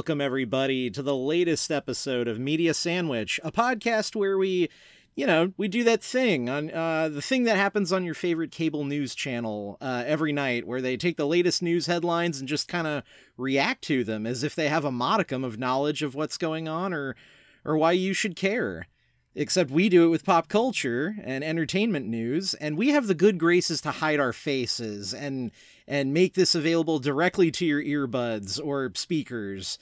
[0.00, 4.70] welcome everybody to the latest episode of Media Sandwich, a podcast where we,
[5.14, 8.50] you know, we do that thing on uh, the thing that happens on your favorite
[8.50, 12.66] cable news channel uh, every night, where they take the latest news headlines and just
[12.66, 13.02] kind of
[13.36, 16.94] react to them as if they have a modicum of knowledge of what's going on
[16.94, 17.14] or,
[17.62, 18.86] or why you should care.
[19.34, 23.36] Except we do it with pop culture and entertainment news, and we have the good
[23.36, 25.50] graces to hide our faces and
[25.90, 29.76] and make this available directly to your earbuds or speakers,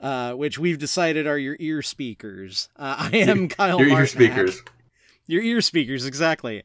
[0.00, 2.70] uh, which we've decided are your ear speakers.
[2.76, 3.78] Uh, I am Kyle.
[3.78, 4.62] Your ear speakers.
[5.26, 6.62] Your ear speakers, exactly.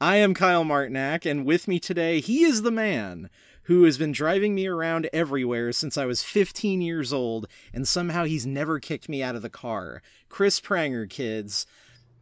[0.00, 3.28] I am Kyle Martinack, and with me today, he is the man
[3.64, 8.24] who has been driving me around everywhere since I was 15 years old, and somehow
[8.24, 10.00] he's never kicked me out of the car.
[10.30, 11.66] Chris Pranger, kids.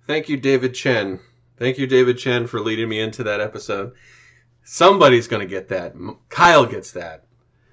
[0.08, 1.20] Thank you, David Chen.
[1.56, 3.92] Thank you, David Chen, for leading me into that episode.
[4.68, 5.94] Somebody's going to get that.
[6.28, 7.24] Kyle gets that.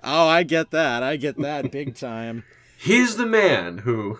[0.04, 1.02] Oh, I get that.
[1.02, 2.44] I get that big time.
[2.78, 4.20] He's the man who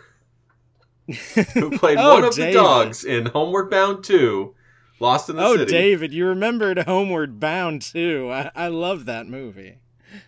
[1.54, 2.54] who played Oh, one of David.
[2.54, 4.56] the dogs in Homeward Bound 2,
[5.00, 5.72] Lost in the Oh, City.
[5.72, 8.30] David, you remembered Homeward Bound too.
[8.32, 9.80] I, I love that movie.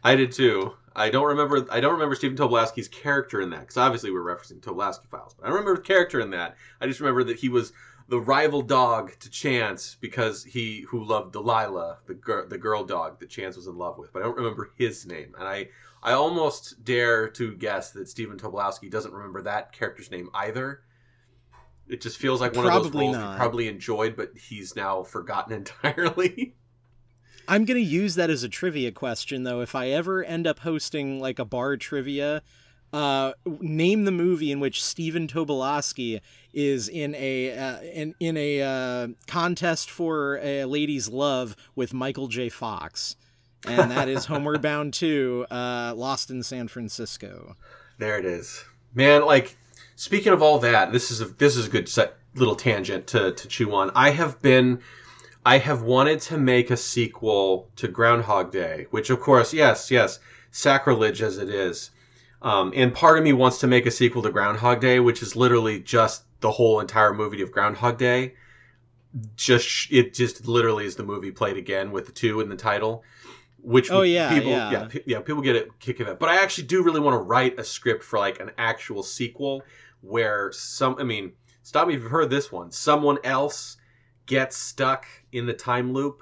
[0.04, 0.74] I did too.
[0.96, 1.66] I don't remember.
[1.72, 5.34] I don't remember Stephen Tobolowsky's character in that because obviously we're referencing Tobolowsky files.
[5.34, 6.56] But I remember the character in that.
[6.82, 7.72] I just remember that he was
[8.08, 13.20] the rival dog to Chance because he who loved Delilah, the girl, the girl dog
[13.20, 14.14] that Chance was in love with.
[14.14, 15.70] But I don't remember his name, and I
[16.04, 20.82] I almost dare to guess that Stephen Tobolowsky doesn't remember that character's name either.
[21.88, 23.34] It just feels like one of those roles not.
[23.34, 26.56] he probably enjoyed, but he's now forgotten entirely.
[27.48, 29.62] I'm going to use that as a trivia question, though.
[29.62, 32.42] If I ever end up hosting like a bar trivia,
[32.94, 36.22] uh, name the movie in which Stephen Tobolowsky
[36.54, 42.28] is in a uh, in in a uh, contest for a lady's love with Michael
[42.28, 42.50] J.
[42.50, 43.16] Fox,
[43.68, 47.56] and that is Homeward Bound 2, uh, Lost in San Francisco.
[47.98, 48.64] There it is,
[48.94, 49.26] man.
[49.26, 49.58] Like
[49.96, 53.34] speaking of all that, this is a this is a good set, little tangent to
[53.34, 53.92] to chew on.
[53.96, 54.80] I have been,
[55.46, 60.20] I have wanted to make a sequel to Groundhog Day, which of course, yes, yes,
[60.52, 61.92] sacrilege as it is.
[62.42, 65.36] Um, and part of me wants to make a sequel to Groundhog Day, which is
[65.36, 68.36] literally just the whole entire movie of Groundhog Day.
[69.36, 73.04] Just it just literally is the movie played again with the two in the title.
[73.62, 74.72] Which Oh, yeah, people yeah.
[74.72, 76.20] yeah pe- yeah people get a kick of it.
[76.20, 79.64] But I actually do really want to write a script for like an actual sequel
[80.02, 81.32] where some I mean
[81.64, 82.72] stop me if you've heard this one.
[82.72, 83.78] Someone else
[84.28, 86.22] gets stuck in the time loop,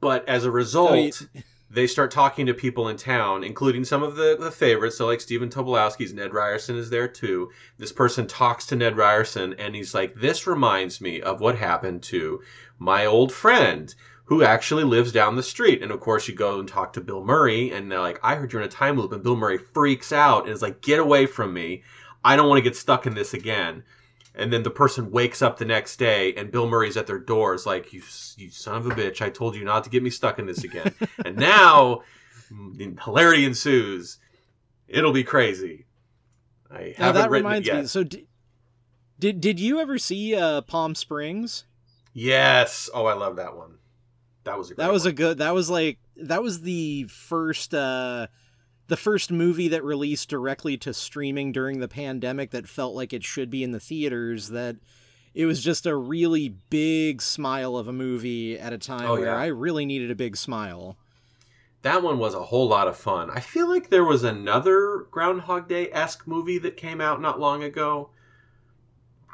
[0.00, 4.02] but as a result, Oh, you- they start talking to people in town, including some
[4.02, 4.96] of the, the favorites.
[4.96, 7.50] So, like Stephen Tobolowsky's Ned Ryerson is there too.
[7.76, 12.04] This person talks to Ned Ryerson, and he's like, "This reminds me of what happened
[12.04, 12.40] to
[12.78, 13.92] my old friend."
[14.26, 15.82] Who actually lives down the street?
[15.82, 18.52] And of course, you go and talk to Bill Murray, and they're like, "I heard
[18.52, 21.26] you're in a time loop." And Bill Murray freaks out and is like, "Get away
[21.26, 21.82] from me!
[22.24, 23.82] I don't want to get stuck in this again."
[24.38, 27.54] And then the person wakes up the next day, and Bill Murray's at their door.
[27.54, 28.02] It's like, you,
[28.36, 29.22] you son of a bitch!
[29.22, 30.94] I told you not to get me stuck in this again.
[31.24, 32.02] and now,
[33.02, 34.18] hilarity ensues.
[34.88, 35.86] It'll be crazy.
[36.70, 37.80] I Now haven't that written reminds it yet.
[37.82, 37.86] me.
[37.86, 38.26] So did,
[39.18, 41.64] did did you ever see uh, Palm Springs?
[42.12, 42.90] Yes.
[42.92, 43.78] Oh, I love that one.
[44.44, 45.10] That was a great That was one.
[45.10, 45.38] a good.
[45.38, 48.26] That was like that was the first uh
[48.88, 53.24] the first movie that released directly to streaming during the pandemic that felt like it
[53.24, 54.76] should be in the theaters that
[55.34, 59.26] it was just a really big smile of a movie at a time Oh, where
[59.26, 59.36] yeah.
[59.36, 60.96] I really needed a big smile.
[61.82, 63.30] That one was a whole lot of fun.
[63.30, 67.62] I feel like there was another Groundhog Day esque movie that came out not long
[67.62, 68.10] ago,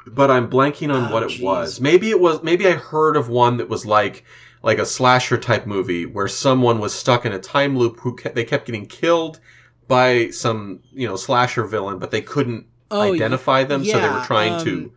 [0.05, 1.79] but I'm blanking on Oh, what it was.
[1.79, 2.43] Maybe it was.
[2.43, 4.25] Maybe I heard of one that was like
[4.63, 8.33] like a slasher type movie where someone was stuck in a time loop who ke-
[8.33, 9.39] they kept getting killed
[9.87, 14.23] by some you know slasher villain, but they couldn't Oh, identify them, so they were
[14.25, 14.93] trying um, to.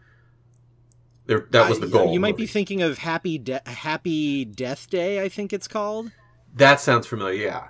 [1.27, 2.13] they're- That was the goal.
[2.13, 6.11] You might be thinking of Happy De- Happy Death Day, I think it's called.
[6.55, 7.43] That sounds familiar.
[7.45, 7.69] Yeah.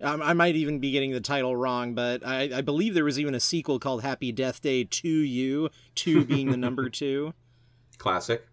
[0.00, 3.18] Um, I might even be getting the title wrong, but I, I believe there was
[3.18, 7.34] even a sequel called Happy Death Day to You, two being the number two.
[7.98, 8.47] Classic.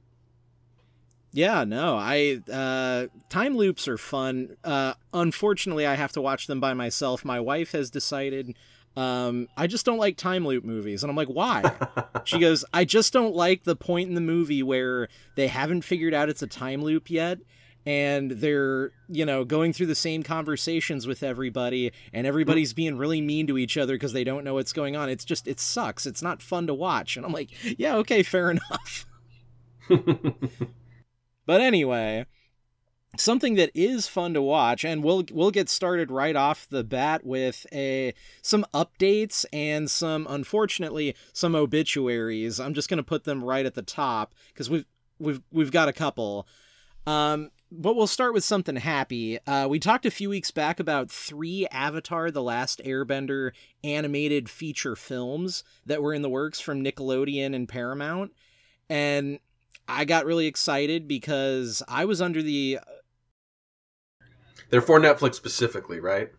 [1.36, 4.56] Yeah, no, I uh, time loops are fun.
[4.64, 7.26] Uh, unfortunately, I have to watch them by myself.
[7.26, 8.56] My wife has decided
[8.96, 11.74] um, I just don't like time loop movies, and I'm like, why?
[12.24, 16.14] she goes, I just don't like the point in the movie where they haven't figured
[16.14, 17.40] out it's a time loop yet.
[17.86, 23.20] And they're, you know, going through the same conversations with everybody, and everybody's being really
[23.20, 25.10] mean to each other because they don't know what's going on.
[25.10, 26.06] It's just, it sucks.
[26.08, 27.18] It's not fun to watch.
[27.18, 29.06] And I'm like, yeah, okay, fair enough.
[31.46, 32.26] But anyway,
[33.18, 37.26] something that is fun to watch and we'll we'll get started right off the bat
[37.26, 43.42] with a some updates and some unfortunately some obituaries i'm just going to put them
[43.42, 44.86] right at the top because we've
[45.18, 46.46] we've we've got a couple
[47.08, 49.40] um but we'll start with something happy.
[49.46, 53.52] Uh, we talked a few weeks back about three Avatar The Last Airbender
[53.84, 58.34] animated feature films that were in the works from Nickelodeon and Paramount.
[58.88, 59.40] And
[59.88, 62.80] I got really excited because I was under the
[64.70, 66.32] they're for Netflix specifically, right?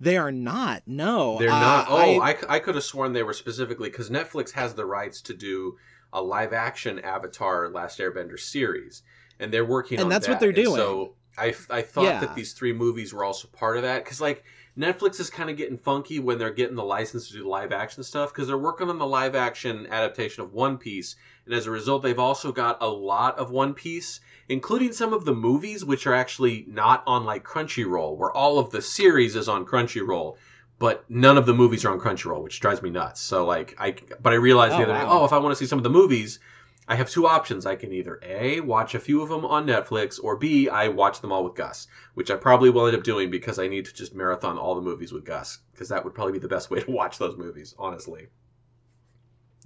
[0.00, 0.82] They are not.
[0.86, 1.86] No, they're uh, not.
[1.88, 5.20] Oh, I, I, I could have sworn they were specifically because Netflix has the rights
[5.22, 5.76] to do
[6.12, 9.02] a live action Avatar Last Airbender series,
[9.38, 10.32] and they're working and on that's that.
[10.32, 10.76] what they're and doing.
[10.76, 12.20] So I I thought yeah.
[12.20, 14.44] that these three movies were also part of that because like
[14.76, 18.02] Netflix is kind of getting funky when they're getting the license to do live action
[18.02, 21.14] stuff because they're working on the live action adaptation of One Piece,
[21.46, 25.24] and as a result, they've also got a lot of One Piece including some of
[25.24, 29.48] the movies which are actually not on like Crunchyroll, where all of the series is
[29.48, 30.36] on Crunchyroll,
[30.78, 33.20] but none of the movies are on Crunchyroll, which drives me nuts.
[33.20, 35.56] So like I but I realized Oh, the other day, oh, if I want to
[35.56, 36.40] see some of the movies,
[36.86, 37.64] I have two options.
[37.64, 41.20] I can either A, watch a few of them on Netflix, or B, I watch
[41.20, 43.94] them all with Gus, which I probably will end up doing because I need to
[43.94, 46.80] just marathon all the movies with Gus, because that would probably be the best way
[46.80, 48.26] to watch those movies, honestly.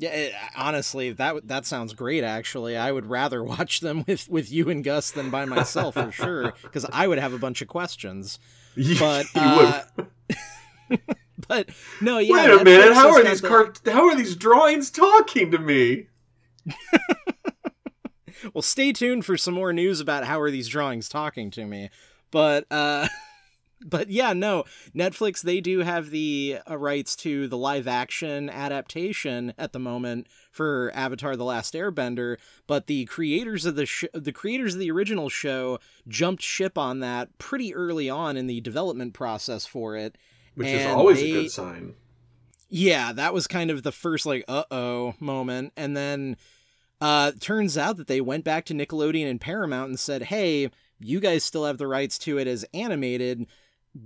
[0.01, 2.23] Yeah, it, honestly, that that sounds great.
[2.23, 6.13] Actually, I would rather watch them with with you and Gus than by myself for
[6.13, 8.39] sure, because I would have a bunch of questions.
[8.77, 11.01] But You uh, would.
[11.49, 11.71] but
[12.01, 12.33] no, yeah.
[12.33, 15.59] Wait a Netflix minute, how are these the- cart- how are these drawings talking to
[15.59, 16.07] me?
[18.55, 21.91] Well, stay tuned for some more news about how are these drawings talking to me.
[22.31, 23.09] But uh
[23.85, 29.55] but yeah, no, Netflix they do have the uh, rights to the live action adaptation
[29.59, 32.37] at the moment for Avatar the Last Airbender,
[32.67, 37.01] but the creators of the sh- the creators of the original show jumped ship on
[37.01, 40.17] that pretty early on in the development process for it.
[40.55, 41.95] Which is always they- a good sign.
[42.71, 46.37] Yeah, that was kind of the first like uh-oh moment and then
[47.01, 51.21] uh turns out that they went back to Nickelodeon and Paramount and said, "Hey, you
[51.21, 53.47] guys still have the rights to it as animated.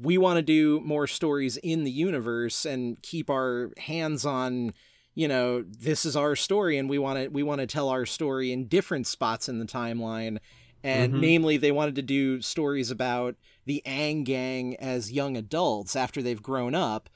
[0.03, 4.75] We want to do more stories in the universe and keep our hands on,
[5.15, 8.07] you know, this is our story and we want to we want to tell our
[8.07, 10.39] story in different spots in the timeline."
[10.85, 11.19] And Mhm.
[11.21, 13.37] namely, they wanted to do stories about
[13.67, 17.09] the Aang Gang as young adults after they've grown up.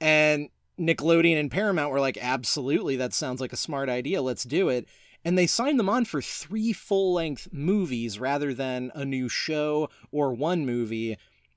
[0.00, 4.22] And Nickelodeon and Paramount were like, absolutely, that sounds like a smart idea.
[4.22, 4.86] Let's do it.
[5.24, 9.88] And they signed them on for three full length movies rather than a new show
[10.10, 11.16] or one movie.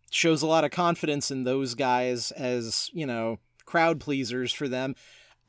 [0.09, 4.95] Shows a lot of confidence in those guys as, you know, crowd pleasers for them.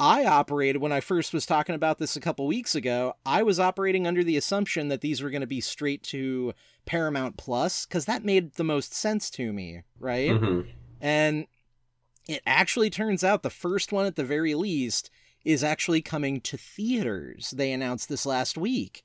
[0.01, 3.15] I operated when I first was talking about this a couple weeks ago.
[3.27, 6.55] I was operating under the assumption that these were going to be straight to
[6.87, 10.31] Paramount Plus because that made the most sense to me, right?
[10.31, 10.69] Mhm.
[11.01, 11.47] And
[12.29, 15.11] it actually turns out the first one, at the very least,
[15.45, 17.51] is actually coming to theaters.
[17.57, 19.03] They announced this last week.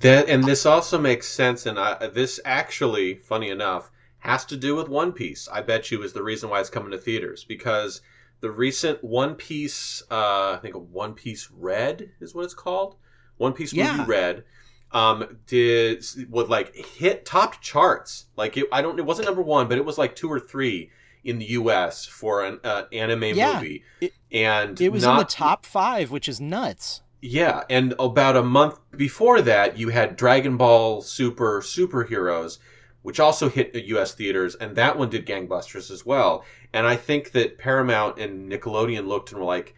[0.00, 4.76] That and this also makes sense, and I, this actually, funny enough, has to do
[4.76, 5.48] with One Piece.
[5.50, 8.02] I bet you is the reason why it's coming to theaters because
[8.40, 12.96] the recent One Piece, uh, I think One Piece Red is what it's called.
[13.38, 13.96] One Piece Yeah.
[13.96, 14.44] movie Red
[14.92, 19.66] um did would like hit top charts like it i don't it wasn't number one
[19.66, 20.88] but it was like two or three
[21.26, 23.54] in the us for an uh, anime Yeah.
[23.54, 27.02] movie It- and It was not, in the top five, which is nuts.
[27.20, 32.58] yeah, and about a month before that, you had Dragon Ball Super Superheroes,
[33.02, 34.14] which also hit the U.S.
[34.14, 36.44] theaters, and that one did gangbusters as well.
[36.72, 39.74] And I think that Paramount and Nickelodeon looked and were like,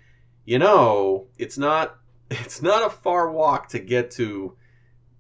[0.47, 1.97] you know, it's not
[2.31, 4.55] it's not a far walk to get to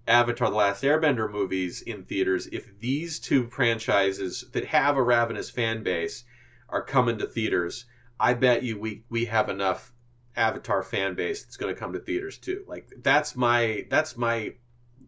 [0.09, 5.51] Avatar: The Last Airbender movies in theaters if these two franchises that have a ravenous
[5.51, 6.25] fan base
[6.69, 7.85] are coming to theaters.
[8.19, 9.93] I bet you we we have enough
[10.35, 12.65] Avatar fan base that's going to come to theaters too.
[12.67, 14.55] Like that's my that's my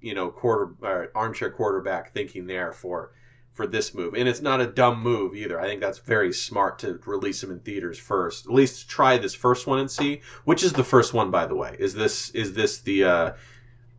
[0.00, 3.12] you know quarter armchair quarterback thinking there for
[3.52, 5.61] for this move, and it's not a dumb move either.
[5.61, 8.47] I think that's very smart to release them in theaters first.
[8.47, 11.30] At least try this first one and see which is the first one.
[11.30, 13.33] By the way, is this is this the uh,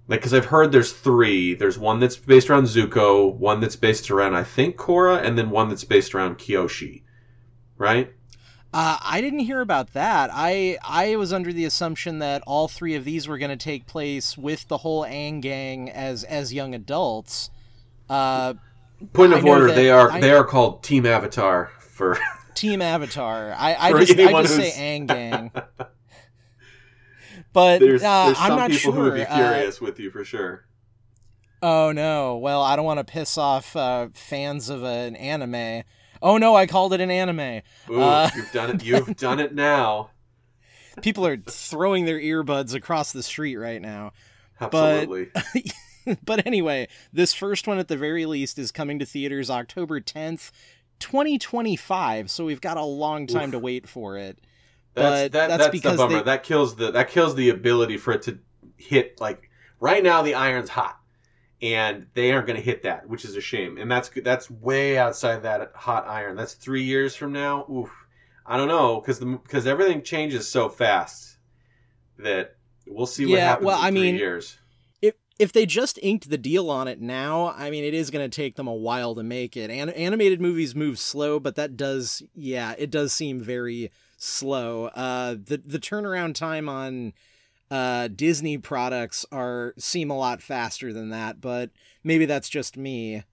[0.07, 1.53] like because I've heard there's three.
[1.53, 5.49] There's one that's based around Zuko, one that's based around I think Korra, and then
[5.49, 7.03] one that's based around Kyoshi,
[7.77, 8.11] right?
[8.73, 10.29] Uh, I didn't hear about that.
[10.33, 13.85] I I was under the assumption that all three of these were going to take
[13.85, 17.49] place with the whole Aang gang as as young adults.
[18.09, 18.53] Uh,
[19.13, 22.17] Point of order: that- they are I- they are called Team Avatar for.
[22.53, 23.53] Team Avatar.
[23.57, 25.51] I, I just I just say Aang gang.
[27.53, 28.93] But There's, uh, there's I'm not people sure.
[28.93, 30.65] who would be Uh, furious with you for sure.
[31.61, 32.37] Oh no.
[32.37, 35.83] Well, I don't want to piss off uh, fans of an anime.
[36.21, 37.61] Oh no, I called it an anime.
[37.89, 38.83] Ooh, uh, you've done it.
[38.83, 40.11] You've done it now.
[41.01, 44.11] People are throwing their earbuds across the street right now.
[44.59, 45.29] Absolutely.
[46.05, 49.99] But, but anyway, this first one at the very least is coming to theaters October
[50.01, 50.51] 10th,
[50.99, 52.29] 2025.
[52.29, 53.51] So we've got a long time Oof.
[53.51, 54.39] to wait for it.
[54.93, 56.17] That's that, that's, that's because the bummer.
[56.19, 56.23] They...
[56.23, 58.39] That kills the that kills the ability for it to
[58.77, 60.97] hit like right now the iron's hot
[61.61, 63.77] and they aren't going to hit that, which is a shame.
[63.77, 66.35] And that's that's way outside that hot iron.
[66.35, 67.65] That's three years from now.
[67.71, 67.91] Oof,
[68.45, 71.37] I don't know because the because everything changes so fast
[72.17, 72.55] that
[72.87, 74.57] we'll see what yeah, happens well, in I mean, years.
[75.01, 78.27] If if they just inked the deal on it now, I mean, it is going
[78.27, 79.69] to take them a while to make it.
[79.69, 84.85] An- animated movies move slow, but that does, yeah, it does seem very slow.
[84.87, 87.13] Uh, the the turnaround time on
[87.69, 91.71] uh, Disney products are seem a lot faster than that, but
[92.03, 93.23] maybe that's just me.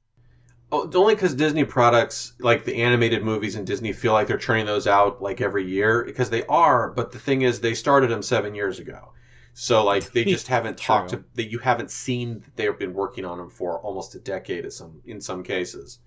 [0.71, 4.67] Oh, only because Disney products, like the animated movies in Disney, feel like they're churning
[4.67, 6.91] those out like every year because they are.
[6.91, 9.13] But the thing is, they started them seven years ago,
[9.55, 11.51] so like they just haven't talked to that.
[11.51, 14.65] You haven't seen that they've been working on them for almost a decade.
[14.65, 16.01] In some in some cases,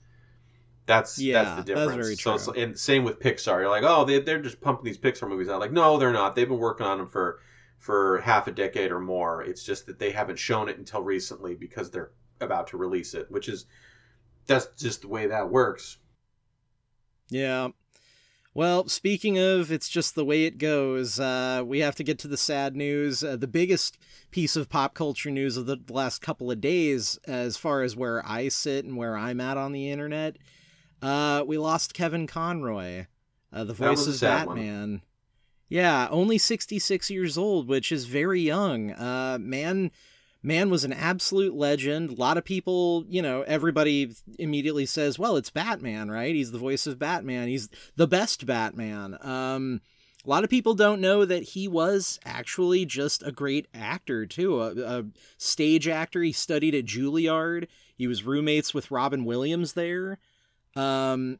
[0.85, 1.91] that's yeah, that's the difference.
[1.91, 2.37] That's very true.
[2.39, 3.59] So, and same with Pixar.
[3.59, 5.59] You're like, oh, they they're just pumping these Pixar movies out.
[5.59, 6.35] Like, no, they're not.
[6.35, 7.39] They've been working on them for
[7.77, 9.43] for half a decade or more.
[9.43, 13.29] It's just that they haven't shown it until recently because they're about to release it,
[13.29, 13.65] which is
[14.47, 15.97] that's just the way that works.
[17.29, 17.69] Yeah.
[18.53, 22.27] Well, speaking of it's just the way it goes, uh, we have to get to
[22.27, 23.23] the sad news.
[23.23, 23.97] Uh, the biggest
[24.29, 28.21] piece of pop culture news of the last couple of days, as far as where
[28.27, 30.35] I sit and where I'm at on the internet,
[31.01, 33.05] uh, we lost Kevin Conroy,
[33.51, 34.91] uh, the voice of Batman.
[34.91, 35.01] One.
[35.69, 38.91] Yeah, only 66 years old, which is very young.
[38.91, 39.91] Uh, man,
[40.43, 42.09] man was an absolute legend.
[42.09, 46.35] A lot of people, you know, everybody immediately says, "Well, it's Batman, right?
[46.35, 47.47] He's the voice of Batman.
[47.47, 49.81] He's the best Batman." Um,
[50.25, 54.61] a lot of people don't know that he was actually just a great actor too,
[54.61, 55.05] a, a
[55.37, 56.21] stage actor.
[56.21, 57.67] He studied at Juilliard.
[57.95, 60.19] He was roommates with Robin Williams there.
[60.75, 61.39] Um,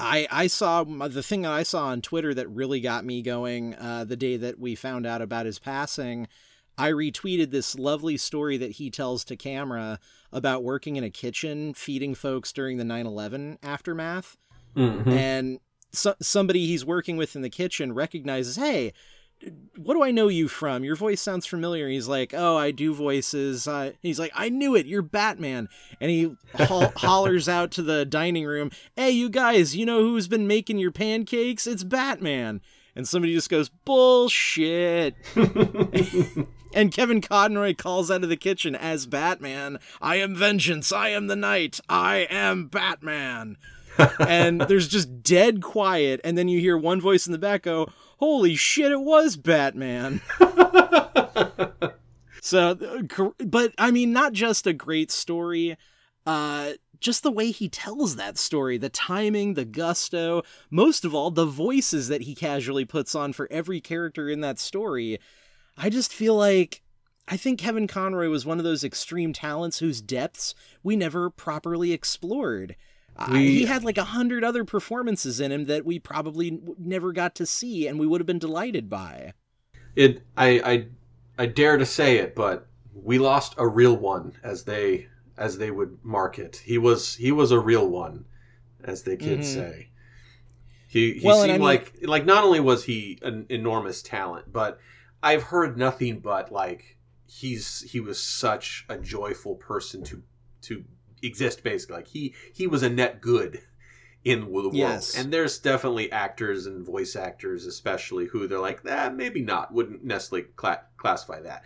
[0.00, 3.74] I I saw the thing that I saw on Twitter that really got me going
[3.74, 6.28] uh, the day that we found out about his passing.
[6.76, 9.98] I retweeted this lovely story that he tells to camera
[10.32, 14.36] about working in a kitchen feeding folks during the 9/11 aftermath.
[14.76, 15.10] Mm-hmm.
[15.10, 15.60] And
[15.92, 18.92] so, somebody he's working with in the kitchen recognizes, "Hey,
[19.76, 20.84] what do I know you from?
[20.84, 21.88] Your voice sounds familiar.
[21.88, 23.68] He's like, oh, I do voices.
[23.68, 24.86] Uh, he's like, I knew it.
[24.86, 25.68] You're Batman.
[26.00, 30.28] And he ho- hollers out to the dining room, hey, you guys, you know who's
[30.28, 31.66] been making your pancakes?
[31.66, 32.60] It's Batman.
[32.96, 35.14] And somebody just goes, bullshit.
[36.74, 40.90] and Kevin Conroy calls out of the kitchen as Batman, I am vengeance.
[40.90, 41.78] I am the night.
[41.88, 43.56] I am Batman.
[44.20, 46.20] and there's just dead quiet.
[46.24, 50.20] And then you hear one voice in the back go, holy shit, it was Batman.
[52.42, 52.76] so,
[53.44, 55.76] but I mean, not just a great story,
[56.26, 61.30] uh, just the way he tells that story, the timing, the gusto, most of all,
[61.30, 65.18] the voices that he casually puts on for every character in that story.
[65.76, 66.82] I just feel like
[67.28, 71.92] I think Kevin Conroy was one of those extreme talents whose depths we never properly
[71.92, 72.74] explored.
[73.30, 77.34] We, he had like a hundred other performances in him that we probably never got
[77.36, 79.32] to see, and we would have been delighted by.
[79.96, 80.86] It, I, I,
[81.42, 85.70] I dare to say it, but we lost a real one, as they, as they
[85.70, 86.62] would mark it.
[86.64, 88.24] He was, he was a real one,
[88.84, 89.70] as the kids mm-hmm.
[89.70, 89.88] say.
[90.86, 94.52] He, he well, seemed I mean, like, like not only was he an enormous talent,
[94.52, 94.78] but
[95.22, 96.96] I've heard nothing but like
[97.26, 100.22] he's he was such a joyful person to
[100.62, 100.84] to
[101.22, 101.96] exist basically.
[101.96, 103.62] Like he he was a net good
[104.24, 104.74] in the world.
[104.74, 105.16] Yes.
[105.16, 110.04] And there's definitely actors and voice actors, especially, who they're like, eh, maybe not, wouldn't
[110.04, 111.64] necessarily cl- classify that.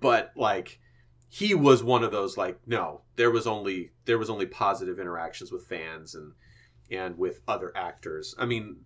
[0.00, 0.78] But like,
[1.28, 5.52] he was one of those like, no, there was only there was only positive interactions
[5.52, 6.32] with fans and
[6.90, 8.34] and with other actors.
[8.38, 8.76] I mean,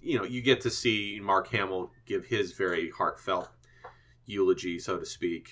[0.00, 3.48] you know, you get to see Mark Hamill give his very heartfelt
[4.26, 5.50] eulogy, so to speak,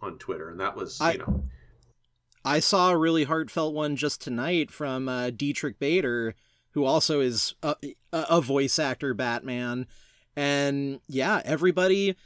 [0.00, 1.44] on Twitter, and that was, I, you know,
[2.44, 6.34] I saw a really heartfelt one just tonight from uh, Diedrich Bader,
[6.72, 7.74] who also is a,
[8.12, 9.86] a voice actor Batman,
[10.36, 12.16] and yeah, everybody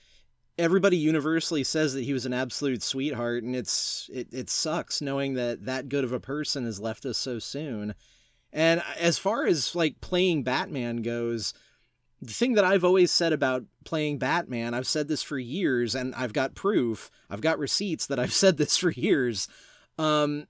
[0.58, 5.34] everybody universally says that he was an absolute sweetheart, and it's it it sucks knowing
[5.34, 7.94] that that good of a person has left us so soon.
[8.52, 11.54] And as far as like playing Batman goes,
[12.20, 16.14] the thing that I've always said about playing Batman, I've said this for years, and
[16.14, 19.48] I've got proof, I've got receipts that I've said this for years
[19.98, 20.46] Um,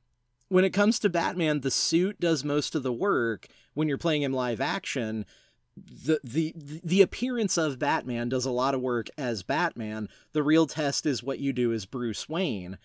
[0.49, 4.23] when it comes to Batman, the suit does most of the work when you're playing
[4.23, 5.27] him live action.
[5.77, 10.09] The, the the appearance of Batman does a lot of work as Batman.
[10.33, 12.79] The real test is what you do as Bruce Wayne.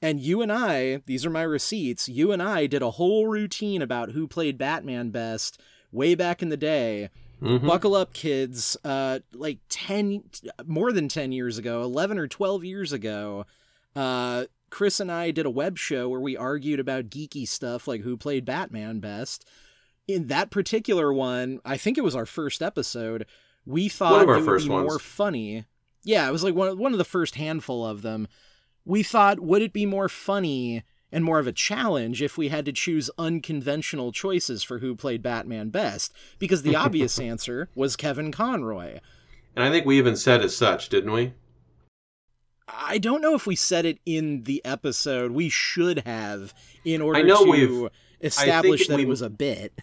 [0.00, 3.80] And you and I, these are my receipts, you and I did a whole routine
[3.82, 5.60] about who played Batman best
[5.92, 7.10] way back in the day.
[7.40, 7.66] Mm-hmm.
[7.66, 8.76] Buckle up, kids.
[8.84, 10.24] Uh, like 10,
[10.66, 13.46] more than 10 years ago, 11 or 12 years ago,
[13.94, 18.00] uh, Chris and I did a web show where we argued about geeky stuff like
[18.00, 19.46] who played Batman best.
[20.08, 23.26] In that particular one, I think it was our first episode,
[23.66, 24.68] we thought it would be ones.
[24.68, 25.66] more funny.
[26.02, 28.26] Yeah, it was like one, one of the first handful of them
[28.84, 32.64] we thought, would it be more funny and more of a challenge if we had
[32.64, 36.12] to choose unconventional choices for who played Batman best?
[36.38, 38.98] Because the obvious answer was Kevin Conroy.
[39.54, 41.34] And I think we even said as such, didn't we?
[42.74, 45.32] I don't know if we said it in the episode.
[45.32, 49.80] We should have in order to establish that we, it was a bit.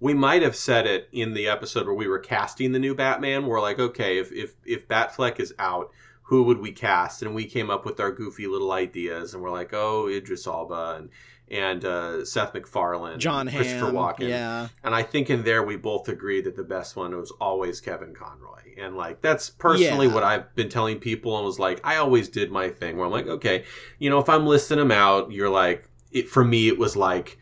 [0.00, 3.46] We might have said it in the episode where we were casting the new Batman.
[3.46, 5.92] We're like, okay, if if if Batfleck is out,
[6.22, 7.22] who would we cast?
[7.22, 10.96] And we came up with our goofy little ideas, and we're like, oh, Idris Elba
[10.98, 11.10] and
[11.50, 14.28] and uh, Seth MacFarlane, John Christopher Hamm, Walken.
[14.28, 14.68] Yeah.
[14.82, 18.14] And I think in there we both agreed that the best one was always Kevin
[18.14, 18.60] Conroy.
[18.78, 20.14] And like that's personally yeah.
[20.14, 23.12] what I've been telling people and was like, I always did my thing where I'm
[23.12, 23.64] like, okay,
[23.98, 27.38] you know, if I'm listing them out, you're like, it, for me, it was like,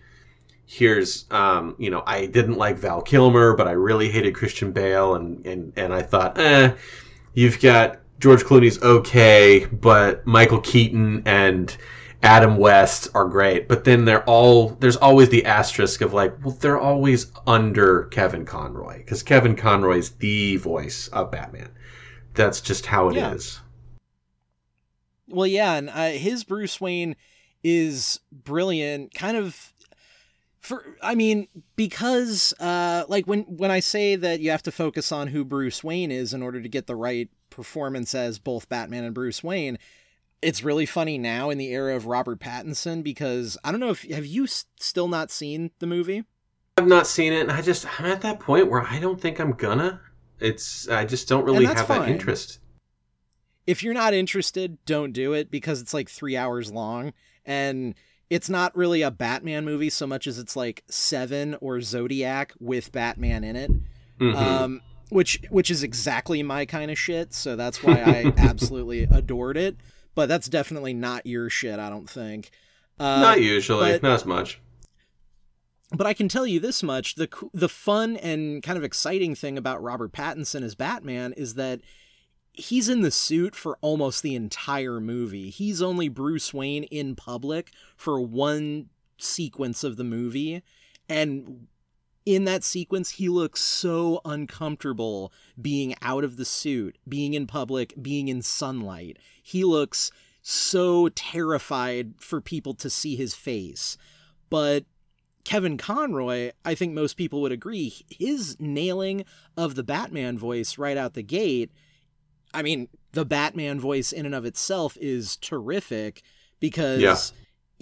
[0.67, 5.15] here's um, you know, I didn't like Val Kilmer, but I really hated Christian Bale
[5.15, 6.75] and and and I thought, eh,
[7.35, 11.77] you've got George Clooney's okay, but Michael Keaton and
[12.23, 13.69] Adam West are great.
[13.69, 18.45] But then they're all there's always the asterisk of like, well, they're always under Kevin
[18.45, 21.71] Conroy because Kevin Conroy is the voice of Batman.
[22.35, 23.33] That's just how it yeah.
[23.33, 23.61] is.
[25.29, 27.17] Well, yeah, and uh, his Bruce Wayne
[27.65, 29.15] is brilliant.
[29.15, 29.73] Kind of
[30.59, 35.11] for I mean because uh like when when I say that you have to focus
[35.11, 39.05] on who Bruce Wayne is in order to get the right performance as both Batman
[39.05, 39.79] and Bruce Wayne.
[40.43, 44.03] It's really funny now in the era of Robert Pattinson because I don't know if
[44.11, 46.25] have you s- still not seen the movie?
[46.77, 49.39] I've not seen it, and I just I'm at that point where I don't think
[49.39, 50.01] I'm gonna.
[50.41, 52.01] It's I just don't really have fine.
[52.01, 52.59] that interest.
[53.67, 57.13] If you're not interested, don't do it because it's like three hours long,
[57.47, 57.95] and
[58.29, 62.91] it's not really a Batman movie so much as it's like Seven or Zodiac with
[62.91, 63.71] Batman in it.
[64.19, 64.37] Mm-hmm.
[64.37, 67.35] Um, which which is exactly my kind of shit.
[67.35, 69.77] So that's why I absolutely adored it.
[70.15, 71.79] But that's definitely not your shit.
[71.79, 72.51] I don't think.
[72.99, 74.61] Uh, not usually, but, not as much.
[75.95, 79.59] But I can tell you this much: the the fun and kind of exciting thing
[79.59, 81.81] about Robert Pattinson as Batman is that
[82.53, 85.51] he's in the suit for almost the entire movie.
[85.51, 90.63] He's only Bruce Wayne in public for one sequence of the movie,
[91.09, 91.67] and
[92.25, 97.95] in that sequence, he looks so uncomfortable being out of the suit, being in public,
[98.01, 99.19] being in sunlight.
[99.43, 100.11] He looks
[100.43, 103.97] so terrified for people to see his face.
[104.51, 104.85] But
[105.45, 109.25] Kevin Conroy, I think most people would agree, his nailing
[109.57, 111.73] of the Batman voice right out the gate.
[112.55, 116.23] I mean, the Batman voice in and of itself is terrific
[116.61, 117.17] because yeah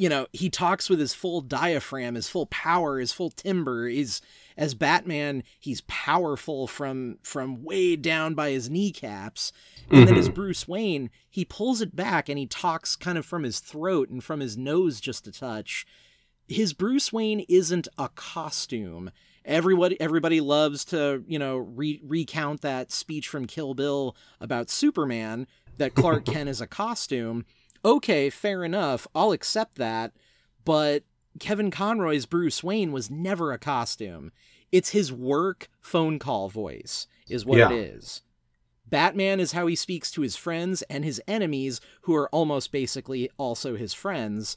[0.00, 3.86] you know, he talks with his full diaphragm, his full power, his full timbre.
[3.86, 4.22] He's
[4.56, 9.52] as Batman, he's powerful from from way down by his kneecaps.
[9.90, 10.06] And mm-hmm.
[10.06, 13.60] then as Bruce Wayne, he pulls it back and he talks kind of from his
[13.60, 15.86] throat and from his nose just a touch.
[16.48, 19.10] His Bruce Wayne isn't a costume.
[19.44, 25.46] Everybody everybody loves to, you know, re- recount that speech from Kill Bill about Superman
[25.76, 27.44] that Clark Kent is a costume
[27.84, 30.12] okay, fair enough, I'll accept that,
[30.64, 31.04] but
[31.38, 34.32] Kevin Conroy's Bruce Wayne was never a costume.
[34.72, 37.70] It's his work phone call voice, is what yeah.
[37.70, 38.22] it is.
[38.86, 43.30] Batman is how he speaks to his friends and his enemies, who are almost basically
[43.38, 44.56] also his friends.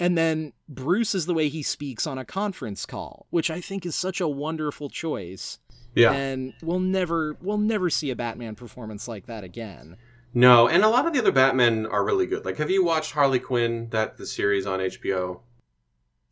[0.00, 3.86] And then Bruce is the way he speaks on a conference call, which I think
[3.86, 5.58] is such a wonderful choice.
[5.94, 6.12] Yeah.
[6.12, 9.96] And we'll never we'll never see a Batman performance like that again.
[10.34, 12.44] No, and a lot of the other Batmen are really good.
[12.44, 13.88] Like, have you watched Harley Quinn?
[13.90, 15.40] That the series on HBO.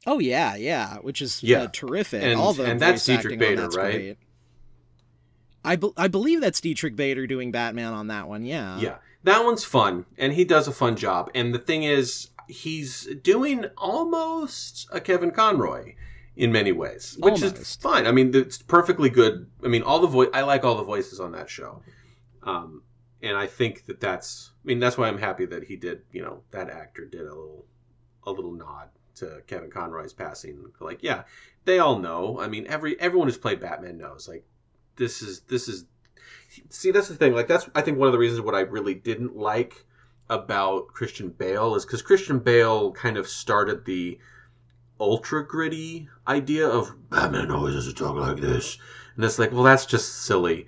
[0.06, 1.62] Oh yeah, yeah, which is uh, yeah.
[1.62, 2.22] Uh, terrific.
[2.22, 3.92] And, All the and that's Diedrich Bader, that's right?
[3.92, 4.18] Great.
[5.64, 8.44] I, be- I believe that's Diedrich Bader doing Batman on that one.
[8.44, 8.78] Yeah.
[8.78, 11.30] Yeah, that one's fun, and he does a fun job.
[11.34, 15.94] And the thing is, he's doing almost a Kevin Conroy
[16.36, 17.58] in many ways, which almost.
[17.58, 18.06] is fine.
[18.06, 19.50] I mean, it's perfectly good.
[19.64, 20.28] I mean, all the voice.
[20.32, 21.82] I like all the voices on that show.
[22.44, 22.82] Um,
[23.26, 26.22] and I think that that's I mean that's why I'm happy that he did you
[26.22, 27.66] know that actor did a little
[28.26, 30.72] a little nod to Kevin Conroy's passing.
[30.80, 31.24] Like, yeah,
[31.64, 32.38] they all know.
[32.40, 34.28] I mean, every everyone who's played Batman knows.
[34.28, 34.44] Like,
[34.96, 35.84] this is this is.
[36.70, 37.34] See, that's the thing.
[37.34, 39.84] Like, that's I think one of the reasons what I really didn't like
[40.28, 44.18] about Christian Bale is because Christian Bale kind of started the
[44.98, 48.78] ultra gritty idea of Batman always has to talk like this,
[49.16, 50.66] and it's like, well, that's just silly,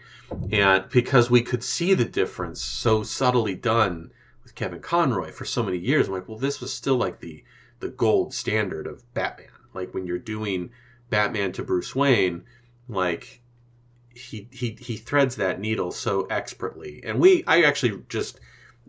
[0.51, 4.11] and because we could see the difference so subtly done
[4.43, 7.45] with Kevin Conroy for so many years, I'm like, well, this was still like the
[7.81, 9.47] the gold standard of Batman.
[9.75, 10.71] Like when you're doing
[11.11, 12.45] Batman to Bruce Wayne,
[12.89, 13.41] like
[14.15, 17.01] he he he threads that needle so expertly.
[17.05, 18.41] And we I actually just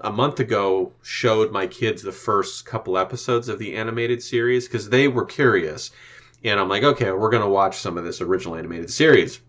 [0.02, 4.90] a month ago showed my kids the first couple episodes of the animated series because
[4.90, 5.92] they were curious.
[6.44, 9.42] And I'm like, okay, we're going to watch some of this original animated series.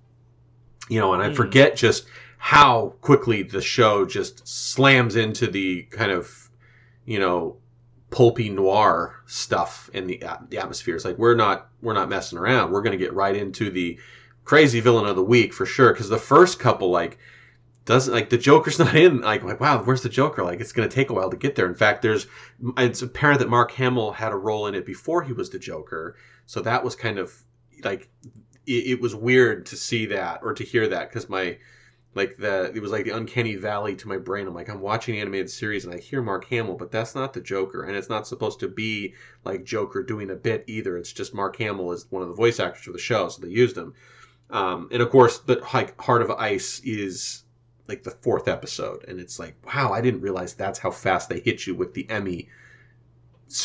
[0.90, 1.36] You know, and I mm.
[1.36, 6.50] forget just how quickly the show just slams into the kind of,
[7.04, 7.56] you know,
[8.10, 10.96] pulpy noir stuff in the, uh, the atmosphere.
[10.96, 12.72] It's like we're not we're not messing around.
[12.72, 13.98] We're going to get right into the
[14.44, 15.92] crazy villain of the week for sure.
[15.92, 17.18] Because the first couple, like,
[17.84, 19.20] doesn't like the Joker's not in.
[19.20, 20.42] Like, like wow, where's the Joker?
[20.42, 21.66] Like, it's going to take a while to get there.
[21.66, 22.26] In fact, there's
[22.78, 26.16] it's apparent that Mark Hamill had a role in it before he was the Joker,
[26.46, 27.32] so that was kind of
[27.84, 28.10] like
[28.70, 31.58] it, it was weird to see that or to hear that because my
[32.14, 34.46] like the it was like the uncanny valley to my brain.
[34.46, 37.32] I'm like I'm watching an animated series and I hear Mark Hamill, but that's not
[37.32, 40.96] the Joker, and it's not supposed to be like Joker doing a bit either.
[40.96, 43.48] It's just Mark Hamill is one of the voice actors for the show, so they
[43.48, 43.94] used him.
[44.50, 47.44] Um, and of course, the like Heart of Ice is
[47.86, 51.40] like the fourth episode, and it's like wow, I didn't realize that's how fast they
[51.40, 52.48] hit you with the Emmy.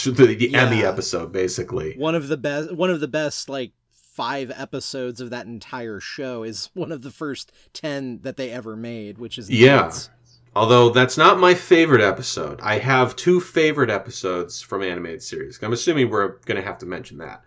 [0.04, 0.65] The, the yeah.
[0.65, 1.94] Emmy episode, basically.
[1.96, 2.72] One of the best.
[2.74, 3.72] One of the best, like
[4.15, 8.75] five episodes of that entire show is one of the first 10 that they ever
[8.75, 9.75] made, which is yeah.
[9.75, 10.10] Nuts.
[10.56, 12.62] Although that's not my favorite episode.
[12.63, 15.60] I have two favorite episodes from animated series.
[15.62, 17.43] I'm assuming we're going to have to mention that.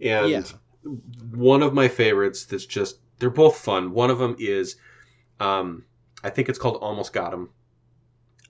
[0.00, 0.42] And yeah.
[1.32, 3.92] one of my favorites that's just they're both fun.
[3.92, 4.76] One of them is
[5.40, 5.84] um
[6.22, 7.50] I think it's called Almost Got Him.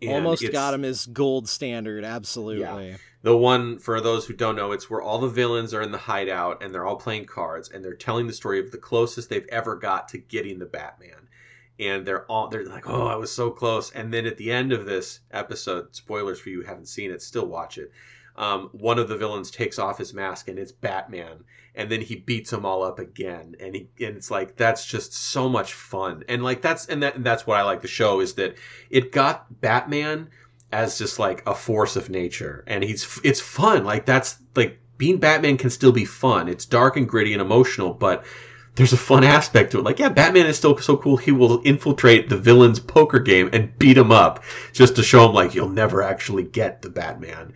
[0.07, 2.91] Almost Got Him is gold standard, absolutely.
[2.91, 5.91] Yeah the one for those who don't know it's where all the villains are in
[5.91, 9.31] the hideout and they're all playing cards and they're telling the story of the closest
[9.31, 11.29] they've ever got to getting the batman.
[11.81, 13.91] And they're all they're like oh i was so close.
[13.93, 17.47] And then at the end of this episode spoilers for you haven't seen it still
[17.47, 17.91] watch it
[18.37, 21.45] um, one of the villains takes off his mask and it's batman.
[21.77, 23.57] And then he beats them all up again.
[23.59, 26.25] And he and it's like that's just so much fun.
[26.29, 28.57] And like that's and that and that's what i like the show is that
[28.91, 30.29] it got batman
[30.75, 32.65] as just like a force of nature.
[32.67, 33.85] And he's it's fun.
[33.85, 36.49] Like that's like being batman can still be fun.
[36.49, 38.25] It's dark and gritty and emotional but
[38.75, 39.85] there's a fun aspect to it.
[39.85, 41.17] Like yeah batman is still so cool.
[41.17, 45.35] He will infiltrate the villain's poker game and beat him up just to show him
[45.35, 47.55] like you'll never actually get the batman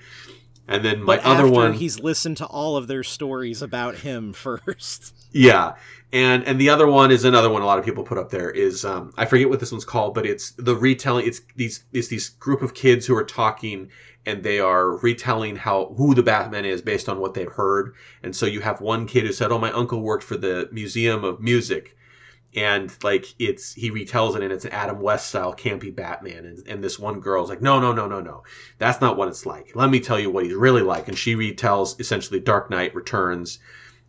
[0.68, 4.32] and then my but other one he's listened to all of their stories about him
[4.34, 5.74] first yeah
[6.12, 8.50] and and the other one is another one a lot of people put up there
[8.50, 11.26] is um, I forget what this one's called, but it's the retelling.
[11.26, 13.90] It's these it's these group of kids who are talking
[14.24, 17.94] and they are retelling how who the Batman is based on what they've heard.
[18.22, 21.24] And so you have one kid who said, "Oh, my uncle worked for the Museum
[21.24, 21.94] of Music."
[22.54, 26.66] And like it's he retells it and it's an Adam West style campy Batman and,
[26.66, 28.42] and this one girl's like no no no no no
[28.78, 31.36] that's not what it's like let me tell you what he's really like and she
[31.36, 33.58] retells essentially Dark Knight Returns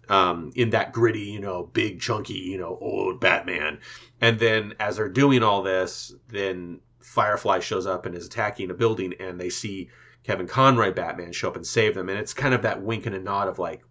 [0.09, 3.79] um, in that gritty, you know, big, chunky, you know, old Batman.
[4.19, 8.73] And then as they're doing all this, then Firefly shows up and is attacking a
[8.73, 9.89] building, and they see
[10.23, 12.09] Kevin Conroy Batman show up and save them.
[12.09, 13.81] And it's kind of that wink and a nod of like,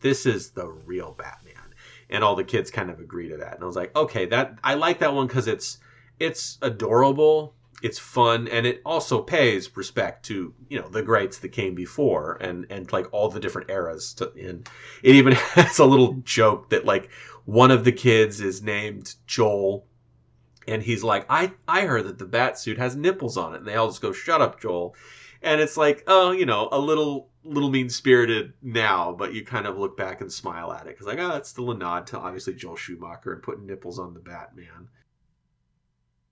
[0.00, 1.55] this is the real Batman.
[2.08, 3.54] And all the kids kind of agree to that.
[3.54, 5.78] And I was like, okay, that I like that one because it's
[6.18, 11.50] it's adorable it's fun and it also pays respect to you know the greats that
[11.50, 14.68] came before and and like all the different eras to, and
[15.02, 17.10] it even has a little joke that like
[17.44, 19.86] one of the kids is named joel
[20.66, 23.66] and he's like i i heard that the bat suit has nipples on it and
[23.66, 24.94] they all just go shut up joel
[25.42, 29.66] and it's like oh you know a little little mean spirited now but you kind
[29.66, 32.18] of look back and smile at it because like oh it's still a nod to
[32.18, 34.88] obviously joel schumacher and putting nipples on the batman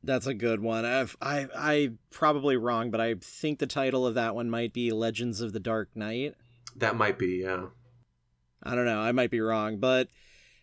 [0.05, 0.85] that's a good one.
[0.85, 4.93] I've, I I probably wrong, but I think the title of that one might be
[4.93, 6.35] Legends of the Dark Knight.
[6.77, 7.67] That might be, yeah.
[8.63, 9.01] I don't know.
[9.01, 10.09] I might be wrong, but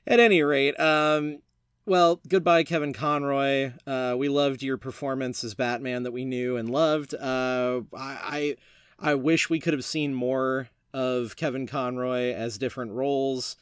[0.05, 1.39] at any rate, um,
[1.85, 3.71] well, goodbye, Kevin Conroy.
[3.87, 7.13] Uh, we loved your performance as Batman that we knew and loved.
[7.13, 8.55] Uh, I, I
[9.01, 13.55] I wish we could have seen more of Kevin Conroy as different roles,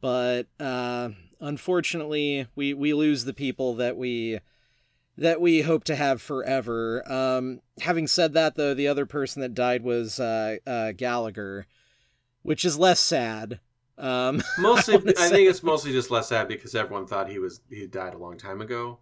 [0.00, 4.40] but uh, unfortunately, we we lose the people that we
[5.18, 7.02] that we hope to have forever.
[7.10, 11.66] Um, having said that, though, the other person that died was uh, uh, Gallagher,
[12.42, 13.60] which is less sad.
[13.98, 17.60] Um, mostly, I, I think it's mostly just less sad because everyone thought he was
[17.70, 18.98] he died a long time ago.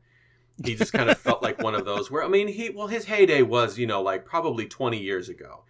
[0.64, 3.06] He just kind of felt like one of those where I mean he well his
[3.06, 5.64] heyday was you know like probably twenty years ago,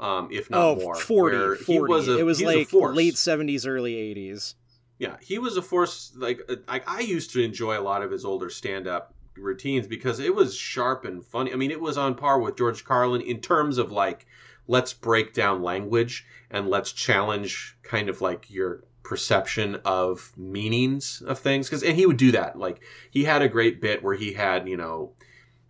[0.00, 0.94] um, if not oh, more.
[0.94, 2.12] 40, 40.
[2.12, 4.54] A, it was like late seventies, early eighties.
[4.98, 6.12] Yeah, he was a force.
[6.16, 10.34] Like, like I used to enjoy a lot of his older stand-up routines because it
[10.34, 11.52] was sharp and funny.
[11.52, 14.26] I mean, it was on par with George Carlin in terms of like,
[14.66, 21.38] let's break down language and let's challenge kind of like your perception of meanings of
[21.38, 21.68] things.
[21.68, 22.58] Because and he would do that.
[22.58, 25.12] Like he had a great bit where he had you know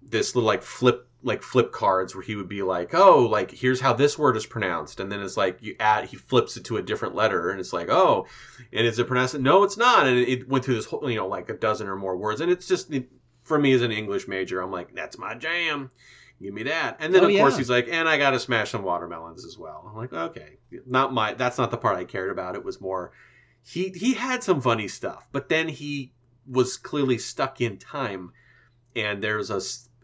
[0.02, 3.80] this little like flip like flip cards where he would be like, "Oh, like here's
[3.80, 6.76] how this word is pronounced," and then it's like you add he flips it to
[6.76, 8.26] a different letter, and it's like, "Oh,
[8.72, 9.38] and is it pronounced?
[9.38, 11.96] No, it's not." And it went through this whole, you know, like a dozen or
[11.96, 13.08] more words, and it's just it,
[13.42, 15.90] for me as an English major, I'm like, "That's my jam."
[16.40, 17.40] Give me that, and then oh, of yeah.
[17.40, 19.84] course he's like, and I got to smash some watermelons as well.
[19.90, 21.34] I'm like, okay, not my.
[21.34, 22.54] That's not the part I cared about.
[22.54, 23.10] It was more,
[23.64, 26.12] he he had some funny stuff, but then he
[26.46, 28.30] was clearly stuck in time,
[28.94, 29.60] and there's a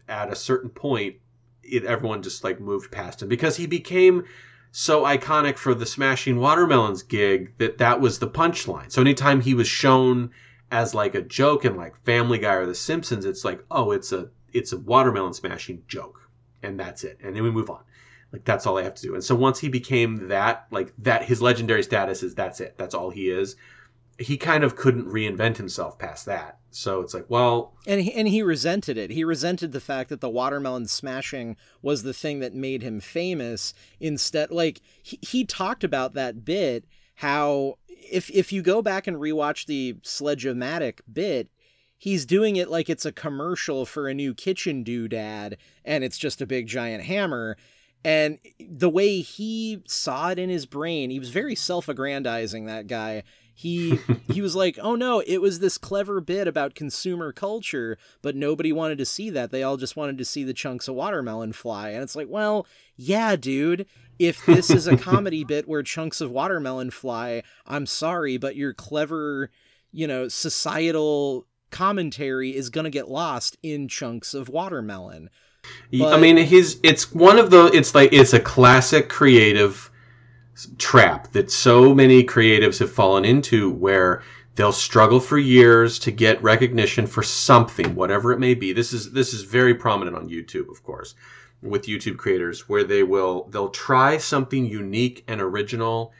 [0.07, 1.15] at a certain point,
[1.63, 4.23] it, everyone just like moved past him because he became
[4.71, 8.91] so iconic for the Smashing Watermelons gig that that was the punchline.
[8.91, 10.31] So anytime he was shown
[10.71, 14.11] as like a joke in like Family Guy or The Simpsons, it's like, oh, it's
[14.11, 16.29] a it's a watermelon smashing joke,
[16.63, 17.19] and that's it.
[17.23, 17.83] And then we move on.
[18.31, 19.13] Like that's all I have to do.
[19.13, 22.75] And so once he became that, like that, his legendary status is that's it.
[22.77, 23.55] That's all he is
[24.17, 26.59] he kind of couldn't reinvent himself past that.
[26.71, 29.11] So it's like, well, and he, and he resented it.
[29.11, 33.73] He resented the fact that the watermelon smashing was the thing that made him famous.
[33.99, 39.17] Instead, like he, he talked about that bit how if if you go back and
[39.17, 41.49] rewatch the Sledge-O-Matic bit,
[41.97, 46.41] he's doing it like it's a commercial for a new kitchen doodad, and it's just
[46.41, 47.57] a big giant hammer.
[48.03, 52.65] And the way he saw it in his brain, he was very self-aggrandizing.
[52.65, 53.23] That guy
[53.55, 53.97] he
[54.31, 58.71] he was like, "Oh no, it was this clever bit about consumer culture, but nobody
[58.71, 59.49] wanted to see that.
[59.49, 62.67] They all just wanted to see the chunks of watermelon fly." And it's like, "Well,
[62.97, 63.87] yeah, dude,
[64.19, 68.73] if this is a comedy bit where chunks of watermelon fly, I'm sorry, but your
[68.73, 69.49] clever,
[69.91, 75.29] you know, societal commentary is going to get lost in chunks of watermelon."
[75.91, 76.13] But...
[76.13, 79.89] I mean, he's it's one of the it's like it's a classic creative
[80.77, 84.23] trap that so many creatives have fallen into where
[84.55, 88.71] they'll struggle for years to get recognition for something whatever it may be.
[88.71, 91.15] This is this is very prominent on YouTube of course
[91.61, 96.13] with YouTube creators where they will they'll try something unique and original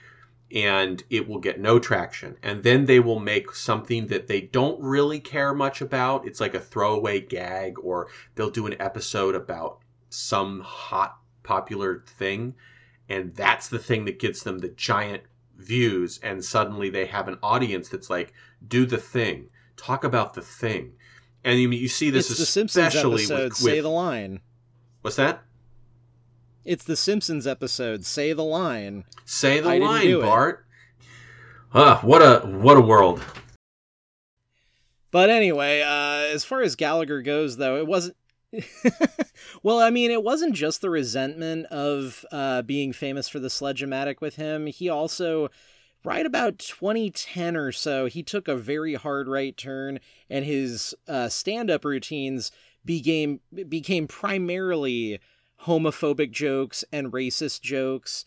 [0.51, 2.37] and it will get no traction.
[2.43, 6.27] And then they will make something that they don't really care much about.
[6.27, 12.53] It's like a throwaway gag or they'll do an episode about some hot popular thing
[13.09, 15.23] and that's the thing that gets them the giant
[15.57, 16.19] views.
[16.23, 18.33] And suddenly they have an audience that's like
[18.67, 19.49] do the thing.
[19.77, 20.93] Talk about the thing.
[21.43, 24.39] And you, you see this it's the Simpsons episode, with, say the line.
[25.01, 25.43] What's that?
[26.65, 29.05] It's the simpsons episode say the line.
[29.25, 30.65] Say the I line bart.
[31.73, 33.21] Ah what a what a world.
[35.11, 38.17] But anyway uh as far as gallagher goes though it wasn't
[39.63, 44.21] well, I mean, it wasn't just the resentment of uh, being famous for the Sledge-O-Matic
[44.21, 44.67] with him.
[44.67, 45.49] He also,
[46.03, 51.29] right about 2010 or so, he took a very hard right turn, and his uh,
[51.29, 52.51] stand-up routines
[52.83, 55.19] became became primarily
[55.63, 58.25] homophobic jokes and racist jokes,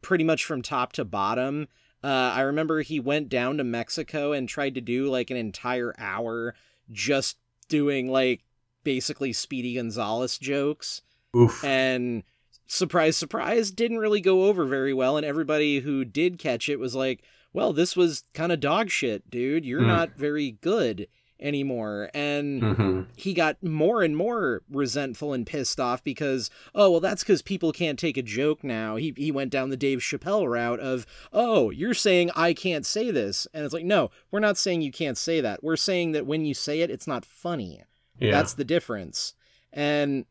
[0.00, 1.68] pretty much from top to bottom.
[2.02, 5.94] Uh, I remember he went down to Mexico and tried to do like an entire
[5.98, 6.54] hour
[6.90, 7.36] just
[7.68, 8.42] doing like
[8.84, 11.02] basically Speedy Gonzales jokes.
[11.36, 11.62] Oof.
[11.64, 12.22] And
[12.66, 15.16] surprise, surprise, didn't really go over very well.
[15.16, 19.28] And everybody who did catch it was like, well, this was kind of dog shit,
[19.30, 19.64] dude.
[19.64, 19.88] You're mm.
[19.88, 21.08] not very good
[21.40, 22.10] anymore.
[22.14, 23.02] And mm-hmm.
[23.16, 27.72] he got more and more resentful and pissed off because, oh, well, that's because people
[27.72, 28.96] can't take a joke now.
[28.96, 33.10] He, he went down the Dave Chappelle route of, oh, you're saying I can't say
[33.10, 33.46] this.
[33.52, 35.64] And it's like, no, we're not saying you can't say that.
[35.64, 37.82] We're saying that when you say it, it's not funny.
[38.20, 38.32] Yeah.
[38.32, 39.34] That's the difference.
[39.72, 40.26] And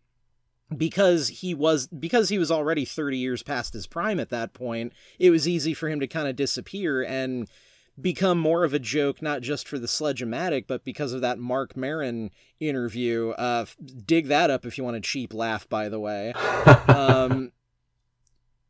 [0.76, 4.94] because he was because he was already 30 years past his prime at that point,
[5.18, 7.50] it was easy for him to kind of disappear and
[8.00, 11.76] become more of a joke not just for the Sledge-O-Matic but because of that Marc
[11.76, 13.32] Maron interview.
[13.32, 13.66] Uh,
[14.06, 16.34] dig that up if you want a cheap laugh by the way.
[16.88, 17.52] um,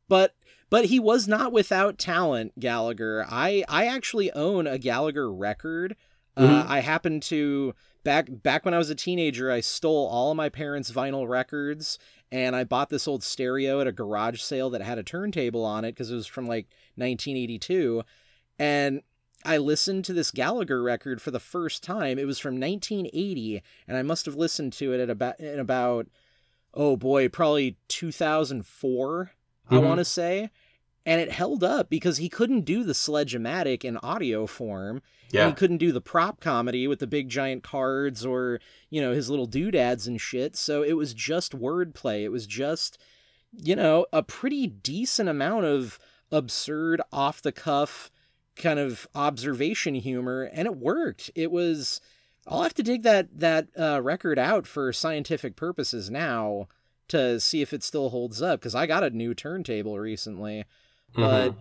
[0.08, 0.36] but
[0.70, 3.26] but he was not without talent, Gallagher.
[3.30, 5.96] I I actually own a Gallagher record.
[6.38, 6.54] Uh, mm-hmm.
[6.54, 10.38] Uh, I happen to back back when I was a teenager, I stole all of
[10.38, 12.00] my parents' vinyl records
[12.32, 15.84] and I bought this old stereo at a garage sale that had a turntable on
[15.84, 18.04] it because it was from like 1982.
[18.60, 19.02] And
[19.46, 22.20] I listened to this Gallagher record for the first time.
[22.20, 26.08] It was from 1980, and I must have listened to it at about in about
[26.74, 29.32] oh boy, probably 2004.
[29.66, 29.76] Mm-hmm.
[29.76, 30.52] I want to say,
[31.10, 35.02] and it held up because he couldn't do the sledge-o-matic in audio form.
[35.32, 35.48] Yeah.
[35.48, 38.60] he couldn't do the prop comedy with the big giant cards or,
[38.92, 40.56] you know, his little doodads and shit.
[40.56, 42.22] So it was just wordplay.
[42.22, 43.02] It was just,
[43.52, 45.98] you know, a pretty decent amount of
[46.32, 48.12] absurd, off the cuff
[48.56, 51.32] kind of observation humor, and it worked.
[51.34, 52.02] It was.
[52.48, 56.68] I'll have to dig that that uh, record out for scientific purposes now
[57.08, 60.66] to see if it still holds up because I got a new turntable recently.
[61.14, 61.60] But mm-hmm.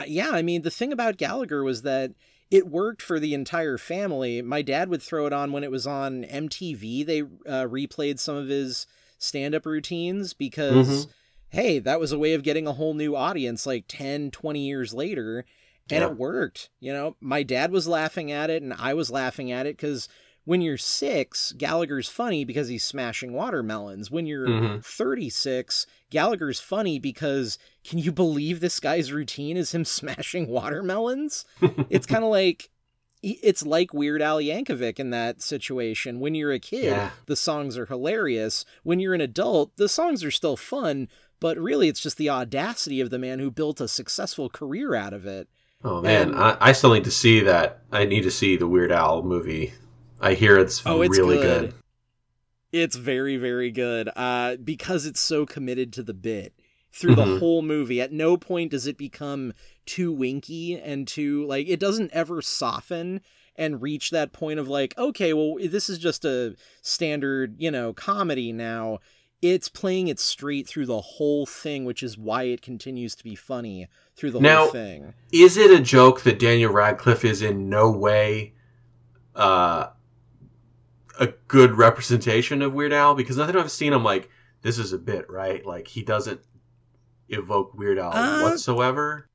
[0.00, 2.12] uh, yeah, I mean, the thing about Gallagher was that
[2.50, 4.40] it worked for the entire family.
[4.42, 7.04] My dad would throw it on when it was on MTV.
[7.04, 8.86] They uh, replayed some of his
[9.18, 11.10] stand up routines because, mm-hmm.
[11.50, 14.94] hey, that was a way of getting a whole new audience like 10, 20 years
[14.94, 15.44] later.
[15.90, 16.08] And yeah.
[16.08, 16.70] it worked.
[16.80, 20.08] You know, my dad was laughing at it and I was laughing at it because
[20.48, 24.10] when you're six, Gallagher's funny because he's smashing watermelons.
[24.10, 24.78] When you're mm-hmm.
[24.78, 31.44] 36, Gallagher's funny because can you believe this guy's routine is him smashing watermelons?
[31.90, 32.70] it's kind of like
[33.22, 36.18] it's like Weird Al Yankovic in that situation.
[36.18, 37.10] When you're a kid, yeah.
[37.26, 38.64] the songs are hilarious.
[38.84, 41.08] When you're an adult, the songs are still fun,
[41.40, 45.12] but really it's just the audacity of the man who built a successful career out
[45.12, 45.46] of it.
[45.84, 47.82] Oh man, and, I, I still need to see that.
[47.92, 49.74] I need to see the Weird Al movie
[50.20, 51.70] I hear it's, oh, it's really good.
[51.70, 51.74] good.
[52.70, 54.10] It's very, very good.
[54.14, 56.52] Uh, because it's so committed to the bit
[56.92, 57.34] through mm-hmm.
[57.34, 58.00] the whole movie.
[58.00, 59.52] At no point does it become
[59.86, 63.20] too winky and too like it doesn't ever soften
[63.56, 67.92] and reach that point of like, okay, well, this is just a standard, you know,
[67.92, 69.00] comedy now.
[69.40, 73.36] It's playing it straight through the whole thing, which is why it continues to be
[73.36, 75.14] funny through the now, whole thing.
[75.32, 78.54] Is it a joke that Daniel Radcliffe is in no way
[79.36, 79.88] uh,
[81.18, 84.30] a good representation of Weird Al because nothing I've seen, I'm like,
[84.62, 85.64] this is a bit, right?
[85.64, 86.40] Like he doesn't
[87.28, 89.28] evoke Weird Al uh, whatsoever.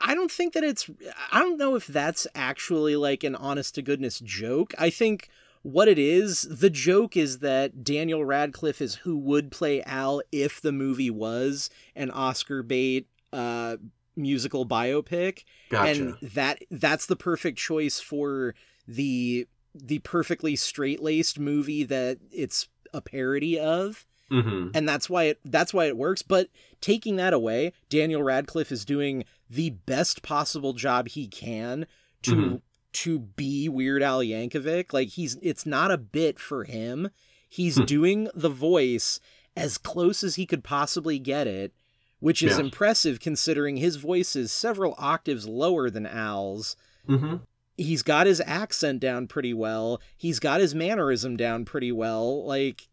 [0.00, 0.88] I don't think that it's.
[1.30, 4.72] I don't know if that's actually like an honest to goodness joke.
[4.78, 5.28] I think
[5.62, 10.62] what it is, the joke is that Daniel Radcliffe is who would play Al if
[10.62, 13.76] the movie was an Oscar bait uh,
[14.16, 15.90] musical biopic, gotcha.
[15.90, 18.54] and that that's the perfect choice for
[18.88, 24.06] the the perfectly straight laced movie that it's a parody of.
[24.30, 24.68] Mm-hmm.
[24.74, 26.22] And that's why it that's why it works.
[26.22, 26.48] But
[26.80, 31.86] taking that away, Daniel Radcliffe is doing the best possible job he can
[32.22, 32.56] to mm-hmm.
[32.92, 34.92] to be Weird Al Yankovic.
[34.92, 37.10] Like he's it's not a bit for him.
[37.48, 37.84] He's hmm.
[37.84, 39.18] doing the voice
[39.56, 41.74] as close as he could possibly get it,
[42.20, 42.64] which is yeah.
[42.64, 46.76] impressive considering his voice is several octaves lower than Al's.
[47.08, 47.36] Mm-hmm
[47.80, 50.00] he's got his accent down pretty well.
[50.16, 52.44] He's got his mannerism down pretty well.
[52.44, 52.88] Like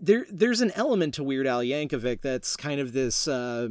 [0.00, 3.68] there there's an element to Weird Al Yankovic that's kind of this uh,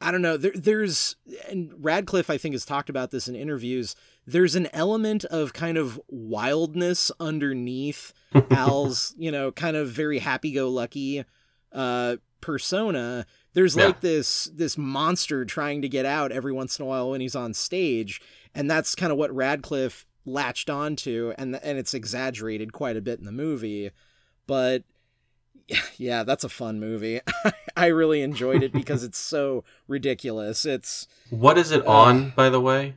[0.00, 0.36] I don't know.
[0.36, 1.16] There, there's
[1.48, 3.94] and Radcliffe I think has talked about this in interviews.
[4.26, 8.12] There's an element of kind of wildness underneath
[8.50, 11.24] Al's, you know, kind of very happy-go-lucky
[11.72, 13.26] uh, persona.
[13.52, 13.86] There's yeah.
[13.86, 17.34] like this this monster trying to get out every once in a while when he's
[17.34, 18.20] on stage,
[18.54, 23.18] and that's kind of what Radcliffe latched onto, and and it's exaggerated quite a bit
[23.18, 23.90] in the movie,
[24.46, 24.84] but
[25.96, 27.20] yeah, that's a fun movie.
[27.76, 30.64] I really enjoyed it because it's so ridiculous.
[30.64, 32.94] It's what is it uh, on, by the way?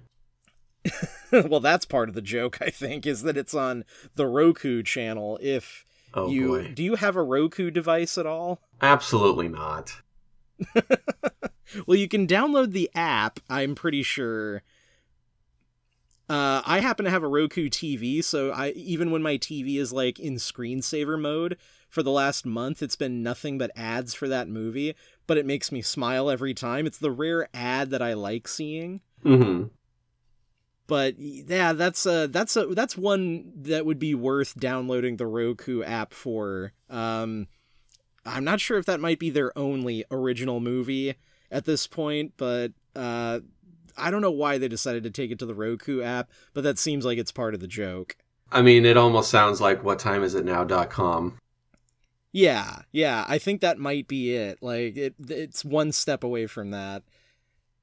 [1.32, 5.40] well, that's part of the joke, I think, is that it's on the Roku channel.
[5.42, 6.72] If oh, you boy.
[6.74, 8.60] do you have a Roku device at all?
[8.82, 10.02] Absolutely not.
[11.86, 14.62] well, you can download the app, I'm pretty sure,
[16.34, 19.94] uh, I happen to have a Roku TV, so I even when my TV is
[19.94, 21.58] like in screensaver mode
[21.90, 24.96] for the last month, it's been nothing but ads for that movie.
[25.28, 26.88] But it makes me smile every time.
[26.88, 29.02] It's the rare ad that I like seeing.
[29.24, 29.66] Mm-hmm.
[30.88, 35.84] But yeah, that's uh that's a that's one that would be worth downloading the Roku
[35.84, 36.74] app for.
[36.90, 37.46] Um,
[38.26, 41.14] I'm not sure if that might be their only original movie
[41.52, 43.42] at this point, but uh,
[43.98, 46.80] I don't know why they decided to take it to the Roku app, but that
[46.80, 48.16] seems like it's part of the joke.
[48.52, 51.38] I mean, it almost sounds like what time is it now.com.
[52.32, 54.58] Yeah, yeah, I think that might be it.
[54.62, 57.04] Like it it's one step away from that.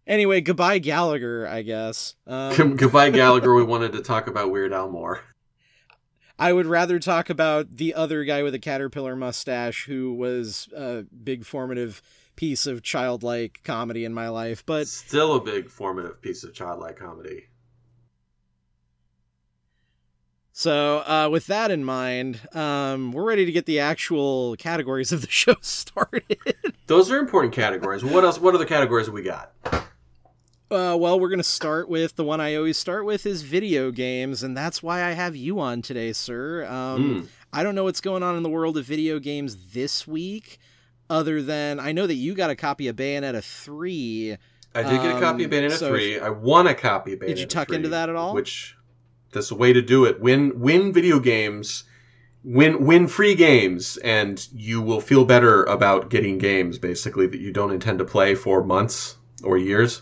[0.06, 2.16] Anyway, goodbye Gallagher, I guess.
[2.26, 2.76] Um...
[2.76, 3.54] goodbye Gallagher.
[3.54, 5.20] we wanted to talk about Weird Al more.
[6.36, 11.02] I would rather talk about the other guy with a caterpillar mustache who was a
[11.02, 12.02] big formative
[12.40, 16.96] piece of childlike comedy in my life, but still a big formative piece of childlike
[16.96, 17.44] comedy.
[20.50, 25.20] So, uh, with that in mind, um, we're ready to get the actual categories of
[25.20, 26.38] the show started.
[26.86, 28.02] Those are important categories.
[28.02, 28.40] What else?
[28.40, 29.52] What other categories we got?
[30.70, 33.90] Uh, well, we're going to start with the one I always start with is video
[33.90, 36.64] games, and that's why I have you on today, sir.
[36.64, 37.28] Um, mm.
[37.52, 40.58] I don't know what's going on in the world of video games this week,
[41.10, 44.36] other than I know that you got a copy of Bayonetta 3.
[44.74, 46.20] I did get a copy of um, Bayonetta so 3.
[46.20, 48.34] I won a copy of Bayonetta Did you tuck 3, into that at all?
[48.34, 48.76] Which,
[49.32, 50.20] that's a way to do it.
[50.20, 51.84] Win, win video games
[52.42, 57.52] win win free games and you will feel better about getting games basically that you
[57.52, 60.00] don't intend to play for months or years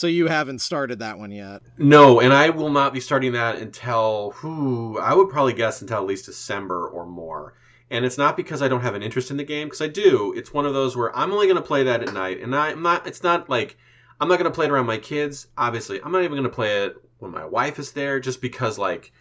[0.00, 1.60] so you haven't started that one yet?
[1.76, 5.98] No, and I will not be starting that until who I would probably guess until
[5.98, 7.52] at least December or more.
[7.90, 10.32] And it's not because I don't have an interest in the game because I do.
[10.36, 12.82] It's one of those where I'm only going to play that at night, and I'm
[12.82, 13.06] not.
[13.06, 13.76] It's not like
[14.20, 15.48] I'm not going to play it around my kids.
[15.58, 18.78] Obviously, I'm not even going to play it when my wife is there, just because
[18.78, 19.12] like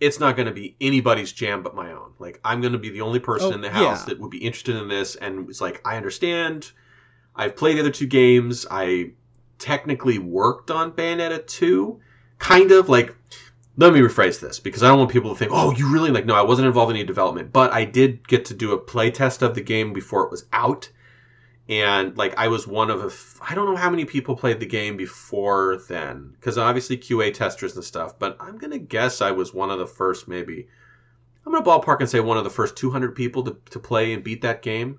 [0.00, 2.12] it's not going to be anybody's jam but my own.
[2.18, 4.04] Like I'm going to be the only person oh, in the house yeah.
[4.06, 6.70] that would be interested in this, and it's like I understand.
[7.34, 8.66] I've played the other two games.
[8.70, 9.12] I
[9.58, 12.00] technically worked on Bayonetta 2.
[12.38, 13.14] Kind of like
[13.78, 16.26] let me rephrase this because I don't want people to think, "Oh, you really like."
[16.26, 19.12] No, I wasn't involved in any development, but I did get to do a play
[19.12, 20.90] test of the game before it was out,
[21.68, 23.10] and like I was one of a.
[23.40, 27.76] I don't know how many people played the game before then, because obviously QA testers
[27.76, 28.18] and stuff.
[28.18, 30.66] But I'm gonna guess I was one of the first, maybe.
[31.46, 34.24] I'm gonna ballpark and say one of the first 200 people to to play and
[34.24, 34.98] beat that game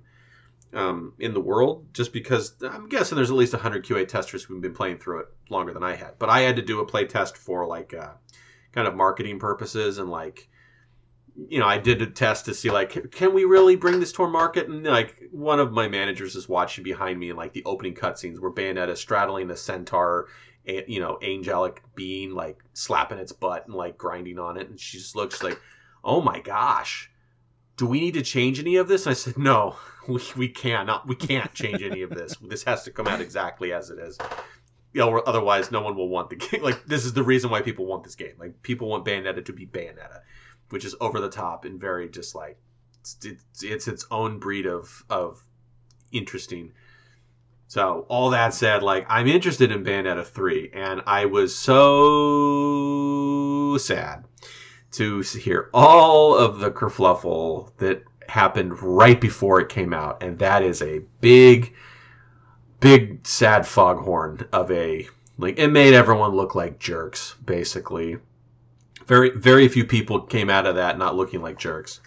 [0.72, 4.62] um, in the world, just because I'm guessing there's at least 100 QA testers who've
[4.62, 6.18] been playing through it longer than I had.
[6.18, 8.12] But I had to do a play test for like uh,
[8.72, 10.48] kind of marketing purposes and like
[11.48, 14.22] you know, I did a test to see like, can we really bring this to
[14.22, 14.68] our market?
[14.68, 18.40] And like, one of my managers is watching behind me in like the opening cutscenes
[18.40, 20.28] where Bayonetta straddling the centaur,
[20.64, 24.98] you know, angelic being, like slapping its butt and like grinding on it, and she
[24.98, 25.58] just looks like,
[26.04, 27.10] oh my gosh,
[27.76, 29.06] do we need to change any of this?
[29.06, 29.76] And I said, no,
[30.08, 31.08] we, we cannot.
[31.08, 32.36] We can't change any of this.
[32.42, 34.18] This has to come out exactly as it is.
[34.92, 36.62] You know, otherwise, no one will want the game.
[36.64, 38.34] Like this is the reason why people want this game.
[38.38, 40.20] Like people want Bayonetta to be Bayonetta,
[40.70, 42.58] which is over the top and very just like
[43.00, 45.42] it's, it's, it's its own breed of of
[46.12, 46.72] interesting.
[47.68, 52.58] So all that said, like I'm interested in Bayonetta three, and I was so
[53.78, 54.24] sad
[54.92, 60.62] to hear all of the kerfluffle that happened right before it came out, and that
[60.62, 61.74] is a big,
[62.80, 65.06] big sad foghorn of a
[65.38, 68.18] like it made everyone look like jerks, basically.
[69.06, 72.00] Very, very few people came out of that not looking like jerks.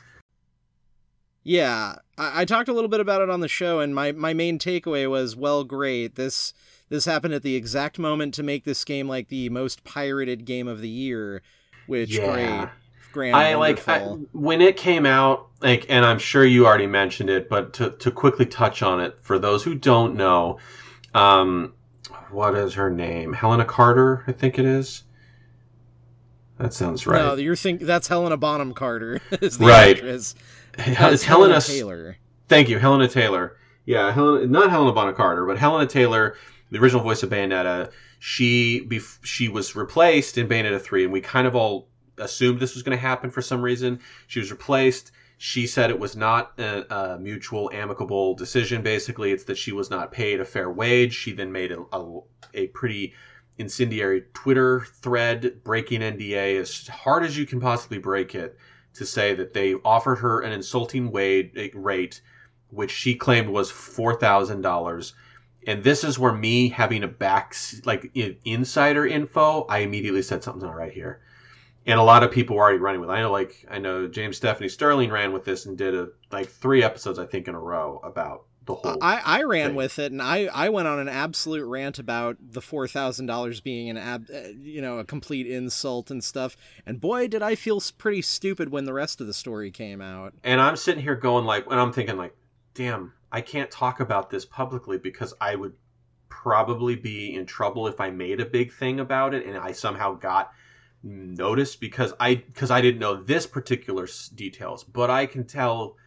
[1.44, 4.34] Yeah, I, I talked a little bit about it on the show, and my my
[4.34, 6.16] main takeaway was, well, great.
[6.16, 6.54] This
[6.90, 10.68] this happened at the exact moment to make this game like the most pirated game
[10.68, 11.42] of the year
[11.88, 12.34] which yeah.
[12.34, 12.70] great.
[13.14, 14.00] Grand, I like I,
[14.34, 18.12] when it came out, like, and I'm sure you already mentioned it, but to, to
[18.12, 20.60] quickly touch on it for those who don't know,
[21.14, 21.74] um,
[22.32, 23.32] what is her name?
[23.34, 25.04] Helena Carter, I think it is.
[26.58, 27.20] That sounds right.
[27.20, 29.22] No, you're thinking that's Helena Bonham Carter.
[29.42, 29.98] Is the right.
[29.98, 30.36] Actress.
[30.78, 32.18] It's Hellena Taylor.
[32.48, 33.58] Thank you, Hellena Taylor.
[33.86, 36.36] Yeah, Helena, not Helena Bonham Carter, but Hellena Taylor,
[36.70, 37.92] the original voice of Bayonetta
[38.26, 42.74] she bef- she was replaced in Bayonetta 3 and we kind of all assumed this
[42.74, 44.00] was going to happen for some reason.
[44.28, 45.12] She was replaced.
[45.38, 49.32] She said it was not a, a, mutual amicable decision basically.
[49.32, 51.14] It's that she was not paid a fair wage.
[51.14, 52.20] She then made a, a,
[52.54, 53.14] a pretty
[53.58, 58.58] incendiary Twitter thread breaking NDA as hard as you can possibly break it
[58.96, 62.22] to say that they offered her an insulting wage rate
[62.70, 65.14] which she claimed was $4,000
[65.66, 67.56] and this is where me having a back
[67.86, 68.12] like
[68.46, 71.22] insider info, I immediately said something's not right here.
[71.86, 73.10] And a lot of people were already running with.
[73.10, 73.14] It.
[73.14, 76.50] I know, like I know James Stephanie Sterling ran with this and did a like
[76.50, 78.98] three episodes, I think, in a row about the whole.
[79.02, 79.76] I I ran thing.
[79.76, 83.60] with it, and I I went on an absolute rant about the four thousand dollars
[83.60, 86.56] being an ab, uh, you know, a complete insult and stuff.
[86.86, 90.34] And boy, did I feel pretty stupid when the rest of the story came out.
[90.44, 92.36] And I'm sitting here going like, and I'm thinking like,
[92.74, 95.74] damn, I can't talk about this publicly because I would
[96.30, 100.16] probably be in trouble if I made a big thing about it and I somehow
[100.16, 100.52] got
[101.04, 105.98] noticed because I because I didn't know this particular details, but I can tell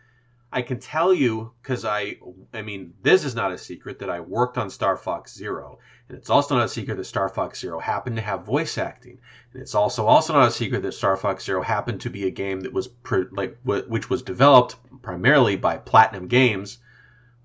[0.52, 2.16] I can tell you because I,
[2.54, 6.16] I mean, this is not a secret that I worked on Star Fox Zero, and
[6.16, 9.18] it's also not a secret that Star Fox Zero happened to have voice acting,
[9.52, 12.30] and it's also also not a secret that Star Fox Zero happened to be a
[12.30, 12.88] game that was
[13.32, 16.78] like which was developed primarily by Platinum Games,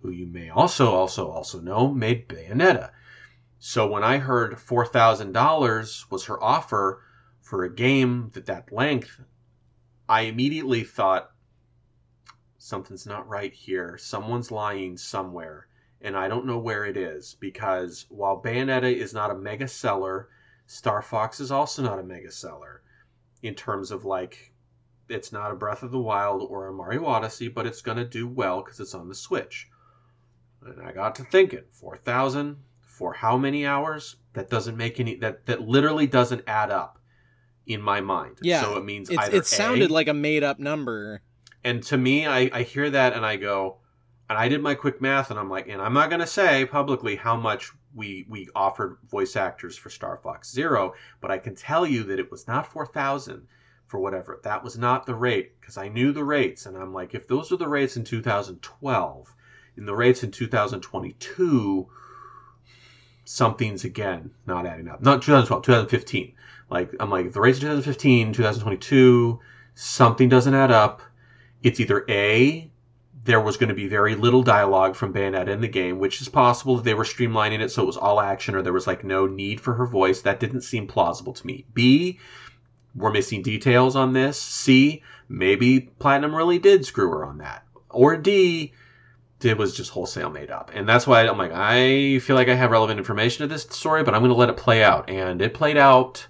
[0.02, 2.92] who you may also also also know made Bayonetta.
[3.60, 7.02] So when I heard four thousand dollars was her offer
[7.52, 9.20] for a game that that length,
[10.08, 11.32] I immediately thought
[12.58, 13.98] something's not right here.
[13.98, 15.68] Someone's lying somewhere,
[16.00, 20.30] and I don't know where it is because while Bayonetta is not a mega seller,
[20.66, 22.84] Star Fox is also not a mega seller
[23.44, 24.54] in terms of like
[25.10, 28.06] it's not a Breath of the Wild or a Mario Odyssey, but it's going to
[28.06, 29.68] do well because it's on the Switch.
[30.66, 34.16] And I got to thinking, 4,000 for how many hours?
[34.32, 37.00] That doesn't make any that that literally doesn't add up
[37.68, 38.38] in my mind.
[38.42, 38.62] Yeah.
[38.62, 41.22] So it means It's, either it sounded A, like a made up number.
[41.64, 43.78] and to me, I, I hear that and I go,
[44.30, 46.66] and I did my quick math and I'm like, and I'm not going to say
[46.66, 51.56] publicly how much we we offered voice actors for Star Fox Zero, but I can
[51.56, 53.46] tell you that it was not 4,000
[53.88, 54.40] for whatever.
[54.44, 57.52] That was not the rate because I knew the rates and I'm like, if those
[57.52, 59.36] are the rates in 2012,
[59.76, 61.90] in the rates in 2022,
[63.32, 65.02] something's again not adding up.
[65.02, 66.34] Not 2012, 2015.
[66.70, 69.40] Like I'm like, the race in 2015, 2022,
[69.76, 71.02] something doesn't add up
[71.64, 72.70] it's either A,
[73.24, 76.30] there was going to be very little dialogue from Bayonetta in the game, which is
[76.30, 79.04] possible that they were streamlining it so it was all action or there was like
[79.04, 80.22] no need for her voice.
[80.22, 81.66] That didn't seem plausible to me.
[81.74, 82.20] B,
[82.96, 84.42] we're missing details on this.
[84.42, 87.64] C, maybe Platinum really did screw her on that.
[87.90, 88.74] Or D,
[89.46, 90.72] it was just wholesale made up.
[90.74, 94.04] And that's why I'm like, I feel like I have relevant information to this story,
[94.04, 95.10] but I'm going to let it play out.
[95.10, 96.28] And it played out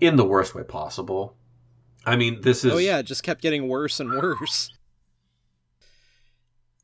[0.00, 1.36] in the worst way possible.
[2.04, 2.72] I mean, this is.
[2.72, 4.72] Oh yeah, it just kept getting worse and worse.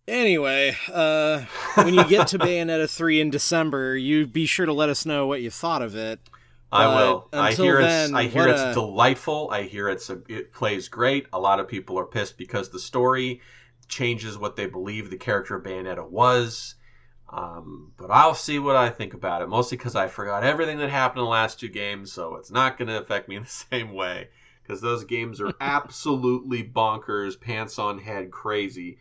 [0.09, 1.43] Anyway, uh,
[1.75, 5.27] when you get to Bayonetta 3 in December, you be sure to let us know
[5.27, 6.21] what you thought of it.
[6.71, 7.29] I will.
[7.33, 8.15] I hear then, it's.
[8.15, 9.49] I hear it's a- delightful.
[9.51, 10.11] I hear it's.
[10.11, 11.27] A, it plays great.
[11.33, 13.41] A lot of people are pissed because the story
[13.89, 16.75] changes what they believe the character of Bayonetta was.
[17.29, 19.49] Um, but I'll see what I think about it.
[19.49, 22.79] Mostly because I forgot everything that happened in the last two games, so it's not
[22.79, 24.29] going to affect me in the same way.
[24.63, 28.99] Because those games are absolutely bonkers, pants on head, crazy,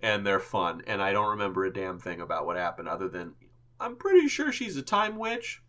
[0.00, 0.82] and they're fun.
[0.86, 3.34] And I don't remember a damn thing about what happened other than
[3.80, 5.62] I'm pretty sure she's a time witch.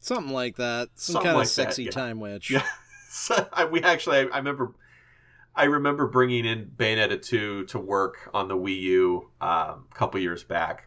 [0.00, 0.90] Something like that.
[0.94, 1.90] Some Something kind like of that, sexy yeah.
[1.90, 2.50] time witch.
[2.50, 2.66] Yeah.
[3.10, 4.74] So I, we actually, I, I remember,
[5.58, 10.20] I remember bringing in Bayonetta 2 to work on the Wii U um, a couple
[10.20, 10.86] years back,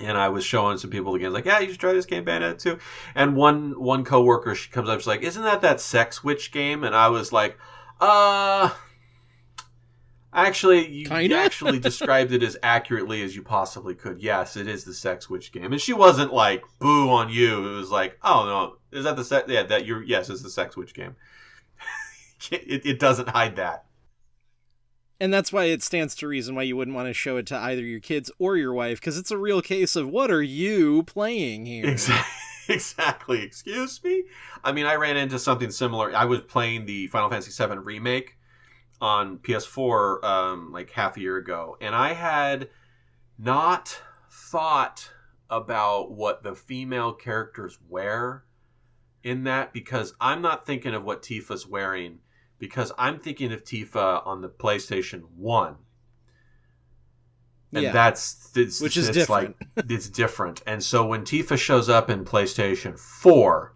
[0.00, 2.24] and I was showing some people the games, like, yeah, you should try this game,
[2.24, 2.76] Bayonetta 2.
[3.14, 6.82] And one one coworker, she comes up, she's like, isn't that that Sex Witch game?
[6.82, 7.56] And I was like,
[8.00, 8.70] uh.
[10.32, 11.36] Actually, you Kinda?
[11.36, 14.20] actually described it as accurately as you possibly could.
[14.20, 17.76] Yes, it is the Sex Witch game, and she wasn't like "boo on you." It
[17.76, 19.48] was like, "Oh no, is that the sex?
[19.48, 21.16] Yeah, that you're yes, it's the Sex Witch game."
[22.50, 23.84] it, it doesn't hide that.
[25.20, 27.56] And that's why it stands to reason why you wouldn't want to show it to
[27.56, 31.02] either your kids or your wife, because it's a real case of what are you
[31.02, 31.86] playing here?
[31.86, 32.34] Exactly.
[32.70, 33.42] Exactly.
[33.42, 34.24] Excuse me.
[34.62, 36.14] I mean, I ran into something similar.
[36.14, 38.36] I was playing the Final Fantasy VII remake
[39.00, 42.68] on PS4 um, like half a year ago, and I had
[43.38, 43.98] not
[44.30, 45.10] thought
[45.48, 48.44] about what the female characters wear
[49.22, 52.18] in that because I'm not thinking of what Tifa's wearing
[52.58, 55.76] because I'm thinking of Tifa on the PlayStation One.
[57.74, 57.92] And Yeah.
[57.92, 59.56] that's it's, Which is it's different.
[59.76, 60.62] like it's different.
[60.66, 63.74] And so when Tifa shows up in PlayStation 4,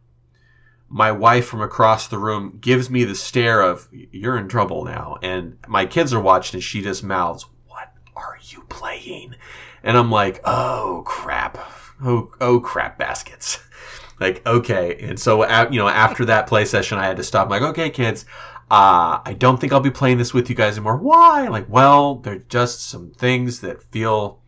[0.88, 5.18] my wife from across the room gives me the stare of you're in trouble now.
[5.22, 9.34] And my kids are watching and she just mouths, "What are you playing?"
[9.82, 11.58] And I'm like, "Oh crap.
[12.02, 13.58] Oh oh crap baskets."
[14.20, 14.96] like, okay.
[15.00, 17.44] And so you know, after that play session I had to stop.
[17.46, 18.24] I'm like, "Okay, kids,
[18.72, 20.96] uh, I don't think I'll be playing this with you guys anymore.
[20.96, 21.46] Why?
[21.48, 24.40] Like, well, there's just some things that feel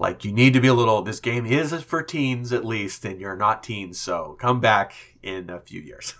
[0.00, 1.02] like you need to be a little.
[1.02, 5.48] This game is for teens at least, and you're not teens, so come back in
[5.48, 6.12] a few years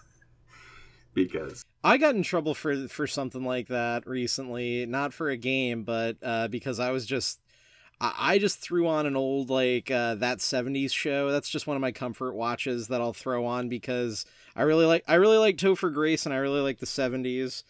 [1.14, 5.82] because I got in trouble for for something like that recently, not for a game,
[5.82, 7.40] but uh, because I was just
[8.00, 11.30] I, I just threw on an old like uh, that '70s show.
[11.30, 14.24] That's just one of my comfort watches that I'll throw on because
[14.54, 17.62] I really like I really like Topher Grace and I really like the '70s.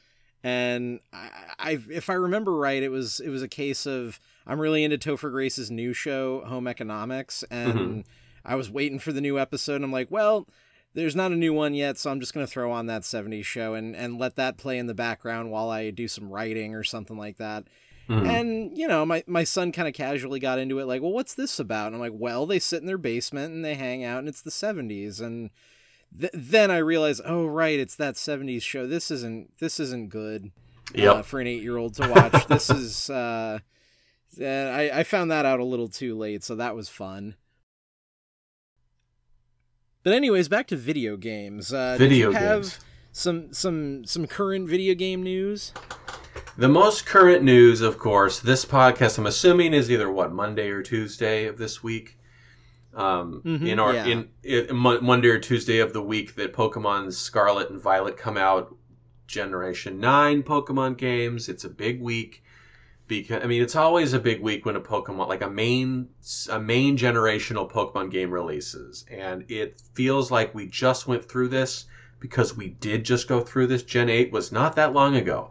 [0.43, 4.61] And I, I, if I remember right, it was it was a case of I'm
[4.61, 8.05] really into Topher Grace's new show, Home Economics, and Mhm.
[8.45, 9.77] I was waiting for the new episode.
[9.77, 10.47] and I'm like, well,
[10.95, 13.75] there's not a new one yet, so I'm just gonna throw on that '70s show
[13.75, 17.17] and and let that play in the background while I do some writing or something
[17.17, 17.65] like that.
[18.09, 18.27] Mm-hmm.
[18.27, 21.35] And you know, my my son kind of casually got into it, like, well, what's
[21.35, 21.89] this about?
[21.89, 24.43] And I'm like, well, they sit in their basement and they hang out, and it's
[24.43, 25.51] the '70s, and
[26.19, 28.87] th- then I realized, oh right, it's that '70s show.
[28.87, 30.53] This isn't this isn't good.
[30.95, 31.17] Yep.
[31.17, 32.47] Uh, for an eight year old to watch.
[32.49, 33.59] this is uh,
[34.41, 37.35] uh, I I found that out a little too late, so that was fun.
[40.05, 41.73] But anyways, back to video games.
[41.73, 42.79] Uh, video did you games.
[43.11, 45.73] some some some current video game news?
[46.59, 50.83] The most current news, of course, this podcast I'm assuming is either what Monday or
[50.83, 52.19] Tuesday of this week.
[52.95, 54.07] Um, Mhm, in our yeah.
[54.07, 58.75] in, in Monday or Tuesday of the week that Pokemon Scarlet and Violet come out,
[59.27, 61.49] Generation Nine Pokemon games.
[61.51, 62.43] It's a big week
[63.07, 66.09] because I mean it's always a big week when a Pokemon like a main
[66.51, 71.85] a main generational Pokemon game releases, and it feels like we just went through this
[72.19, 73.83] because we did just go through this.
[73.83, 75.51] Gen Eight was not that long ago.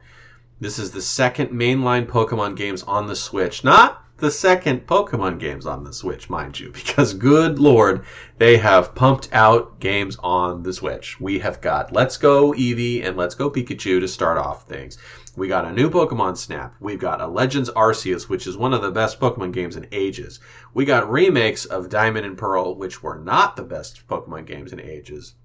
[0.58, 3.66] This is the second mainline Pokemon games on the Switch.
[3.66, 8.06] Not the second Pokemon games on the Switch, mind you, because good lord,
[8.38, 11.20] they have pumped out games on the Switch.
[11.20, 14.98] We have got Let's Go Eevee and Let's Go Pikachu to start off things.
[15.36, 16.74] We got a new Pokemon Snap.
[16.80, 20.40] We've got a Legends Arceus, which is one of the best Pokemon games in ages.
[20.74, 24.80] We got remakes of Diamond and Pearl, which were not the best Pokemon games in
[24.80, 25.36] ages.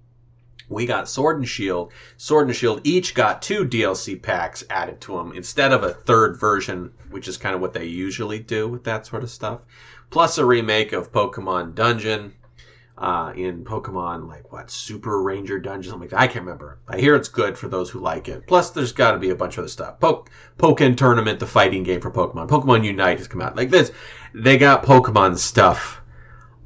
[0.71, 1.91] We got Sword and Shield.
[2.15, 6.39] Sword and Shield each got two DLC packs added to them instead of a third
[6.39, 9.59] version, which is kind of what they usually do with that sort of stuff.
[10.09, 12.33] Plus a remake of Pokemon Dungeon
[12.97, 16.19] uh, in Pokemon, like what, Super Ranger Dungeon, something like that.
[16.19, 16.79] I can't remember.
[16.87, 18.47] I hear it's good for those who like it.
[18.47, 19.99] Plus, there's got to be a bunch of other stuff.
[19.99, 22.47] Poke, Pokken Tournament, the fighting game for Pokemon.
[22.47, 23.57] Pokemon Unite has come out.
[23.57, 23.91] Like this,
[24.33, 26.01] they got Pokemon stuff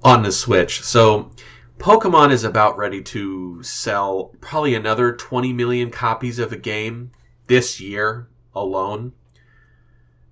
[0.04, 0.84] on the Switch.
[0.84, 1.32] So
[1.78, 7.12] Pokemon is about ready to sell probably another 20 million copies of a game
[7.48, 9.14] this year alone.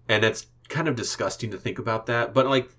[0.07, 2.33] And it's kind of disgusting to think about that.
[2.33, 2.69] But, like,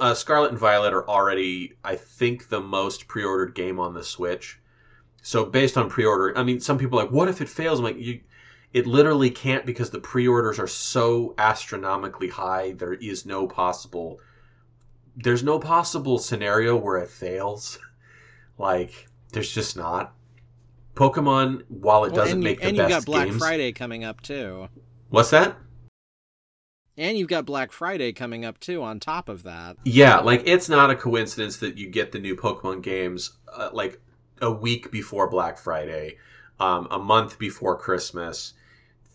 [0.00, 4.04] uh, Scarlet and Violet are already, I think, the most pre ordered game on the
[4.04, 4.60] Switch.
[5.22, 7.78] So, based on pre order, I mean, some people are like, what if it fails?
[7.78, 8.20] I'm like, you.
[8.72, 12.70] It literally can't because the pre-orders are so astronomically high.
[12.70, 14.20] There is no possible
[15.16, 17.78] there's no possible scenario where it fails.
[18.58, 20.14] Like, there's just not.
[20.94, 23.38] Pokemon, while it Well, doesn't and make you, the and best you've got Black games,
[23.38, 24.68] Friday coming up too.
[25.08, 25.56] what's that?
[26.98, 29.78] And you've got Black Friday coming up too on top of that.
[29.84, 34.00] Yeah, like it's not a coincidence that you get the new Pokemon games uh, like
[34.42, 36.18] a week before Black Friday,
[36.58, 38.52] um, a month before Christmas.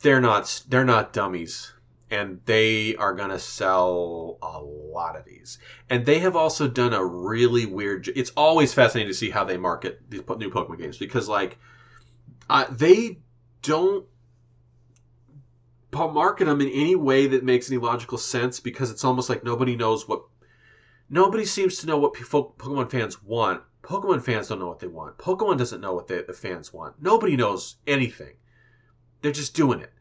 [0.01, 1.71] They're not they're not dummies,
[2.11, 5.57] and they are gonna sell a lot of these.
[5.89, 8.07] And they have also done a really weird.
[8.15, 11.57] It's always fascinating to see how they market these new Pokemon games because like
[12.49, 13.19] uh, they
[13.61, 14.05] don't
[15.93, 19.75] market them in any way that makes any logical sense because it's almost like nobody
[19.75, 20.23] knows what
[21.09, 23.61] nobody seems to know what Pokemon fans want.
[23.81, 25.17] Pokemon fans don't know what they want.
[25.17, 27.01] Pokemon doesn't know what they, the fans want.
[27.01, 28.33] Nobody knows anything.
[29.21, 29.91] They're just doing it.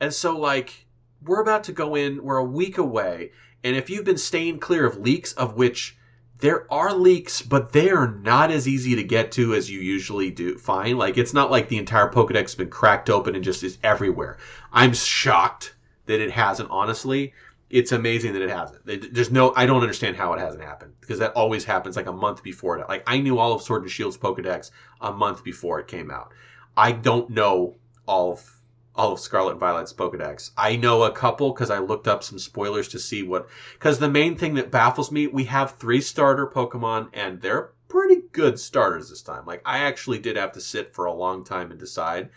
[0.00, 0.86] And so, like,
[1.24, 4.86] we're about to go in, we're a week away, and if you've been staying clear
[4.86, 5.96] of leaks, of which
[6.38, 10.30] there are leaks, but they are not as easy to get to as you usually
[10.30, 10.98] do find.
[10.98, 14.38] Like, it's not like the entire Pokedex has been cracked open and just is everywhere.
[14.72, 15.74] I'm shocked
[16.06, 17.34] that it hasn't, honestly
[17.70, 19.14] it's amazing that it hasn't.
[19.14, 22.12] There's no, I don't understand how it hasn't happened because that always happens like a
[22.12, 22.88] month before it.
[22.88, 26.32] Like I knew all of Sword and Shield's Pokedex a month before it came out.
[26.76, 28.59] I don't know all of
[28.94, 30.50] all of Scarlet Violet's Pokedex.
[30.56, 33.48] I know a couple because I looked up some spoilers to see what.
[33.74, 38.22] Because the main thing that baffles me, we have three starter Pokemon and they're pretty
[38.32, 39.46] good starters this time.
[39.46, 42.30] Like I actually did have to sit for a long time and decide.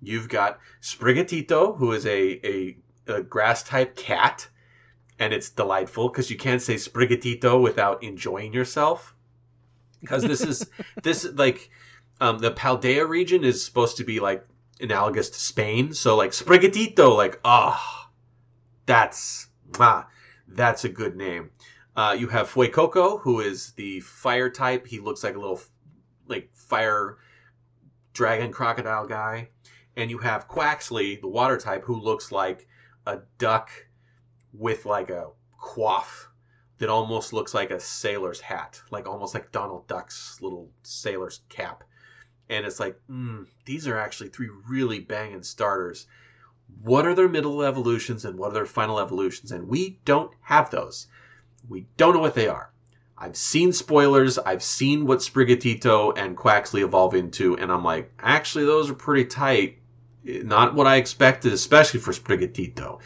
[0.00, 4.48] You've got Sprigatito, who is a a, a grass type cat
[5.18, 9.14] and it's delightful because you can't say sprigatito without enjoying yourself
[10.00, 10.70] because this is
[11.02, 11.70] this like
[12.20, 14.46] um, the paldea region is supposed to be like
[14.80, 15.92] analogous to spain.
[15.92, 18.10] So like sprigatito like ah
[18.86, 19.48] that's
[19.78, 20.08] ah,
[20.48, 21.50] that's a good name.
[21.94, 24.86] Uh, you have fuecoco who is the fire type.
[24.86, 25.60] He looks like a little
[26.26, 27.18] like fire
[28.12, 29.50] dragon crocodile guy.
[29.96, 32.68] And you have quaxly the water type who looks like
[33.04, 33.70] a duck
[34.52, 35.28] with like a
[35.60, 36.28] coif
[36.78, 41.84] that almost looks like a sailor's hat, like almost like Donald Duck's little sailor's cap.
[42.48, 46.06] And it's like, mm, these are actually three really banging starters.
[46.82, 49.52] What are their middle evolutions and what are their final evolutions?
[49.52, 51.06] And we don't have those.
[51.68, 52.70] We don't know what they are.
[53.20, 54.38] I've seen spoilers.
[54.38, 59.24] I've seen what Sprigatito and Quaxly evolve into, and I'm like, actually, those are pretty
[59.24, 59.78] tight.
[60.24, 63.00] Not what I expected, especially for Sprigatito.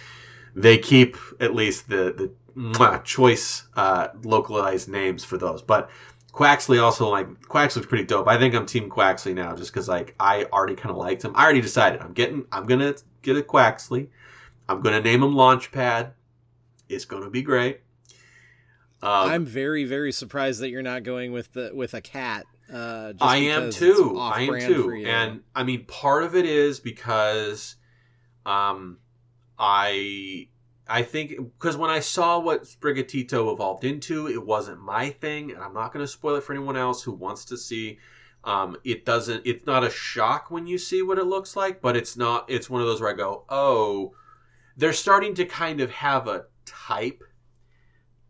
[0.54, 2.12] They keep at least the
[2.54, 5.90] the choice uh, localized names for those, but
[6.32, 8.26] Quaxly also like Quaxly's pretty dope.
[8.26, 11.32] I think I'm Team Quaxly now, just because like I already kind of liked him.
[11.34, 14.08] I already decided I'm getting I'm gonna get a Quaxly.
[14.68, 16.12] I'm gonna name him Launchpad.
[16.88, 17.80] It's gonna be great.
[19.02, 22.46] Um, I'm very very surprised that you're not going with the with a cat.
[22.72, 24.16] Uh, I am too.
[24.18, 25.04] I am too.
[25.04, 27.76] And I mean, part of it is because,
[28.46, 28.98] um,
[29.58, 30.48] I
[30.88, 35.62] I think because when I saw what Sprigatito evolved into, it wasn't my thing, and
[35.62, 37.98] I'm not going to spoil it for anyone else who wants to see.
[38.44, 39.46] Um, it doesn't.
[39.46, 42.50] It's not a shock when you see what it looks like, but it's not.
[42.50, 44.14] It's one of those where I go, oh,
[44.76, 47.22] they're starting to kind of have a type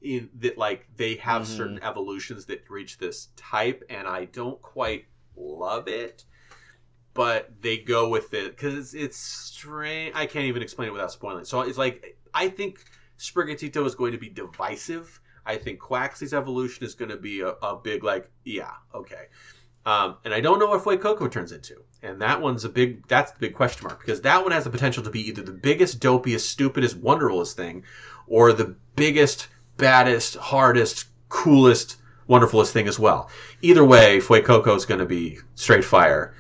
[0.03, 1.57] in that like they have mm-hmm.
[1.57, 5.05] certain evolutions that reach this type and i don't quite
[5.37, 6.25] love it
[7.15, 11.43] but they go with it because it's strange i can't even explain it without spoiling
[11.43, 11.47] It.
[11.47, 12.85] so it's like i think
[13.19, 17.49] sprigatito is going to be divisive i think quaxly's evolution is going to be a,
[17.49, 19.27] a big like yeah okay
[19.85, 21.83] um, and I don't know what Fuecoco turns into.
[22.03, 24.71] And that one's a big, that's the big question mark because that one has the
[24.71, 27.85] potential to be either the biggest, dopiest, stupidest, wonderfulest thing
[28.27, 31.97] or the biggest, baddest, hardest, coolest,
[32.29, 33.29] wonderfulest thing as well.
[33.61, 36.35] Either way, Fuecoco is going to be straight fire.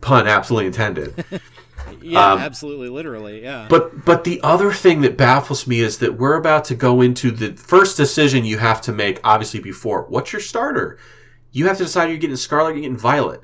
[0.00, 1.24] Pun absolutely intended.
[2.02, 3.66] yeah, um, absolutely, literally, yeah.
[3.68, 7.30] But but the other thing that baffles me is that we're about to go into
[7.30, 10.98] the first decision you have to make, obviously before what's your starter.
[11.52, 13.40] You have to decide you're getting Scarlet, you're getting Violet.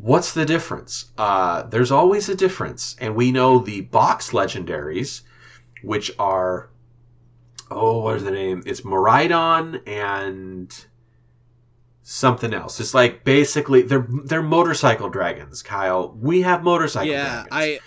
[0.00, 1.06] What's the difference?
[1.16, 5.22] Uh, there's always a difference, and we know the box legendaries,
[5.82, 6.68] which are
[7.70, 8.62] oh, what is the name?
[8.66, 10.74] It's Miraidon and
[12.08, 12.80] something else.
[12.80, 16.16] It's like basically they're they're motorcycle dragons, Kyle.
[16.18, 17.48] We have motorcycle yeah, dragons.
[17.52, 17.80] I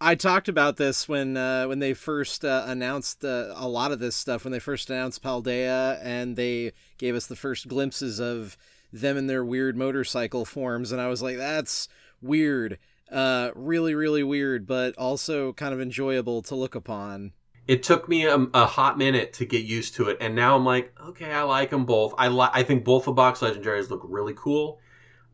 [0.00, 3.98] I talked about this when uh, when they first uh, announced uh, a lot of
[3.98, 8.56] this stuff when they first announced Paldea and they gave us the first glimpses of
[8.90, 11.88] them in their weird motorcycle forms and I was like that's
[12.22, 12.78] weird.
[13.12, 17.32] Uh really really weird but also kind of enjoyable to look upon
[17.66, 20.64] it took me a, a, hot minute to get used to it, and now I'm
[20.64, 22.14] like, okay, I like them both.
[22.18, 24.80] I li- I think both the box legendaries look really cool.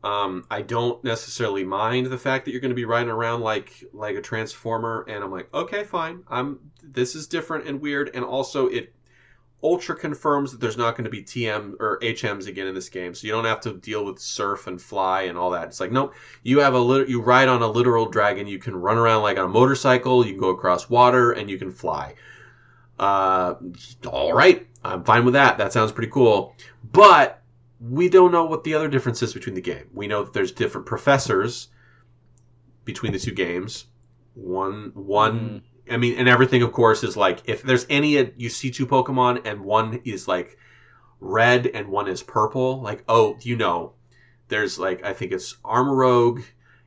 [0.05, 3.85] Um, I don't necessarily mind the fact that you're going to be riding around like
[3.93, 6.23] like a transformer, and I'm like, okay, fine.
[6.29, 8.93] I'm this is different and weird, and also it
[9.67, 13.15] ultra confirms that there's not going to be TM or HMs again in this game,
[13.15, 15.67] so you don't have to deal with surf and fly and all that.
[15.67, 16.15] It's like nope,
[16.45, 18.47] you have a lit- you ride on a literal dragon.
[18.47, 20.25] You can run around like on a motorcycle.
[20.25, 22.15] You can go across water and you can fly.
[22.97, 23.55] Uh,
[24.07, 25.59] all right, I'm fine with that.
[25.59, 26.55] That sounds pretty cool.
[26.93, 27.43] But
[27.81, 29.91] we don't know what the other difference is between the game.
[29.93, 31.69] We know that there's different professors
[32.85, 33.87] between the two games.
[34.35, 35.63] One one mm.
[35.91, 39.47] I mean, and everything, of course, is like if there's any you see two Pokemon
[39.47, 40.59] and one is like
[41.21, 43.93] red and one is purple, like oh, you know,
[44.49, 46.45] there's like I think it's Armarouge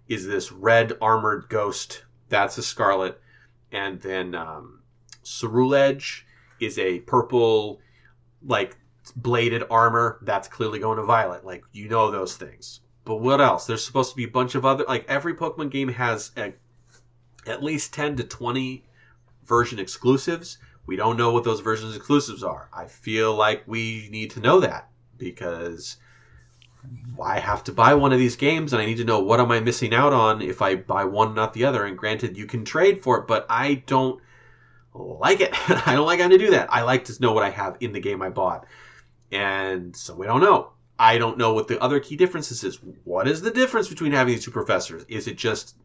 [0.07, 3.19] is this red armored ghost that's a Scarlet,
[3.71, 4.81] and then um,
[5.23, 6.23] Ceruledge
[6.59, 7.79] is a purple
[8.45, 8.77] like
[9.15, 11.45] bladed armor that's clearly going to Violet.
[11.45, 12.81] Like you know those things.
[13.05, 13.65] But what else?
[13.65, 16.53] There's supposed to be a bunch of other like every Pokemon game has a,
[17.47, 18.83] at least 10 to 20
[19.49, 20.59] version exclusives.
[20.85, 22.69] We don't know what those version exclusives are.
[22.73, 25.97] I feel like we need to know that because
[27.21, 29.51] I have to buy one of these games and I need to know what am
[29.51, 31.83] I missing out on if I buy one not the other.
[31.83, 34.21] And granted, you can trade for it, but I don't
[34.93, 35.51] like it.
[35.87, 36.71] I don't like having to do that.
[36.71, 38.65] I like to know what I have in the game I bought.
[39.31, 40.71] And so we don't know.
[40.97, 42.79] I don't know what the other key differences is.
[43.03, 45.05] What is the difference between having these two professors?
[45.07, 45.75] Is it just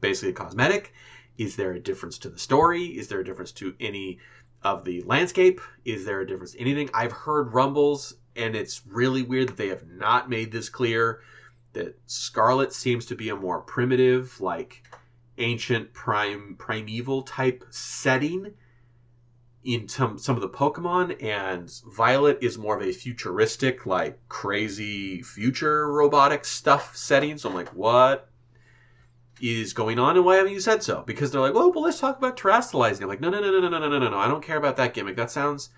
[0.00, 0.92] basically a cosmetic?
[1.38, 2.98] Is there a difference to the story?
[2.98, 4.18] Is there a difference to any
[4.62, 5.60] of the landscape?
[5.84, 6.90] Is there a difference anything?
[6.94, 11.20] I've heard rumbles, and it's really weird that they have not made this clear.
[11.72, 14.82] That Scarlet seems to be a more primitive, like
[15.38, 18.52] ancient prime primeval type setting
[19.64, 25.22] in some some of the Pokemon, and Violet is more of a futuristic, like crazy
[25.22, 27.38] future robotic stuff setting.
[27.38, 28.28] So I'm like, what
[29.42, 31.02] is going on and why haven't you said so?
[31.04, 33.02] Because they're like, well, well, let's talk about terastallizing.
[33.02, 34.16] I'm like, no, no, no, no, no, no, no, no, no.
[34.16, 35.16] I don't care about that gimmick.
[35.16, 35.70] That sounds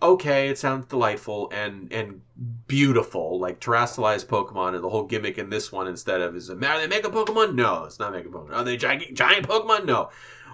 [0.00, 0.48] okay.
[0.48, 2.20] It sounds delightful and and
[2.68, 6.62] beautiful, like terastallized Pokemon and the whole gimmick in this one instead of is it
[6.62, 7.56] are they Mega Pokemon?
[7.56, 8.54] No, it's not Mega Pokemon.
[8.54, 9.86] Are they giant giant Pokemon?
[9.86, 10.10] No.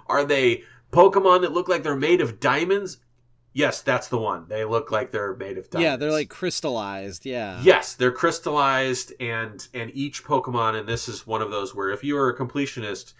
[0.07, 2.97] Are they Pokemon that look like they're made of diamonds?
[3.53, 4.45] Yes, that's the one.
[4.47, 5.83] They look like they're made of diamonds.
[5.83, 7.25] Yeah, they're like crystallized.
[7.25, 7.61] Yeah.
[7.61, 12.03] Yes, they're crystallized, and and each Pokemon, and this is one of those where if
[12.03, 13.13] you are a completionist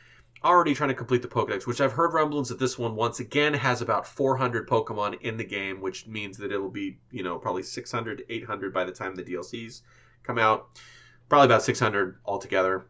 [0.43, 3.53] already trying to complete the Pokedex, which I've heard rumblings that this one once again
[3.53, 7.63] has about 400 Pokemon in the game, which means that it'll be you know probably
[7.63, 9.81] 600 to 800 by the time the DLCs
[10.23, 10.79] come out.
[11.27, 12.85] Probably about 600 altogether.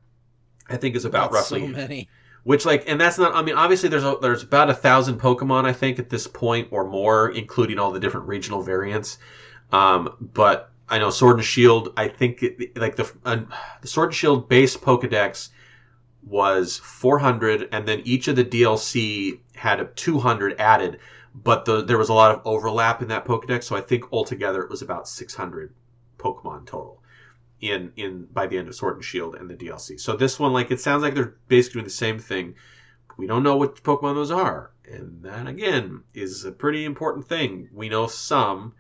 [0.70, 2.08] I think is about That's roughly so many.
[2.44, 5.66] Which like and that's not i mean obviously there's a, there's about a thousand pokemon
[5.66, 9.18] i think at this point or more including all the different regional variants.
[9.72, 13.42] Um, but i know sword and shield i think it, like the uh,
[13.82, 15.50] the sword and shield base pokedex
[16.26, 21.00] was 400 and then each of the dlc had a 200 added.
[21.34, 24.62] But the, there was a lot of overlap in that pokedex so i think altogether
[24.62, 25.74] it was about 600
[26.18, 27.01] pokemon total
[27.62, 30.00] in in by the end of Sword and Shield and the DLC.
[30.00, 32.56] So this one, like, it sounds like they're basically doing the same thing.
[33.18, 37.70] We don't know what Pokemon those are, and that again is a pretty important thing.
[37.72, 38.74] We know some,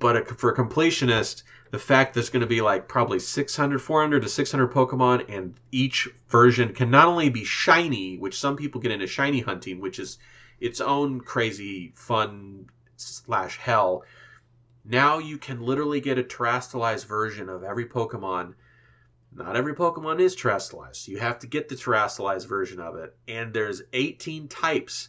[0.00, 4.22] but a, for a completionist, the fact there's going to be like probably 600, 400
[4.22, 8.90] to 600 Pokemon, and each version can not only be shiny, which some people get
[8.90, 10.18] into shiny hunting, which is
[10.60, 14.04] its own crazy fun slash hell
[14.84, 18.54] now you can literally get a terastallized version of every Pokemon.
[19.32, 21.06] Not every Pokemon is terastallized.
[21.06, 23.16] You have to get the terastallized version of it.
[23.28, 25.08] And there's 18 types.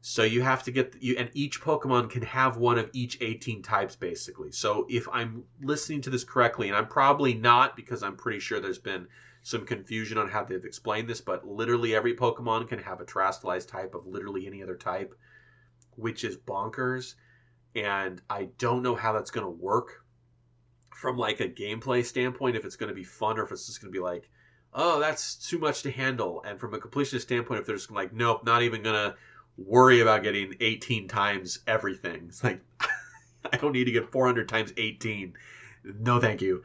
[0.00, 3.62] So you have to get you and each Pokemon can have one of each 18
[3.62, 4.52] types basically.
[4.52, 8.60] So if I'm listening to this correctly, and I'm probably not because I'm pretty sure
[8.60, 9.08] there's been
[9.42, 13.68] some confusion on how they've explained this, but literally every Pokemon can have a terastallized
[13.68, 15.14] type of literally any other type,
[15.96, 17.14] which is bonkers
[17.76, 20.02] and I don't know how that's going to work
[20.94, 23.82] from like a gameplay standpoint if it's going to be fun or if it's just
[23.82, 24.28] going to be like
[24.72, 26.42] oh that's too much to handle.
[26.46, 29.16] And from a completionist standpoint if they're just like nope not even going to
[29.58, 32.60] worry about getting 18 times everything it's like
[33.52, 35.32] i don't need to get 400 times 18
[36.00, 36.62] no thank you.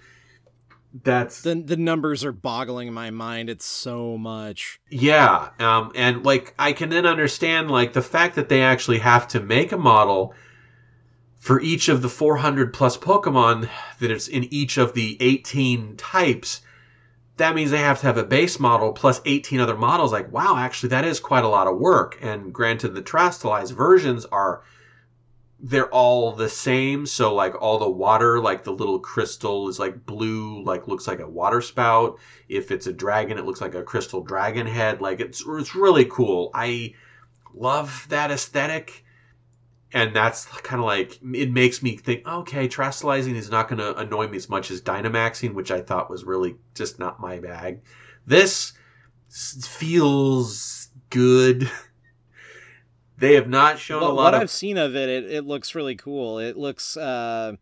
[1.04, 3.50] That's the the numbers are boggling my mind.
[3.50, 4.80] It's so much.
[4.90, 9.28] Yeah um and like i can then understand like the fact that they actually have
[9.30, 10.34] to make a model
[11.42, 13.68] for each of the 400 plus Pokemon
[14.00, 16.62] that it's in each of the 18 types,
[17.38, 20.12] that means they have to have a base model plus 18 other models.
[20.12, 22.16] Like, wow, actually, that is quite a lot of work.
[22.22, 24.62] And granted, the Terastallized versions are,
[25.60, 27.08] they're all the same.
[27.08, 31.22] So, like, all the water, like the little crystal is like blue, like looks like
[31.22, 32.20] a water spout.
[32.50, 35.02] If it's a dragon, it looks like a crystal dragon head.
[35.02, 36.52] Like, it's, it's really cool.
[36.54, 36.94] I
[37.52, 39.04] love that aesthetic
[39.94, 43.96] and that's kind of like it makes me think okay terastallizing is not going to
[43.98, 47.82] annoy me as much as dynamaxing which i thought was really just not my bag.
[48.26, 48.74] This
[49.32, 51.70] feels good.
[53.18, 55.32] They have not shown well, a lot of what of i've seen of it, it
[55.32, 56.40] it looks really cool.
[56.40, 57.54] It looks uh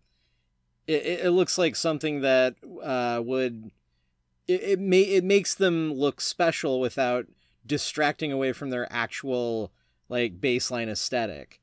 [0.88, 3.70] it, it looks like something that uh would
[4.48, 7.26] it, it may it makes them look special without
[7.66, 9.74] distracting away from their actual
[10.08, 11.60] like baseline aesthetic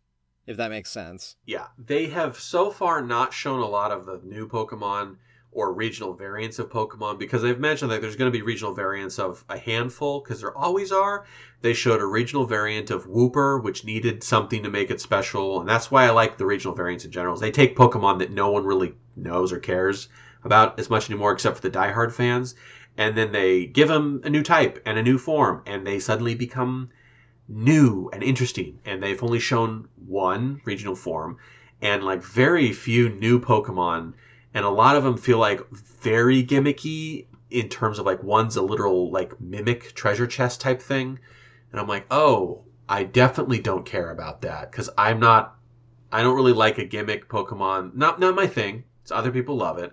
[0.47, 1.37] if that makes sense.
[1.45, 5.17] Yeah, they have so far not shown a lot of the new Pokemon
[5.57, 9.19] or regional variants of Pokemon because they've mentioned that there's going to be regional variants
[9.19, 11.25] of a handful because there always are.
[11.63, 15.69] They showed a regional variant of Wooper, which needed something to make it special, and
[15.69, 17.37] that's why I like the regional variants in general.
[17.37, 20.09] They take Pokemon that no one really knows or cares
[20.45, 22.55] about as much anymore, except for the diehard fans,
[22.99, 26.35] and then they give them a new type and a new form, and they suddenly
[26.35, 26.91] become
[27.49, 28.79] new and interesting.
[28.85, 31.39] And they've only shown one regional form
[31.81, 34.15] and like very few new Pokemon.
[34.55, 38.63] And a lot of them feel like very gimmicky in terms of like one's a
[38.63, 41.19] literal like mimic treasure chest type thing.
[41.71, 45.57] And I'm like, oh, I definitely don't care about that because I'm not,
[46.11, 47.95] I don't really like a gimmick Pokemon.
[47.95, 48.85] Not not my thing.
[49.03, 49.93] It's other people love it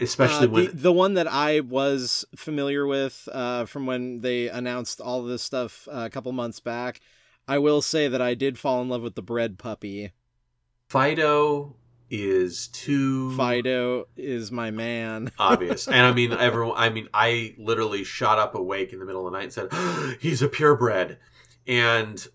[0.00, 4.48] especially uh, when the, the, one that I was familiar with uh, from when they
[4.48, 7.00] announced all of this stuff uh, a couple months back.
[7.46, 10.12] I will say that I did fall in love with the bread puppy.
[10.90, 11.74] Fidough
[12.10, 15.30] is too Fidough is my man.
[15.38, 15.88] obvious.
[15.88, 19.32] And I mean everyone I mean I literally shot up awake in the middle of
[19.32, 21.18] the night and said, oh, "He's a purebred."
[21.66, 22.26] And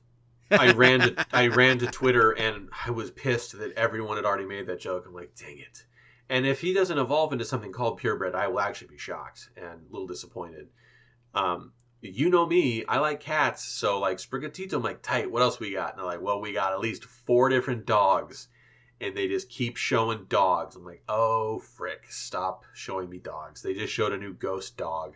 [0.51, 4.45] I ran to I ran to Twitter and I was pissed that everyone had already
[4.45, 5.05] made that joke.
[5.07, 5.83] I'm like, "Dang it."
[6.29, 9.65] And if he doesn't evolve into something called purebred, I will actually be shocked and
[9.65, 10.69] a little disappointed.
[11.33, 15.59] Um, you know me, I like cats, so like Sprigatito, I'm like, tight, what else
[15.59, 15.91] we got?
[15.91, 18.47] And they're like, well, we got at least four different dogs.
[19.01, 20.75] And they just keep showing dogs.
[20.75, 23.61] I'm like, oh, frick, stop showing me dogs.
[23.61, 25.15] They just showed a new ghost dog.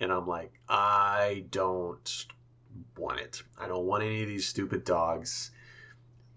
[0.00, 2.26] And I'm like, I don't
[2.98, 3.42] want it.
[3.58, 5.50] I don't want any of these stupid dogs.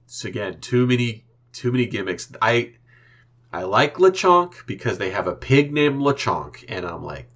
[0.06, 2.32] So again, too many too many gimmicks.
[2.42, 2.76] I
[3.58, 7.28] I like Lechonk because they have a pig named Lechonk, and I'm like,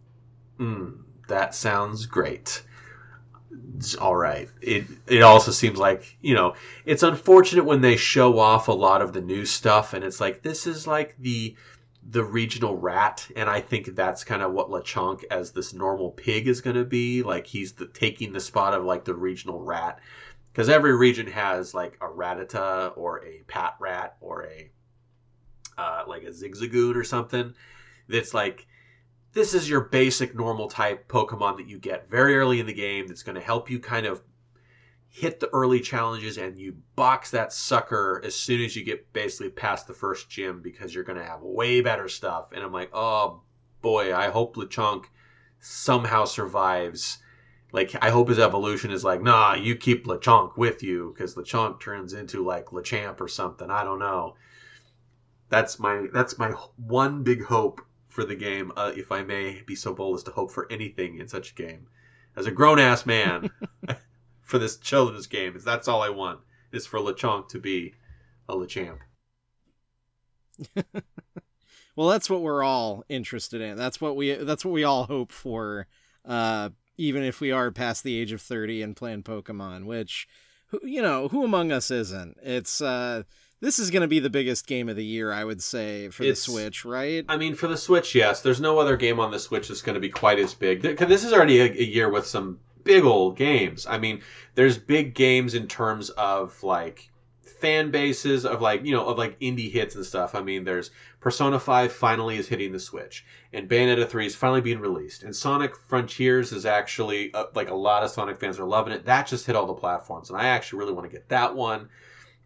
[0.60, 2.62] mm, that sounds great.
[3.78, 4.48] It's all right.
[4.62, 6.54] It it also seems like you know
[6.86, 10.44] it's unfortunate when they show off a lot of the new stuff, and it's like
[10.44, 11.56] this is like the
[12.08, 16.48] the regional rat, and I think that's kind of what Lechonk as this normal pig
[16.48, 17.24] is going to be.
[17.24, 19.98] Like he's the, taking the spot of like the regional rat,
[20.54, 24.70] because every region has like a rattata or a patrat or a
[25.82, 27.54] uh, like a Zigzagoon or something.
[28.08, 28.68] That's like
[29.34, 33.08] this is your basic normal type Pokemon that you get very early in the game.
[33.08, 34.22] That's going to help you kind of
[35.08, 39.50] hit the early challenges and you box that sucker as soon as you get basically
[39.50, 42.52] past the first gym because you're going to have way better stuff.
[42.54, 43.42] And I'm like, oh
[43.82, 45.06] boy, I hope Lechonk
[45.60, 47.18] somehow survives.
[47.74, 51.80] Like, I hope his evolution is like, nah, you keep Lechonk with you because Lechonk
[51.80, 53.70] turns into like Lechomp or something.
[53.70, 54.36] I don't know.
[55.52, 59.76] That's my that's my one big hope for the game, uh, if I may be
[59.76, 61.88] so bold as to hope for anything in such a game.
[62.38, 63.52] As a grown ass man,
[64.42, 66.40] for this children's game, is that's all I want
[66.72, 67.94] is for Lechonk to be
[68.48, 69.00] a Lechomp.
[71.98, 73.76] well, that's what we're all interested in.
[73.76, 75.86] That's what we that's what we all hope for.
[76.24, 80.30] Uh, even if we are past the age of thirty and playing Pokemon, which
[80.82, 82.38] you know, who among us isn't?
[82.42, 83.24] It's uh
[83.62, 86.24] this is going to be the biggest game of the year, I would say, for
[86.24, 87.24] it's, the Switch, right?
[87.30, 88.42] I mean, for the Switch, yes.
[88.42, 90.82] There's no other game on the Switch that's going to be quite as big.
[90.82, 93.86] This is already a, a year with some big old games.
[93.86, 94.22] I mean,
[94.56, 97.12] there's big games in terms of like
[97.62, 100.34] fan bases of like you know of like indie hits and stuff.
[100.34, 100.90] I mean, there's
[101.20, 105.36] Persona 5 finally is hitting the Switch, and Bayonetta 3 is finally being released, and
[105.36, 109.06] Sonic Frontiers is actually uh, like a lot of Sonic fans are loving it.
[109.06, 111.90] That just hit all the platforms, and I actually really want to get that one.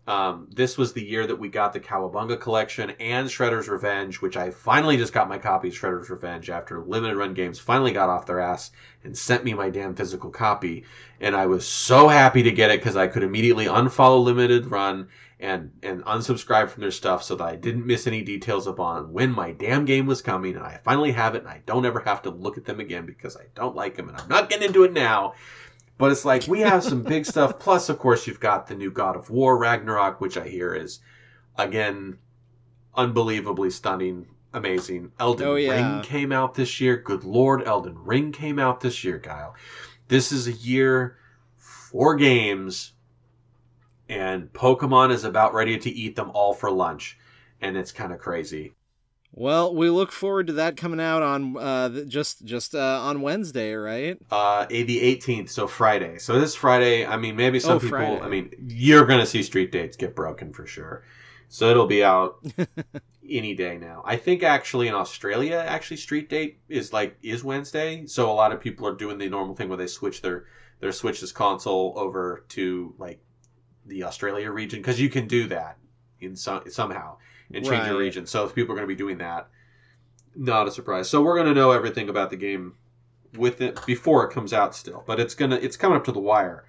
[0.08, 4.38] Um, this was the year that we got the Cowabunga collection and Shredder's Revenge, which
[4.38, 8.10] I finally just got my copy of Shredder's Revenge after Limited Run Games finally got
[8.10, 8.72] off their ass
[9.04, 10.84] and sent me my damn physical copy.
[11.20, 15.08] And I was so happy to get it because I could immediately unfollow Limited Run
[15.40, 19.32] and and unsubscribe from their stuff so that I didn't miss any details upon when
[19.32, 20.56] my damn game was coming.
[20.56, 23.06] And I finally have it, and I don't ever have to look at them again
[23.06, 25.34] because I don't like them, and I'm not getting into it now.
[25.98, 27.58] But it's like we have some big stuff.
[27.60, 31.00] Plus, of course, you've got the new God of War Ragnarok, which I hear is
[31.58, 32.18] again
[32.96, 35.12] unbelievably stunning, amazing.
[35.20, 35.96] Elden oh, yeah.
[35.96, 36.98] Ring came out this year.
[36.98, 39.56] Good Lord, Elden Ring came out this year, Kyle.
[40.08, 41.18] This is a year
[41.58, 42.94] for games,
[44.10, 47.18] and Pokemon is about ready to eat them all for lunch,
[47.62, 48.76] and it's kind of crazy.
[49.38, 53.74] Well, we look forward to that coming out on uh, just just uh, on Wednesday,
[53.74, 54.18] right?
[54.32, 56.20] Uh, the 18th, so Friday.
[56.20, 57.98] So this Friday, I mean, maybe some oh, people.
[57.98, 58.22] Friday.
[58.22, 61.04] I mean, you're gonna see Street Dates get broken for sure.
[61.50, 62.46] So it'll be out
[63.30, 64.04] any day now.
[64.06, 68.06] I think actually in Australia, actually Street Date is like is Wednesday.
[68.06, 70.46] So a lot of people are doing the normal thing where they switch their
[70.80, 73.20] their Switch's console over to like
[73.86, 75.78] the Australia region because you can do that
[76.22, 77.18] in some somehow
[77.56, 77.88] and change right.
[77.88, 78.26] your region.
[78.26, 79.48] So if people are going to be doing that,
[80.36, 81.10] not a surprise.
[81.10, 82.76] So we're going to know everything about the game
[83.38, 86.20] with it before it comes out still, but it's gonna it's coming up to the
[86.20, 86.66] wire.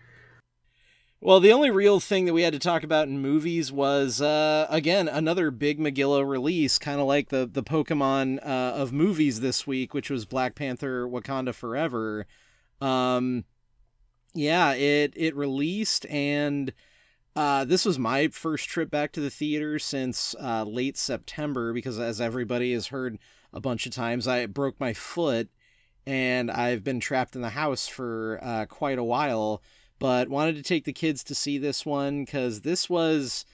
[1.21, 4.67] Well, the only real thing that we had to talk about in movies was uh,
[4.69, 9.67] again another big Megillah release, kind of like the the Pokemon uh, of movies this
[9.67, 12.27] week, which was Black Panther: Wakanda Forever.
[12.81, 13.45] Um,
[14.35, 16.73] yeah, it it released and
[17.37, 22.01] uh, this was my first trip back to the theater since uh, late September because,
[22.01, 23.19] as everybody has heard
[23.53, 25.51] a bunch of times, I broke my foot
[26.07, 29.63] and I've been trapped in the house for uh, quite a while.
[29.99, 33.45] But wanted to take the kids to see this one because this was,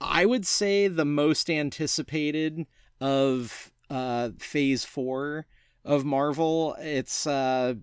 [0.00, 2.66] I would say, the most anticipated
[3.00, 5.46] of uh, Phase Four
[5.84, 6.76] of Marvel.
[6.78, 7.74] It's uh,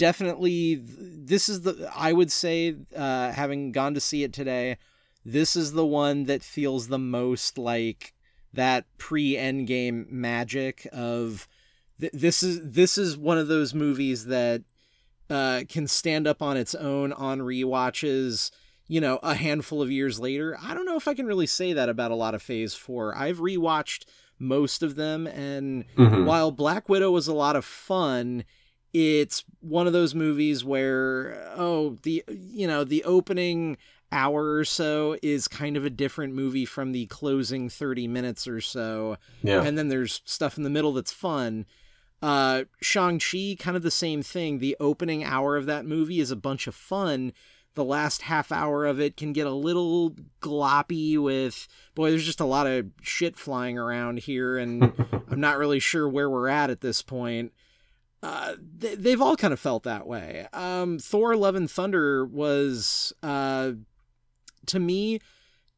[0.00, 4.78] definitely this is the I would say uh, having gone to see it today,
[5.26, 8.14] this is the one that feels the most like
[8.54, 11.46] that pre-endgame magic of
[12.00, 14.62] th- this is this is one of those movies that
[15.28, 18.50] uh, can stand up on its own on re-watches
[18.88, 21.72] you know a handful of years later i don't know if i can really say
[21.72, 24.06] that about a lot of phase 4 i've rewatched
[24.40, 26.24] most of them and mm-hmm.
[26.24, 28.42] while black widow was a lot of fun
[28.92, 33.76] it's one of those movies where oh the you know the opening
[34.12, 38.60] hour or so is kind of a different movie from the closing 30 minutes or
[38.60, 39.16] so.
[39.42, 39.62] Yeah.
[39.62, 41.66] And then there's stuff in the middle that's fun.
[42.20, 44.58] Uh shang-chi kind of the same thing.
[44.58, 47.32] The opening hour of that movie is a bunch of fun.
[47.74, 52.40] The last half hour of it can get a little gloppy with boy there's just
[52.40, 54.92] a lot of shit flying around here and
[55.30, 57.52] i'm not really sure where we're at at this point
[58.22, 63.12] uh, they, they've all kind of felt that way um, thor love and thunder was
[63.22, 63.72] uh,
[64.66, 65.20] to me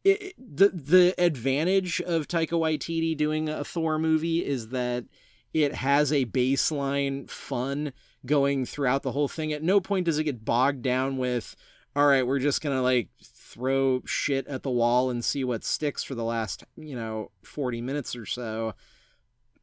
[0.04, 5.04] it, the the advantage of Taika Waititi doing a Thor movie is that
[5.52, 7.92] it has a baseline fun
[8.24, 9.52] going throughout the whole thing.
[9.52, 11.54] At no point does it get bogged down with,
[11.94, 16.02] all right, we're just gonna like throw shit at the wall and see what sticks
[16.02, 18.74] for the last you know forty minutes or so.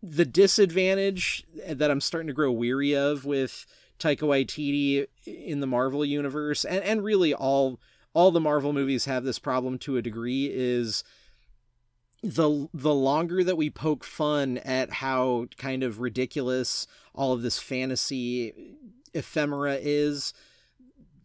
[0.01, 3.65] The disadvantage that I'm starting to grow weary of with
[3.99, 7.79] Taika Waititi in the Marvel universe, and and really all
[8.13, 11.03] all the Marvel movies have this problem to a degree is
[12.21, 17.59] the the longer that we poke fun at how kind of ridiculous all of this
[17.59, 18.53] fantasy
[19.13, 20.33] ephemera is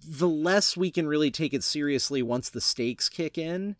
[0.07, 3.77] the less we can really take it seriously once the stakes kick in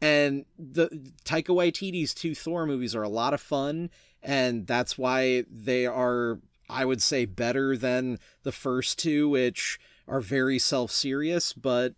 [0.00, 0.88] and the
[1.24, 3.90] Taika Waititi's two Thor movies are a lot of fun
[4.22, 6.38] and that's why they are
[6.68, 11.94] I would say better than the first two which are very self serious, but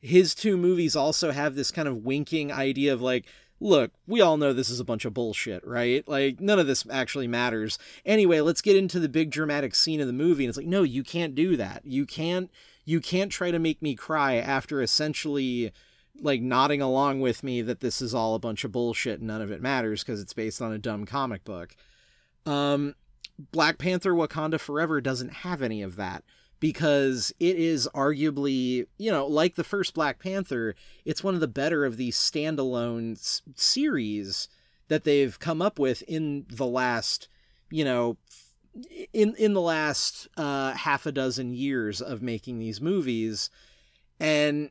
[0.00, 3.26] his two movies also have this kind of winking idea of like,
[3.60, 6.06] look, we all know this is a bunch of bullshit, right?
[6.06, 7.78] Like, none of this actually matters.
[8.06, 10.44] Anyway, let's get into the big dramatic scene of the movie.
[10.44, 11.84] And it's like, no, you can't do that.
[11.84, 12.50] You can't,
[12.84, 15.72] you can't try to make me cry after essentially
[16.20, 19.40] like nodding along with me that this is all a bunch of bullshit and none
[19.40, 21.76] of it matters because it's based on a dumb comic book.
[22.46, 22.94] Um,
[23.52, 26.24] Black Panther Wakanda Forever doesn't have any of that
[26.60, 31.48] because it is arguably, you know, like the first Black Panther, it's one of the
[31.48, 34.48] better of these standalone s- series
[34.88, 37.28] that they've come up with in the last,
[37.70, 38.16] you know,
[39.12, 43.50] in in the last uh, half a dozen years of making these movies,
[44.18, 44.70] and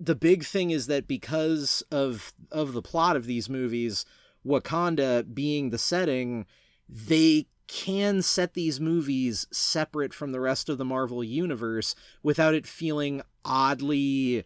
[0.00, 4.04] the big thing is that because of of the plot of these movies,
[4.46, 6.46] Wakanda being the setting,
[6.88, 12.66] they can set these movies separate from the rest of the Marvel universe without it
[12.66, 14.44] feeling oddly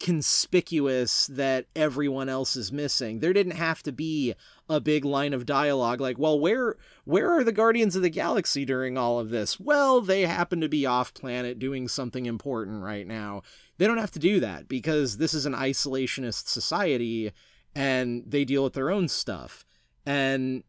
[0.00, 3.20] conspicuous that everyone else is missing.
[3.20, 4.34] There didn't have to be
[4.68, 8.64] a big line of dialogue like, "Well, where where are the Guardians of the Galaxy
[8.64, 13.06] during all of this?" Well, they happen to be off planet doing something important right
[13.06, 13.42] now.
[13.80, 17.32] They don't have to do that because this is an isolationist society
[17.74, 19.64] and they deal with their own stuff.
[20.04, 20.64] And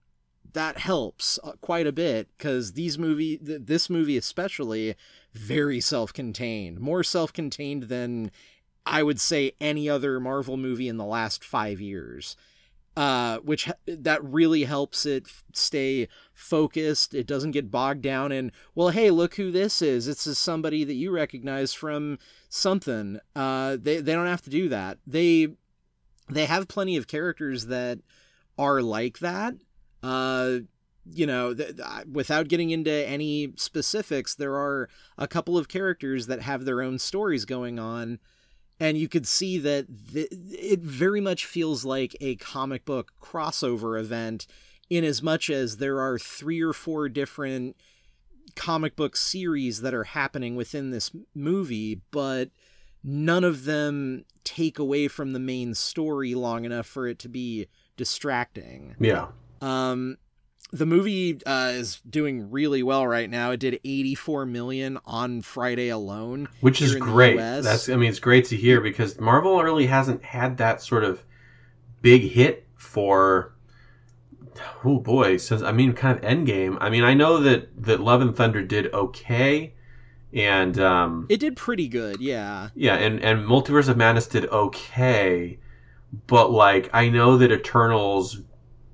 [0.54, 4.96] that helps uh, quite a bit because these movie th- this movie especially
[5.34, 8.32] very self-contained more self-contained than
[8.86, 12.38] i would say any other marvel movie in the last five years.
[12.98, 17.14] Uh, which that really helps it stay focused.
[17.14, 20.10] It doesn't get bogged down in well hey look who this is.
[20.10, 22.18] It's is somebody that you recognize from
[22.52, 23.18] something.
[23.36, 25.00] Uh, they, they don't have to do that.
[25.08, 25.48] They
[26.30, 28.00] they have plenty of characters that
[28.58, 29.56] are like that.
[30.04, 30.60] Uh,
[31.12, 34.88] you know, th- th- without getting into any specifics, there are
[35.18, 38.20] a couple of characters that have their own stories going on,
[38.80, 44.00] and you could see that th- it very much feels like a comic book crossover
[44.00, 44.46] event,
[44.90, 47.76] in as much as there are three or four different
[48.56, 52.50] comic book series that are happening within this movie, but
[53.04, 57.68] none of them take away from the main story long enough for it to be
[57.98, 58.96] distracting.
[59.00, 59.28] Yeah.
[59.62, 60.18] Um,
[60.72, 63.52] the movie uh, is doing really well right now.
[63.52, 67.38] It did 84 million on Friday alone, which is great.
[67.38, 71.24] That's I mean, it's great to hear because Marvel really hasn't had that sort of
[72.02, 73.54] big hit for
[74.84, 76.78] oh boy, since I mean, kind of Endgame.
[76.82, 79.74] I mean, I know that that Love and Thunder did okay,
[80.34, 82.70] and um, it did pretty good, yeah.
[82.76, 85.60] Yeah, and and Multiverse of Madness did okay,
[86.28, 88.42] but like I know that Eternals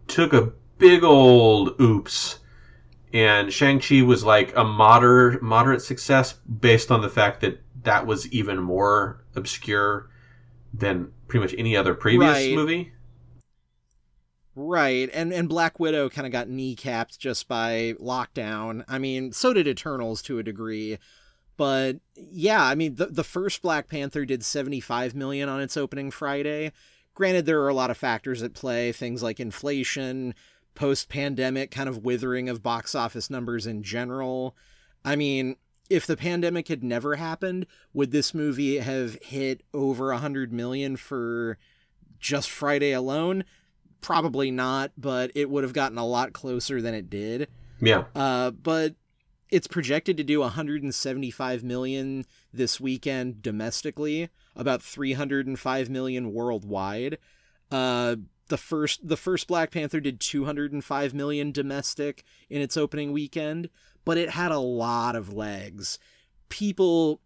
[0.08, 2.40] took a big old oops.
[3.14, 8.28] And Shang-Chi was like a moderate moderate success based on the fact that that was
[8.34, 10.10] even more obscure
[10.74, 12.54] than pretty much any other previous right.
[12.54, 12.92] movie.
[14.60, 15.08] Right.
[15.14, 18.84] And and Black Widow kind of got kneecapped just by lockdown.
[18.88, 20.98] I mean, so did Eternals to a degree.
[21.58, 26.10] But yeah, I mean, the the first Black Panther did 75 million on its opening
[26.10, 26.72] Friday.
[27.14, 30.34] Granted there are a lot of factors at play, things like inflation,
[30.74, 34.56] post pandemic kind of withering of box office numbers in general.
[35.06, 35.58] I mean,
[35.88, 40.98] if the pandemic had never happened, would this movie have hit over a hundred million
[40.98, 41.60] for
[42.20, 43.44] just Friday alone?
[44.02, 47.48] Probably not, but it would have gotten a lot closer than it did.
[47.82, 48.06] Yeah.
[48.16, 48.96] Uh, but
[49.50, 57.18] it's projected to do 175 million this weekend domestically, about 305 million worldwide.
[57.72, 58.18] Uh,
[58.50, 63.70] the first the first Black Panther did 205 million domestic in its opening weekend,
[64.06, 66.00] but it had a lot of legs.
[66.50, 67.22] People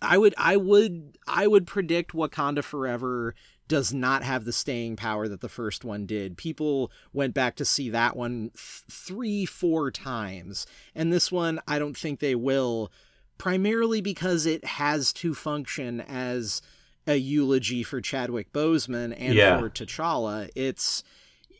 [0.00, 3.34] I would I would I would predict Wakanda Forever
[3.68, 6.36] does not have the staying power that the first one did.
[6.36, 10.66] People went back to see that one th- 3 4 times.
[10.94, 12.90] And this one I don't think they will
[13.36, 16.60] primarily because it has to function as
[17.06, 19.58] a eulogy for Chadwick Boseman and Yeah.
[19.60, 20.50] for T'Challa.
[20.56, 21.02] It's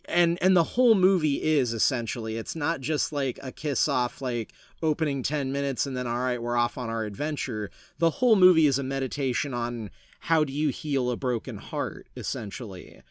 [0.07, 4.53] and and the whole movie is essentially it's not just like a kiss off like
[4.83, 8.67] opening 10 minutes and then all right we're off on our adventure the whole movie
[8.67, 9.91] is a meditation on
[10.21, 13.03] how do you heal a broken heart essentially?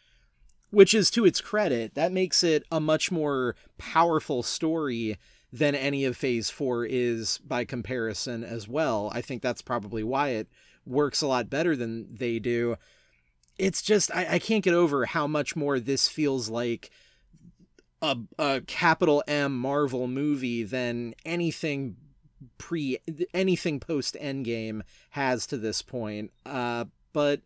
[0.69, 5.17] Which is to its credit that makes it a much more powerful story
[5.51, 9.09] than any of phase 4 is by comparison as well.
[9.13, 10.47] I think that's probably why it
[10.85, 12.75] works a lot better than they do.
[13.57, 16.91] It's just I, I can't get over how much more this feels like
[18.01, 21.95] a, a capital M Marvel movie than anything
[22.57, 22.99] pre
[23.33, 24.81] anything post Endgame
[25.11, 26.31] has to this point.
[26.45, 26.85] Uh,
[27.17, 27.41] but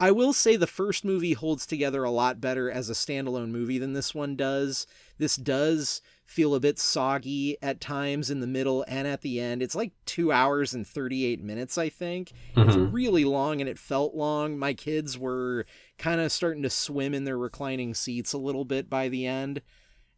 [0.00, 3.76] I will say the first movie holds together a lot better as a standalone movie
[3.76, 4.86] than this one does.
[5.18, 9.62] This does feel a bit soggy at times in the middle and at the end.
[9.62, 12.32] It's like two hours and 38 minutes, I think.
[12.56, 12.92] It's Mhm.
[12.94, 14.58] really long and it felt long.
[14.58, 15.66] My kids were
[15.98, 19.60] kind of starting to swim in their reclining seats a little bit by the end.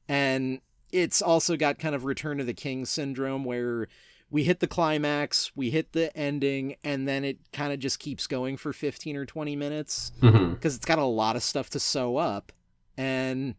[0.09, 0.61] And
[0.93, 3.89] it's also got kind of Return of the King syndrome where
[4.33, 8.27] we hit the climax, we hit the ending, and then it kind of just keeps
[8.27, 12.17] going for 15 or 20 minutes because it's got a lot of stuff to sew
[12.17, 12.51] up.
[12.97, 13.55] And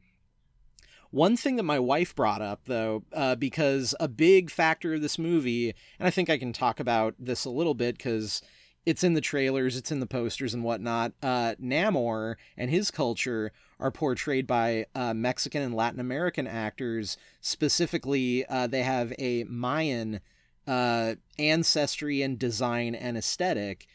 [1.12, 5.20] one thing that my wife brought up, though, uh, because a big factor of this
[5.20, 8.42] movie, and I think I can talk about this a little bit because
[8.84, 11.14] it's in the trailers, it's in the posters and whatnot.
[11.22, 17.16] Uh, Namor and his culture are portrayed by uh, Mexican and Latin American actors.
[17.42, 20.20] Specifically, uh, they have a Mayan
[20.68, 23.88] uh, ancestry and design and aesthetic.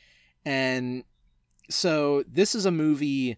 [0.45, 1.05] And
[1.71, 3.37] so this is a movie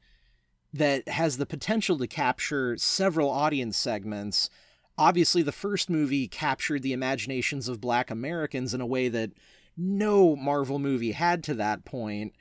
[0.73, 4.51] that has the potential to capture several audience segments.
[4.97, 9.33] Obviously, the first movie captured the imaginations of black Americans in a way that
[9.77, 12.35] no Marvel movie had to that point,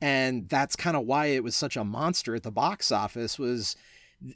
[0.00, 3.76] and that's kind of why it was such a monster at the box office was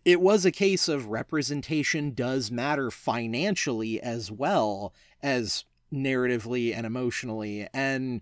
[0.04, 7.66] it was a case of representation does matter financially as well as narratively and emotionally
[7.72, 8.20] and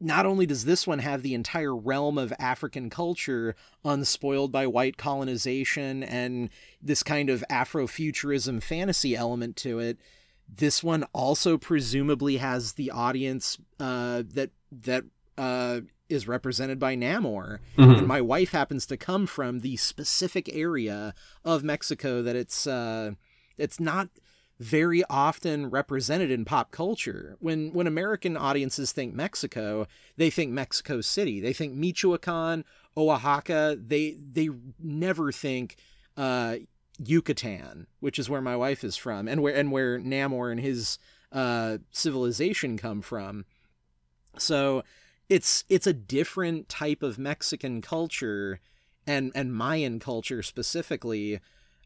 [0.00, 3.54] not only does this one have the entire realm of African culture
[3.84, 6.48] unspoiled by white colonization and
[6.80, 9.98] this kind of Afrofuturism fantasy element to it,
[10.48, 15.04] this one also presumably has the audience uh, that that
[15.36, 17.58] uh, is represented by Namor.
[17.76, 17.98] Mhm.
[17.98, 21.14] And my wife happens to come from the specific area
[21.44, 23.12] of Mexico that it's uh,
[23.58, 24.08] it's not
[24.60, 27.36] very often represented in pop culture.
[27.40, 29.86] When when American audiences think Mexico,
[30.18, 31.40] they think Mexico City.
[31.40, 32.64] They think Michoacan,
[32.96, 33.78] Oaxaca.
[33.80, 35.76] They they never think
[36.16, 36.56] uh,
[37.02, 40.98] Yucatan, which is where my wife is from, and where and where Namor and his
[41.32, 43.46] uh, civilization come from.
[44.36, 44.84] So
[45.30, 48.60] it's it's a different type of Mexican culture
[49.06, 51.40] and and Mayan culture specifically.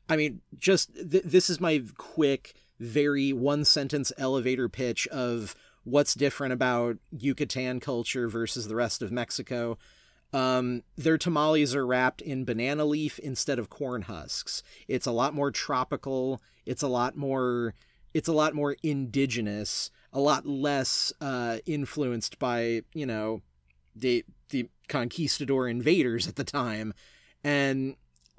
[0.09, 6.15] I mean, just th- this is my quick, very one sentence elevator pitch of what's
[6.15, 9.79] different about Yucatan culture versus the rest of Mexico.
[10.33, 14.63] Um, their tamales are wrapped in banana leaf instead of corn husks.
[14.89, 16.43] It's a lot more tropical.
[16.67, 17.75] It's a lot more.
[18.13, 19.91] It's a lot more indigenous.
[20.13, 23.43] A lot less uh, influenced by you know
[23.95, 26.95] the the conquistador invaders at the time,
[27.45, 27.97] and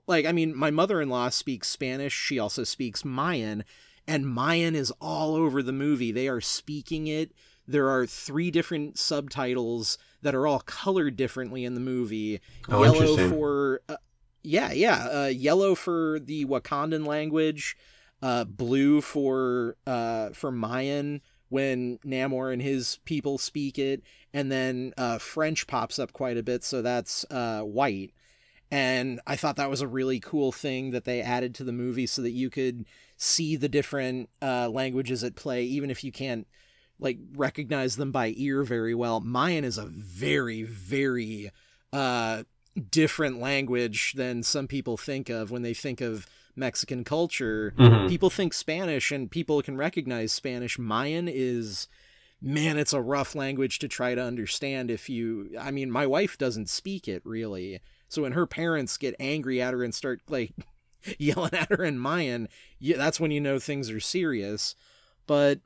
[0.07, 2.14] like I mean, my mother-in-law speaks Spanish.
[2.14, 3.64] She also speaks Mayan,
[4.07, 6.11] and Mayan is all over the movie.
[6.11, 7.32] They are speaking it.
[7.68, 12.41] There are three different subtitles that are all colored differently in the movie.
[12.69, 13.98] Oh, yellow for uh,
[14.44, 17.76] yeah, yeah, uh, yellow for the Wakandan language,
[18.22, 24.03] uh, blue for uh, for Mayan when Namor and his people speak it,
[24.34, 28.11] and then uh, French pops up quite a bit, so that's uh, white.
[28.72, 32.07] And I thought that was a really cool thing that they added to the movie
[32.07, 32.86] so that you could
[33.17, 36.47] see the different uh, languages at play, even if you can't
[36.99, 39.19] like recognize them by ear very well.
[39.19, 41.51] Mayan is a very, very
[41.91, 42.43] uh,
[42.91, 47.73] different language than some people think of when they think of Mexican culture.
[47.77, 48.07] Mhm.
[48.09, 50.79] People think Spanish and people can recognize Spanish.
[50.79, 51.87] Mayan is
[52.41, 56.37] man, it's a rough language to try to understand if you I mean, my wife
[56.37, 57.79] doesn't speak it really.
[58.07, 60.53] So when her parents get angry at her and start like
[61.19, 62.48] yelling at her in Mayan,
[62.80, 64.76] yeah, that's when you know things are serious.
[65.27, 65.60] But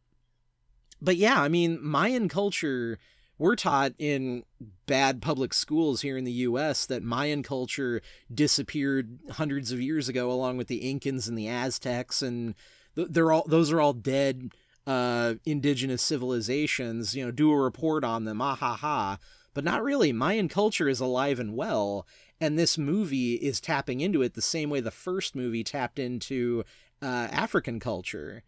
[1.01, 2.99] but yeah, I mean, Mayan culture
[3.39, 4.43] we're taught in
[4.85, 8.01] bad public schools here in the US that Mayan culture
[8.31, 12.53] disappeared hundreds of years ago along with the Incans and the Aztecs and
[12.95, 14.51] they're all those are all dead
[14.85, 19.17] uh indigenous civilizations, you know, do a report on them, ah ha ha.
[19.53, 20.11] But not really.
[20.13, 22.05] Mayan culture is alive and well,
[22.41, 26.63] and this movie is tapping into it the same way the first movie tapped into
[27.01, 28.43] uh, African culture.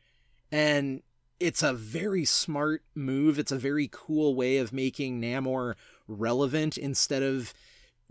[0.52, 1.02] And
[1.40, 3.40] it's a very smart move.
[3.40, 5.76] It's a very cool way of making Namor
[6.08, 7.54] relevant instead of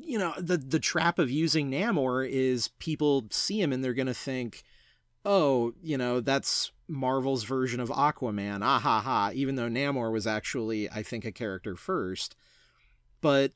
[0.03, 4.07] you know the the trap of using Namor is people see him and they're going
[4.07, 4.65] to think
[5.25, 8.61] oh, you know, that's Marvel's version of Aquaman.
[8.63, 12.37] Ah ha ha, even though Namor was actually I think a character first.
[13.21, 13.53] But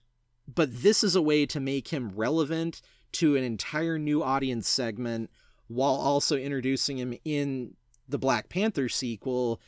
[0.53, 5.31] but this is a way to make him relevant to an entire new audience segment
[5.69, 7.75] while also introducing him in
[8.09, 9.61] the Black Panther sequel.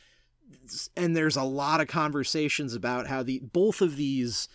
[0.95, 4.47] And there's a lot of conversations about how the both of these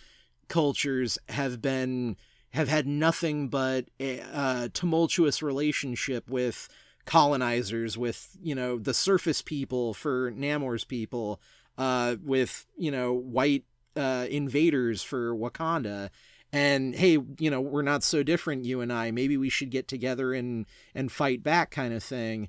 [0.49, 2.17] cultures have been
[2.51, 6.69] have had nothing but a, a tumultuous relationship with
[7.05, 11.41] colonizers with you know the surface people for Namor's people
[11.79, 13.65] uh with you know white
[13.97, 16.11] uh invaders for Wakanda
[16.53, 19.89] and hey you know we're not so different you and I maybe we should get
[19.89, 22.49] together and and fight back kind of thing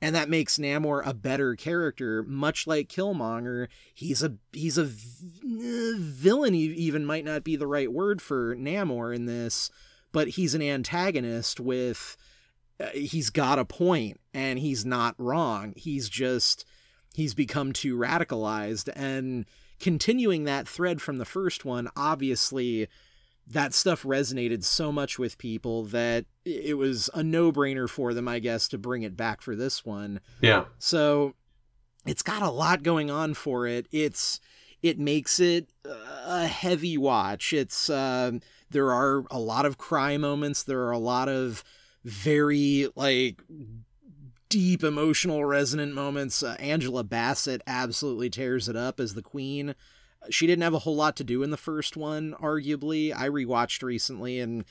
[0.00, 3.68] and that makes Namor a better character, much like Killmonger.
[3.92, 6.54] He's a he's a v- villain.
[6.54, 9.70] Even might not be the right word for Namor in this,
[10.12, 12.16] but he's an antagonist with.
[12.80, 15.74] Uh, he's got a point, and he's not wrong.
[15.76, 16.64] He's just
[17.12, 19.46] he's become too radicalized, and
[19.80, 22.88] continuing that thread from the first one, obviously
[23.46, 28.38] that stuff resonated so much with people that it was a no-brainer for them i
[28.38, 30.20] guess to bring it back for this one.
[30.42, 30.64] Yeah.
[30.78, 31.34] so
[32.08, 33.86] it's got a lot going on for it.
[33.92, 34.40] It's
[34.82, 37.52] it makes it a heavy watch.
[37.52, 38.32] It's uh,
[38.70, 40.62] there are a lot of cry moments.
[40.62, 41.64] There are a lot of
[42.04, 43.42] very like
[44.48, 46.42] deep emotional resonant moments.
[46.42, 49.74] Uh, angela bassett absolutely tears it up as the queen.
[50.30, 53.14] She didn't have a whole lot to do in the first one arguably.
[53.14, 54.64] I rewatched recently and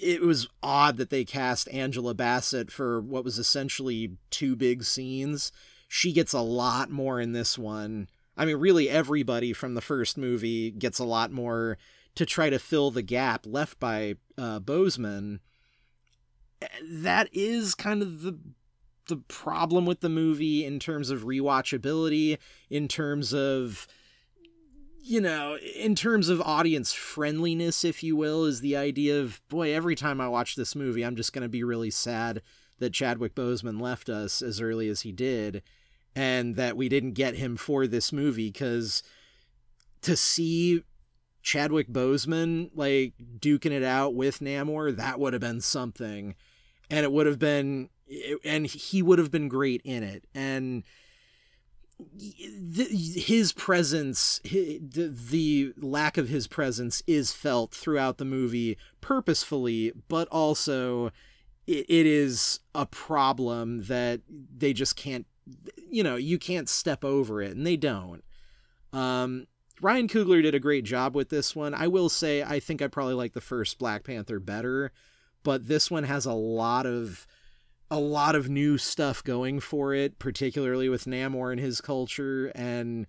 [0.00, 5.52] it was odd that they cast angela bassett for what was essentially two big scenes.
[5.88, 8.08] She gets a lot more in this one.
[8.36, 11.78] I mean really everybody from the first movie gets a lot more
[12.14, 15.40] to try to fill the gap left by uh, Boseman.
[16.82, 18.38] That is kind of the
[19.06, 22.38] the problem with the movie in terms of rewatchability
[22.70, 23.86] in terms of
[25.06, 29.70] you know, in terms of audience friendliness, if you will, is the idea of, boy,
[29.70, 32.40] every time I watch this movie, I'm just going to be really sad
[32.78, 35.62] that Chadwick Boseman left us as early as he did
[36.16, 39.02] and that we didn't get him for this movie because
[40.00, 40.82] to see
[41.42, 46.34] Chadwick Boseman like duking it out with Namor, that would have been something.
[46.88, 47.90] And it would have been,
[48.44, 50.24] and he would have been great in it.
[50.34, 50.84] And,
[52.18, 61.06] his presence the, lack of his presence is felt throughout the movie purposefully but also
[61.66, 65.26] it, it is a problem that they just can't
[65.88, 68.24] you know you can't step over it and they don't
[68.92, 69.46] um
[69.80, 71.74] Ryan Coogler did a great job with this one.
[71.74, 74.92] I will say I think I probably like the first Black Panther better,
[75.42, 77.26] but this one has a lot of
[77.94, 83.06] a lot of new stuff going for it, particularly with Namor and his culture, and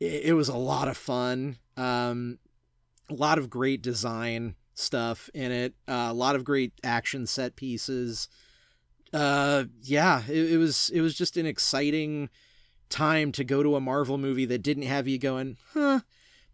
[0.00, 1.58] it, it was a lot of fun.
[1.76, 2.38] Um,
[3.10, 5.74] a lot of great design stuff in it.
[5.86, 8.28] Uh, a lot of great action set pieces.
[9.12, 12.30] Uh, yeah, it, it was it was just an exciting
[12.88, 16.00] time to go to a Marvel movie that didn't have you going, huh,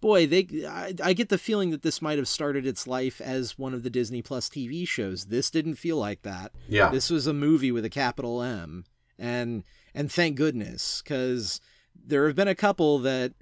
[0.02, 3.56] boy, they I, I, get the feeling that this might have started its life as
[3.56, 5.26] one of the Disney Plus TV shows.
[5.26, 6.52] This didn't feel like that.
[6.68, 6.90] Yeah.
[6.90, 8.84] This was a movie with a capital M.
[9.18, 9.62] And
[9.94, 11.60] and thank goodness cuz
[11.94, 13.32] there have been a couple that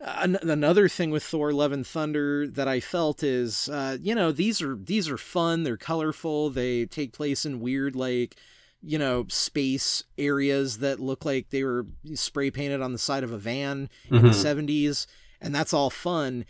[0.00, 4.32] uh, another thing with Thor Love and Thunder that I felt is uh, you know
[4.32, 8.36] these are these are fun they're colorful they take place in weird like
[8.82, 13.32] you know space areas that look like they were spray painted on the side of
[13.32, 14.16] a van mm-hmm.
[14.16, 15.06] in the 70s
[15.40, 16.44] and that's all fun.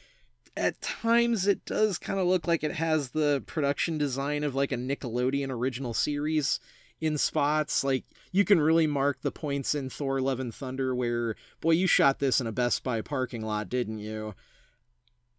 [0.57, 4.73] At times, it does kind of look like it has the production design of like
[4.73, 6.61] a Nickelodeon original series.
[7.01, 7.85] in spots.
[7.85, 11.87] Like you can really mark the points in Thor: Love and Thunder where, boy, you
[11.87, 14.35] shot this in a Best Buy parking lot, didn't you?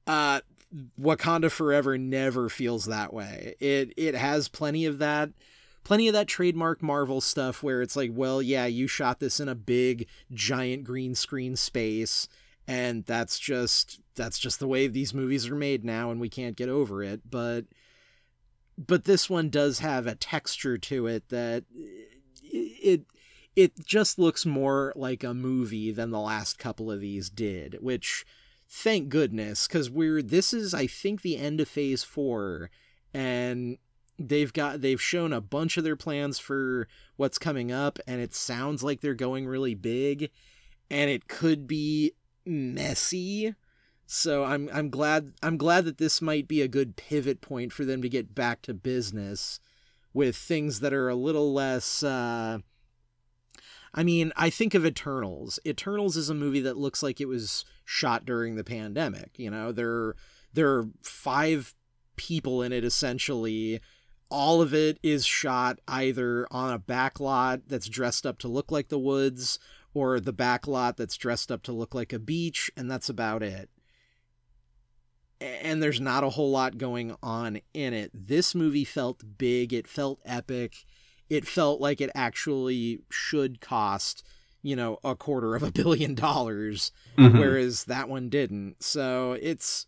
[0.05, 0.41] Uh,
[0.99, 3.55] Wakanda Forever never feels that way.
[3.59, 5.31] It it has plenty of that
[5.83, 9.47] plenty of that trademark Marvel stuff where it's like, well, yeah, you shot this in
[9.47, 12.27] a big giant green screen space
[12.67, 16.57] and that's just that's just the way these movies are made now and we can't
[16.57, 17.65] get over it, but
[18.77, 21.63] but this one does have a texture to it that
[22.43, 23.01] it
[23.55, 28.25] it just looks more like a movie than the last couple of these did, which
[28.69, 32.69] thank goodness cuz we're this is I think the end of phase 4
[33.13, 33.77] and
[34.19, 38.35] they've got they've shown a bunch of their plans for what's coming up and it
[38.35, 40.31] sounds like they're going really big
[40.89, 42.13] and it could be
[42.47, 43.53] messy
[44.05, 47.85] so i'm i'm glad i'm glad that this might be a good pivot point for
[47.85, 49.59] them to get back to business
[50.13, 52.59] with things that are a little less uh
[53.93, 55.59] I mean, I think of Eternals.
[55.65, 59.31] Eternals is a movie that looks like it was shot during the pandemic.
[59.39, 60.13] You know, there
[60.53, 61.73] there are five
[62.15, 63.79] people in it essentially
[64.29, 68.71] all of it is shot either on a back lot that's dressed up to look
[68.71, 69.59] like the woods
[69.97, 73.41] or the back lot that's dressed up to look like a beach and that's about
[73.41, 73.69] it.
[75.41, 78.11] And there's not a whole lot going on in it.
[78.13, 79.73] This movie felt big.
[79.73, 80.85] It felt epic.
[81.29, 84.23] It felt like it actually should cost
[84.63, 87.37] you know a quarter of a billion dollars mm-hmm.
[87.37, 88.83] whereas that one didn't.
[88.83, 89.87] So it's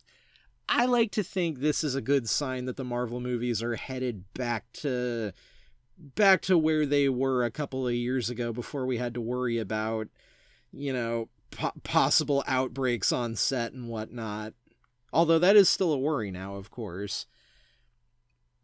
[0.68, 4.32] I like to think this is a good sign that the Marvel movies are headed
[4.34, 5.32] back to
[6.00, 9.58] back to where they were a couple of years ago before we had to worry
[9.58, 10.08] about
[10.72, 14.54] you know po- possible outbreaks on set and whatnot.
[15.12, 17.26] Although that is still a worry now, of course.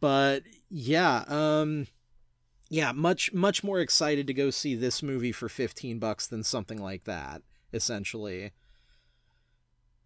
[0.01, 1.87] But yeah, um
[2.69, 6.79] yeah, much much more excited to go see this movie for 15 bucks than something
[6.79, 7.43] like that,
[7.73, 8.53] essentially.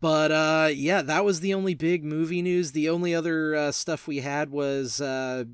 [0.00, 2.72] But uh, yeah, that was the only big movie news.
[2.72, 5.44] The only other uh, stuff we had was uh,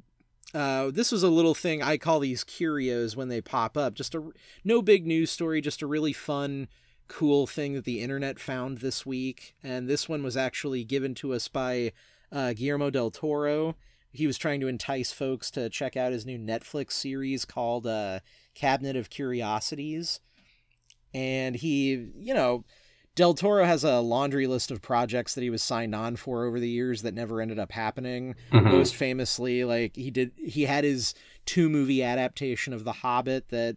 [0.56, 3.92] uh, this was a little thing I call these curios when they pop up.
[3.92, 4.32] Just a
[4.64, 6.68] no big news story, just a really fun,
[7.08, 9.54] cool thing that the internet found this week.
[9.62, 11.92] And this one was actually given to us by
[12.32, 13.76] uh, Guillermo del Toro.
[14.12, 18.20] He was trying to entice folks to check out his new Netflix series called uh,
[18.54, 20.20] Cabinet of Curiosities.
[21.12, 22.64] And he, you know,
[23.16, 26.60] Del Toro has a laundry list of projects that he was signed on for over
[26.60, 28.34] the years that never ended up happening.
[28.52, 28.70] Mm-hmm.
[28.70, 31.14] Most famously, like he did, he had his
[31.47, 33.76] two movie adaptation of The Hobbit that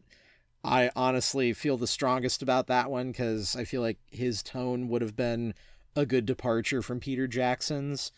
[0.61, 5.02] I honestly feel the strongest about that one because I feel like his tone would
[5.02, 5.53] have been
[5.95, 8.11] a good departure from Peter Jackson's.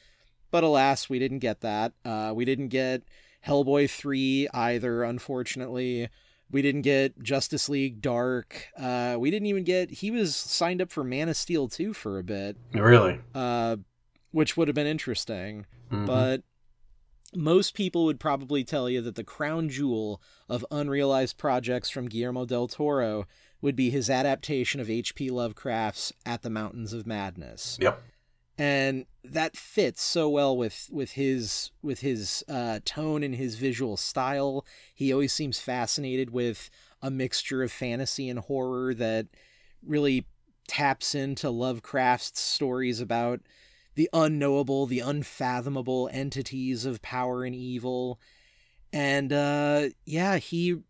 [0.49, 1.93] But alas, we didn't get that.
[2.03, 3.03] Uh, we didn't get
[3.45, 6.09] Hellboy 3 either, unfortunately.
[6.51, 8.67] We didn't get Justice League Dark.
[8.77, 9.89] Uh, we didn't even get.
[9.89, 12.57] He was signed up for Man of Steel 2 for a bit.
[12.73, 13.19] Really?
[13.33, 13.77] Uh,
[14.31, 15.65] which would have been interesting.
[15.91, 16.05] Mm-hmm.
[16.05, 16.43] But
[17.33, 22.45] most people would probably tell you that the crown jewel of unrealized projects from Guillermo
[22.45, 23.25] del Toro
[23.61, 25.29] would be his adaptation of H.P.
[25.29, 27.77] Lovecraft's At the Mountains of Madness.
[27.79, 28.01] Yep
[28.61, 33.97] and that fits so well with with his with his uh, tone and his visual
[33.97, 34.63] style.
[34.93, 36.69] He always seems fascinated with
[37.01, 39.25] a mixture of fantasy and horror that
[39.83, 40.27] really
[40.67, 43.41] taps into Lovecraft's stories about
[43.95, 48.19] the unknowable, the unfathomable entities of power and evil.
[48.93, 50.83] And uh, yeah, he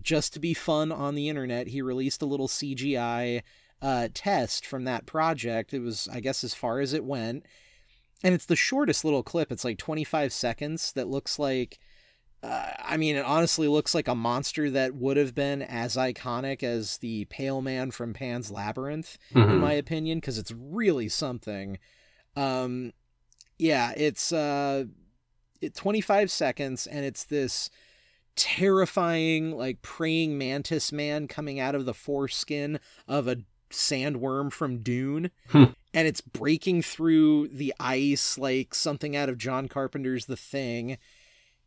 [0.00, 3.42] just to be fun on the internet, he released a little CGI
[3.82, 5.74] uh, test from that project.
[5.74, 7.44] It was, I guess, as far as it went.
[8.22, 9.50] And it's the shortest little clip.
[9.50, 11.80] It's like 25 seconds that looks like.
[12.44, 16.64] Uh, I mean, it honestly looks like a monster that would have been as iconic
[16.64, 19.48] as the Pale Man from Pan's Labyrinth, mm-hmm.
[19.48, 21.78] in my opinion, because it's really something.
[22.34, 22.92] Um,
[23.58, 24.84] yeah, it's uh,
[25.60, 27.70] it, 25 seconds, and it's this
[28.34, 33.36] terrifying, like praying mantis man coming out of the foreskin of a
[33.72, 35.30] sandworm from Dune.
[35.48, 35.64] Hmm.
[35.94, 40.98] And it's breaking through the ice like something out of John Carpenter's The Thing.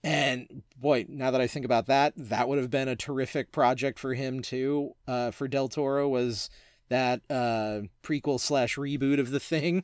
[0.03, 3.99] And boy, now that I think about that, that would have been a terrific project
[3.99, 4.93] for him too.
[5.07, 6.49] Uh, for Del Toro was
[6.89, 9.83] that uh, prequel slash reboot of The Thing.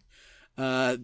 [0.57, 0.97] Uh,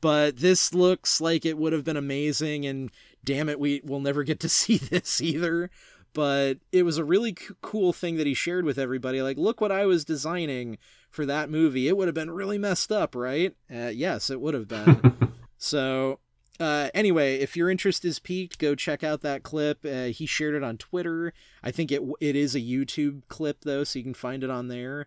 [0.00, 2.90] but this looks like it would have been amazing, and
[3.22, 5.70] damn it, we will never get to see this either
[6.12, 9.22] but it was a really c- cool thing that he shared with everybody.
[9.22, 10.78] Like, look what I was designing
[11.10, 11.88] for that movie.
[11.88, 13.54] It would have been really messed up, right?
[13.72, 15.32] Uh, yes, it would have been.
[15.58, 16.20] so
[16.60, 19.84] uh, anyway, if your interest is piqued, go check out that clip.
[19.84, 21.32] Uh, he shared it on Twitter.
[21.62, 24.68] I think it it is a YouTube clip though, so you can find it on
[24.68, 25.06] there.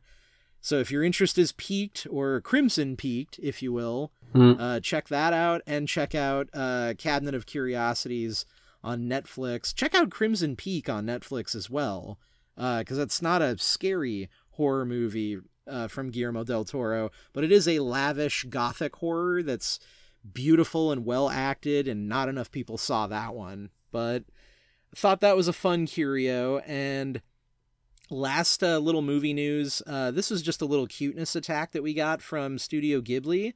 [0.61, 4.55] So if your interest is piqued or crimson peaked, if you will, mm.
[4.59, 8.45] uh, check that out and check out uh, Cabinet of Curiosities
[8.83, 9.73] on Netflix.
[9.73, 12.19] Check out Crimson Peak on Netflix as well,
[12.55, 17.51] because uh, it's not a scary horror movie uh, from Guillermo del Toro, but it
[17.51, 19.79] is a lavish gothic horror that's
[20.31, 23.69] beautiful and well acted, and not enough people saw that one.
[23.91, 24.23] But
[24.95, 26.59] thought that was a fun curio.
[26.59, 27.21] And
[28.09, 31.93] last uh, little movie news uh, this was just a little cuteness attack that we
[31.93, 33.53] got from Studio Ghibli.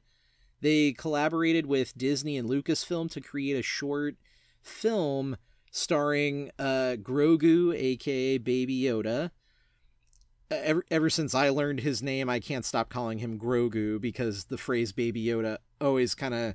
[0.60, 4.16] They collaborated with Disney and Lucasfilm to create a short
[4.62, 5.36] film
[5.70, 9.30] starring uh, Grogu, aka Baby Yoda.
[10.50, 14.56] Ever, ever since I learned his name, I can't stop calling him Grogu because the
[14.56, 16.54] phrase Baby Yoda always kind of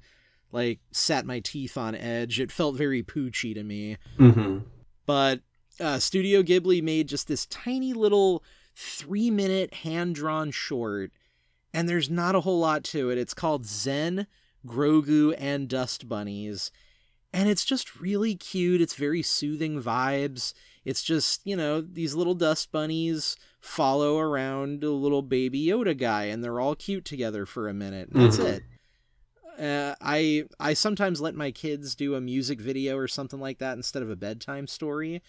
[0.51, 2.39] like sat my teeth on edge.
[2.39, 3.97] It felt very poochy to me.
[4.17, 4.59] Mm-hmm.
[5.05, 5.41] But
[5.80, 8.43] uh, Studio Ghibli made just this tiny little
[8.75, 11.11] three minute hand drawn short,
[11.73, 13.17] and there's not a whole lot to it.
[13.17, 14.27] It's called Zen,
[14.65, 16.71] Grogu, and Dust Bunnies.
[17.34, 18.80] And it's just really cute.
[18.80, 20.53] It's very soothing vibes.
[20.85, 26.26] It's just, you know, these little dust bunnies follow around a little baby Yoda guy,
[26.26, 28.10] and they're all cute together for a minute.
[28.11, 28.45] That's mm-hmm.
[28.47, 28.64] it.
[29.60, 33.77] Uh, I I sometimes let my kids do a music video or something like that
[33.77, 35.22] instead of a bedtime story,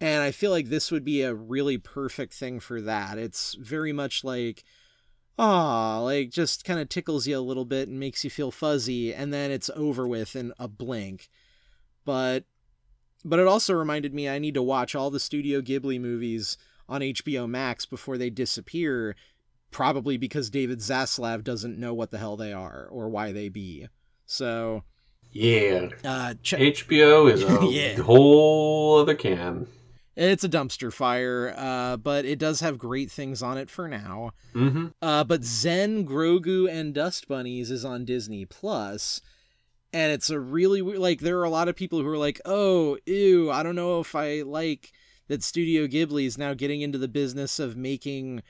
[0.00, 3.18] and I feel like this would be a really perfect thing for that.
[3.18, 4.62] It's very much like,
[5.38, 9.12] ah, like just kind of tickles you a little bit and makes you feel fuzzy,
[9.12, 11.28] and then it's over with in a blink.
[12.04, 12.44] But
[13.24, 16.58] but it also reminded me I need to watch all the Studio Ghibli movies
[16.88, 19.16] on HBO Max before they disappear
[19.70, 23.88] probably because David Zaslav doesn't know what the hell they are or why they be.
[24.24, 24.84] So,
[25.32, 28.00] yeah, uh, ch- HBO is a yeah.
[28.00, 29.66] whole other can.
[30.14, 34.30] It's a dumpster fire, uh, but it does have great things on it for now.
[34.54, 34.86] Mm-hmm.
[35.02, 39.20] Uh, but Zen, Grogu, and Dust Bunnies is on Disney Plus,
[39.94, 42.98] and it's a really like there are a lot of people who are like, "Oh,
[43.06, 44.92] ew, I don't know if I like
[45.28, 48.42] that Studio Ghibli is now getting into the business of making."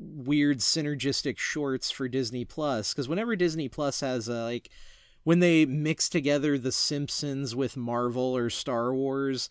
[0.00, 4.70] weird synergistic shorts for Disney Plus because whenever Disney Plus has a, like
[5.24, 9.50] when they mix together the Simpsons with Marvel or Star Wars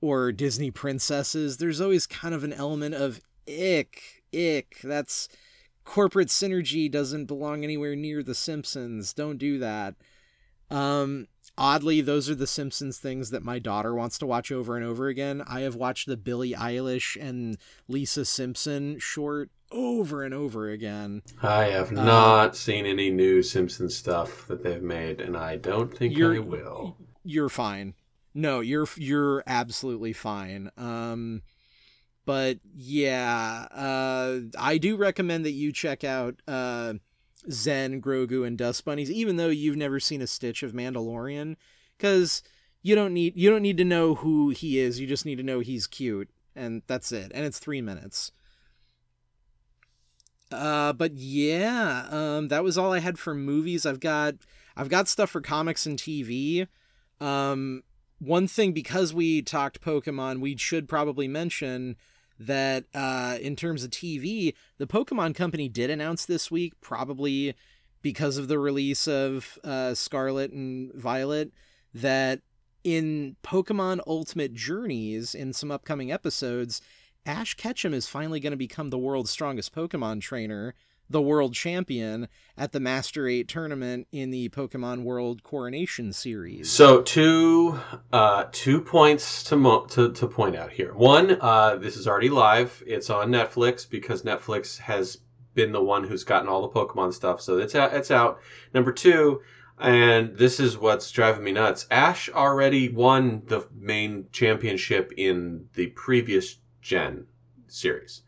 [0.00, 4.78] or Disney princesses, there's always kind of an element of ick, ick.
[4.82, 5.28] That's
[5.84, 9.12] corporate synergy doesn't belong anywhere near the Simpsons.
[9.12, 9.94] Don't do that.
[10.72, 11.28] Um,
[11.58, 15.08] oddly, those are the Simpsons things that my daughter wants to watch over and over
[15.08, 15.42] again.
[15.46, 17.58] I have watched the Billie Eilish and
[17.88, 21.22] Lisa Simpson short over and over again.
[21.42, 25.96] I have uh, not seen any new Simpsons stuff that they've made, and I don't
[25.96, 26.96] think I will.
[27.24, 27.94] You're fine.
[28.34, 30.70] No, you're you're absolutely fine.
[30.78, 31.42] Um,
[32.24, 36.94] but yeah, uh, I do recommend that you check out uh,
[37.50, 41.56] Zen, Grogu, and Dust Bunnies, even though you've never seen a stitch of Mandalorian,
[41.96, 42.42] because
[42.82, 45.00] you don't need you don't need to know who he is.
[45.00, 47.32] You just need to know he's cute, and that's it.
[47.34, 48.32] And it's three minutes.
[50.50, 53.86] Uh, but yeah, um, that was all I had for movies.
[53.86, 54.34] I've got
[54.76, 56.66] I've got stuff for comics and TV.
[57.20, 57.82] Um,
[58.18, 61.96] one thing because we talked Pokemon, we should probably mention
[62.46, 67.54] that uh, in terms of TV, the Pokemon Company did announce this week, probably
[68.02, 71.52] because of the release of uh, Scarlet and Violet,
[71.94, 72.40] that
[72.84, 76.80] in Pokemon Ultimate Journeys, in some upcoming episodes,
[77.24, 80.74] Ash Ketchum is finally going to become the world's strongest Pokemon trainer,
[81.10, 86.70] the world champion at the Master 8 tournament in the Pokemon World Coronation series.
[86.70, 87.78] So two
[88.12, 90.94] uh, two points to, mo- to to point out here.
[90.94, 92.82] One, uh, this is already live.
[92.86, 95.18] It's on Netflix because Netflix has
[95.54, 97.94] been the one who's gotten all the Pokemon stuff, so it's out.
[97.94, 98.40] It's out.
[98.72, 99.42] Number two,
[99.78, 101.86] and this is what's driving me nuts.
[101.90, 107.26] Ash already won the main championship in the previous Gen
[107.68, 108.22] series.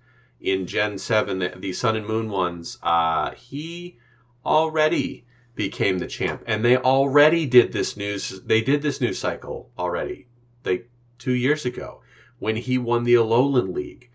[0.44, 3.96] In Gen 7, the, Sun and Moon ones, uh, he
[4.44, 6.42] already became the champ.
[6.46, 10.26] And they already did this news, they did this news cycle already,
[10.62, 12.02] like two years ago,
[12.40, 14.10] when he won the Alolan League.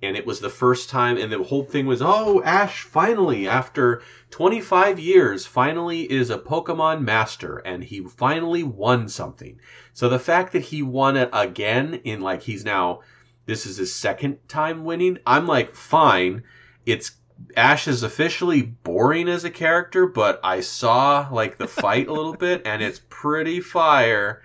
[0.00, 4.00] And it was the first time, and the whole thing was, oh, Ash finally, after
[4.30, 9.60] 25 years, finally is a Pokemon master, and he finally won something.
[9.92, 13.00] So the fact that he won it again in like he's now
[13.46, 15.18] this is his second time winning.
[15.26, 16.42] I'm like, fine.
[16.86, 17.12] It's
[17.56, 22.36] Ash is officially boring as a character, but I saw like the fight a little
[22.36, 24.42] bit, and it's pretty fire.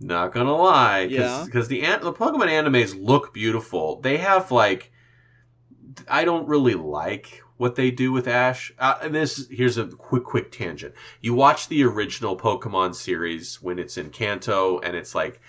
[0.00, 1.44] Not gonna lie, Yeah.
[1.46, 4.00] because the an- the Pokemon animes look beautiful.
[4.00, 4.90] They have like,
[6.08, 8.72] I don't really like what they do with Ash.
[8.78, 10.94] Uh, and this here's a quick quick tangent.
[11.20, 15.40] You watch the original Pokemon series when it's in Kanto, and it's like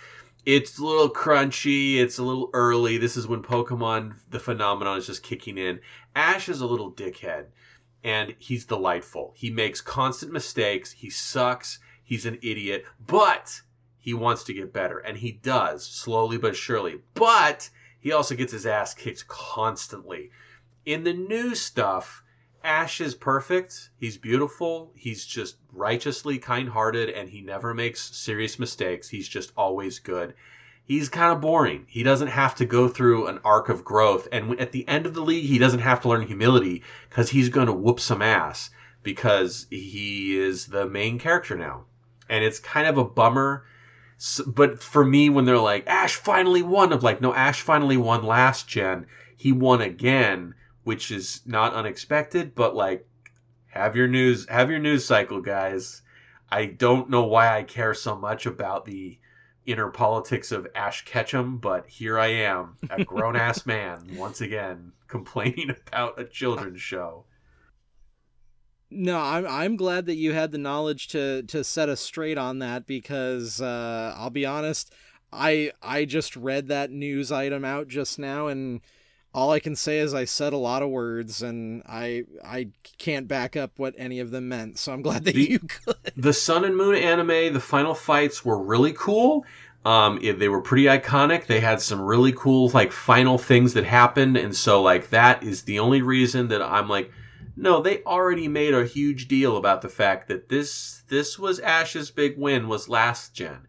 [0.45, 2.97] it's a little crunchy, it's a little early.
[2.97, 5.79] This is when Pokemon the phenomenon is just kicking in.
[6.15, 7.47] Ash is a little dickhead
[8.03, 9.33] and he's delightful.
[9.35, 13.59] He makes constant mistakes, he sucks, he's an idiot, but
[13.97, 17.01] he wants to get better and he does slowly but surely.
[17.15, 17.67] But
[17.99, 20.29] he also gets his ass kicked constantly.
[20.85, 22.23] In the new stuff,
[22.65, 23.89] Ash is perfect.
[23.97, 24.91] He's beautiful.
[24.95, 29.07] He's just righteously kind hearted and he never makes serious mistakes.
[29.07, 30.33] He's just always good.
[30.83, 31.85] He's kind of boring.
[31.87, 34.27] He doesn't have to go through an arc of growth.
[34.31, 37.49] And at the end of the league, he doesn't have to learn humility because he's
[37.49, 38.69] going to whoop some ass
[39.03, 41.85] because he is the main character now.
[42.29, 43.65] And it's kind of a bummer.
[44.17, 47.97] S- But for me, when they're like, Ash finally won, I'm like, no, Ash finally
[47.97, 49.05] won last gen.
[49.37, 50.55] He won again
[50.85, 53.05] which is not unexpected, but like
[53.67, 56.01] have your news have your news cycle, guys.
[56.49, 59.19] I don't know why I care so much about the
[59.65, 64.93] inner politics of Ash Ketchum, but here I am, a grown ass man, once again,
[65.07, 67.25] complaining about a children's show.
[68.91, 72.59] No, I'm I'm glad that you had the knowledge to to set us straight on
[72.59, 74.93] that because uh, I'll be honest,
[75.33, 78.81] I I just read that news item out just now and
[79.35, 83.27] all I can say is I said a lot of words and I I can't
[83.27, 84.79] back up what any of them meant.
[84.79, 85.95] So I'm glad that The- you could.
[86.15, 89.45] The Sun and Moon anime, the final fights were really cool.
[89.83, 91.47] Um, it- they were pretty iconic.
[91.47, 95.63] They had some really cool like final things that happened, and so like that is
[95.63, 97.11] the only reason that I'm like,
[97.57, 102.09] no, they already made a huge deal about the fact that this this was Ash's
[102.09, 103.67] big win was last gen.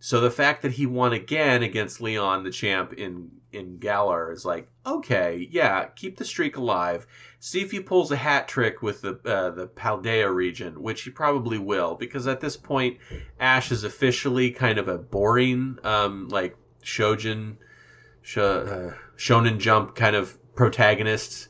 [0.00, 4.44] So the fact that he won again against Leon, the champ in in Galar, is
[4.44, 7.06] like, okay, yeah, keep the streak alive.
[7.40, 11.10] See if he pulls a hat trick with the uh, the Paldea region, which he
[11.10, 12.98] probably will, because at this point,
[13.40, 17.56] Ash is officially kind of a boring, um, like Shojin,
[18.22, 21.48] sh- uh, Shonen Jump kind of protagonist.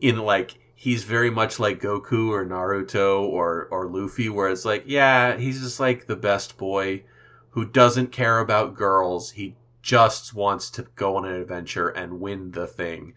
[0.00, 4.84] In like he's very much like Goku or Naruto or or Luffy, where it's like,
[4.86, 7.02] yeah, he's just like the best boy
[7.50, 9.30] who doesn't care about girls.
[9.30, 13.14] He just wants to go on an adventure and win the thing.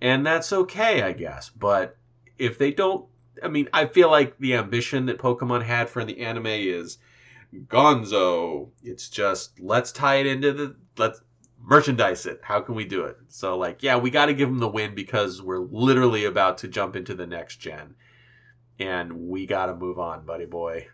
[0.00, 1.50] And that's okay, I guess.
[1.50, 1.96] But
[2.38, 3.06] if they don't,
[3.42, 6.98] I mean, I feel like the ambition that Pokemon had for the anime is
[7.66, 8.70] gonzo.
[8.82, 11.20] It's just, let's tie it into the, let's
[11.62, 12.40] merchandise it.
[12.42, 13.18] How can we do it?
[13.28, 16.68] So, like, yeah, we got to give them the win because we're literally about to
[16.68, 17.94] jump into the next gen.
[18.78, 20.88] And we got to move on, buddy boy.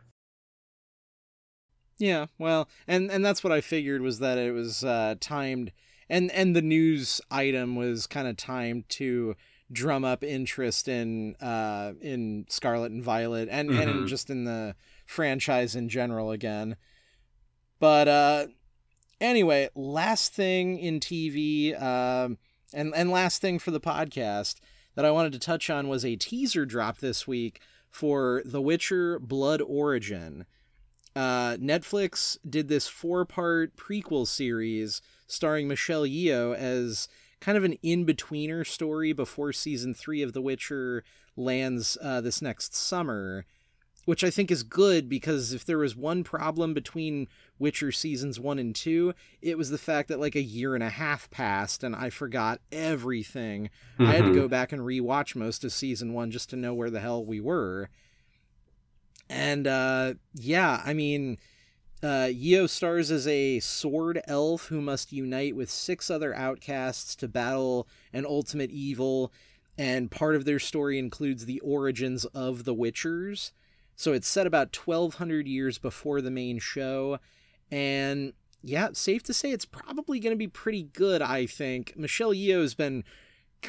[1.99, 5.73] Yeah, well, and and that's what I figured was that it was uh, timed,
[6.11, 9.35] and and the news item was kind of timed to
[9.73, 14.09] drum up interest in uh in Scarlet and Violet, and and in Mhm.
[14.09, 14.75] just in the
[15.07, 16.77] franchise in general again.
[17.79, 18.47] But uh,
[19.21, 22.39] anyway, last thing in TV, um,
[22.75, 24.57] and and last thing for the podcast
[24.97, 27.61] that I wanted to touch on was a teaser drop this week
[27.91, 30.45] for The Witcher: Blood Origin
[31.17, 37.09] uh, Netflix did this four part prequel series starring Michelle Yeoh as
[37.41, 41.03] kind of an in betweener story before season three of The Witcher
[41.37, 43.45] lands uh, this next summer,
[44.05, 47.29] which I think is good because if there was one problem between
[47.59, 50.91] Witcher seasons one and two, it was the fact that like a year and a
[50.91, 53.71] half passed and I forgot everything.
[53.99, 54.35] I had to Mhm.
[54.35, 57.41] go back and rewatch most of season one just to know where the hell we
[57.41, 57.89] were.
[59.29, 61.39] And uh, yeah, I mean,
[62.03, 67.29] uh, Yeoh stars as a sword elf who must unite with six other outcasts to
[67.29, 69.33] battle an ultimate evil.
[69.79, 73.53] And part of their story includes the origins of the Witchers.
[73.95, 77.19] So it's set about 1200 years before the main show.
[77.71, 81.95] And yeah, safe to say it's probably going to be pretty good, I think.
[81.97, 83.05] Michelle Yeoh has been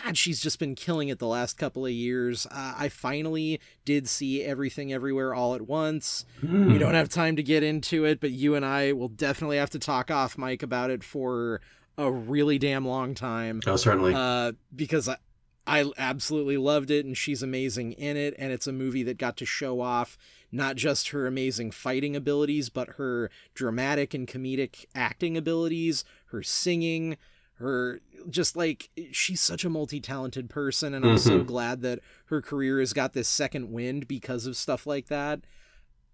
[0.04, 2.46] God, she's just been killing it the last couple of years.
[2.46, 6.26] Uh, I finally did see everything everywhere all at once.
[6.42, 6.72] Hmm.
[6.72, 9.72] We don't have time to get into it, but you and I will definitely have
[9.72, 11.62] to talk off mic about it for
[11.98, 13.62] a really damn long time.
[13.66, 14.14] Oh, certainly.
[14.16, 15.18] Uh, because I,
[15.66, 19.38] I absolutely loved it, and she's amazing in it, and it's a movie that got
[19.38, 20.18] to show off
[20.52, 27.18] not just her amazing fighting abilities, but her dramatic and comedic acting abilities, her singing,
[27.60, 31.46] her just like she's such a multi-talented person and I'm so Mhm.
[31.48, 35.42] glad that her career has got this second wind because of stuff like that.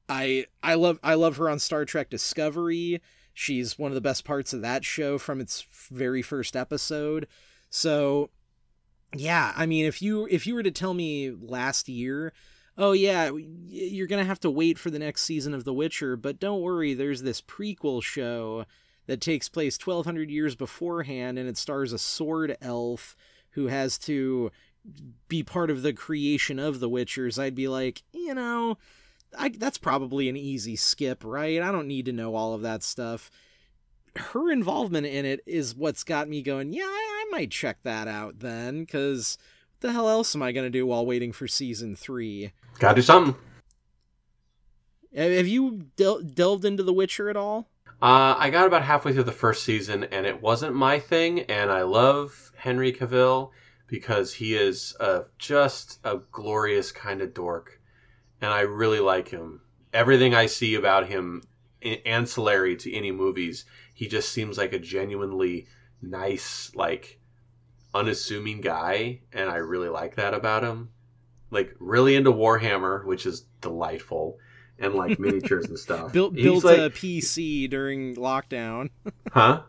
[0.09, 3.01] I I love I love her on Star Trek Discovery.
[3.33, 7.27] She's one of the best parts of that show from its very first episode.
[7.69, 8.29] So
[9.15, 12.33] yeah, I mean if you if you were to tell me last year,
[12.77, 13.31] oh yeah,
[13.67, 16.61] you're going to have to wait for the next season of The Witcher, but don't
[16.61, 18.65] worry, there's this prequel show
[19.05, 23.15] that takes place 1200 years beforehand and it stars a sword elf
[23.51, 24.51] who has to
[25.27, 27.39] be part of the creation of the witchers.
[27.39, 28.77] I'd be like you know
[29.37, 31.61] I, that's probably an easy skip right?
[31.61, 33.31] I don't need to know all of that stuff.
[34.15, 38.07] Her involvement in it is what's got me going yeah i, I might check that
[38.07, 39.37] out then because
[39.71, 42.51] what the hell else am i going to do while waiting for season three?
[42.79, 43.35] Gotta do something.
[45.15, 47.67] have you del- delved into the witcher at all
[48.03, 51.43] Uh, I got about halfway through the first season, and it wasn't my thing.
[51.43, 53.51] And I love Henry Cavill
[53.87, 57.79] because he is uh, just a glorious kind of dork,
[58.41, 59.61] and I really like him.
[59.93, 61.43] Everything I see about him,
[61.81, 63.63] a- ancillary to any movies,
[63.93, 65.67] he just seems like a genuinely
[66.01, 67.21] nice, like
[67.93, 70.89] unassuming guy, and I really like that about him.
[71.51, 74.39] Like really into Warhammer, which is delightful,
[74.79, 76.11] and like miniatures and stuff.
[76.13, 78.89] built He's built like- a pc during lockdown
[79.31, 79.61] huh?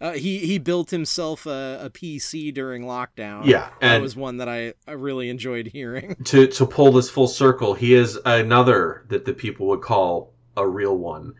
[0.00, 3.44] Uh, he he built himself a, a PC during lockdown.
[3.46, 6.16] Yeah, that was one that I, I really enjoyed hearing.
[6.24, 10.66] to to pull this full circle, he is another that the people would call a
[10.66, 11.34] real one.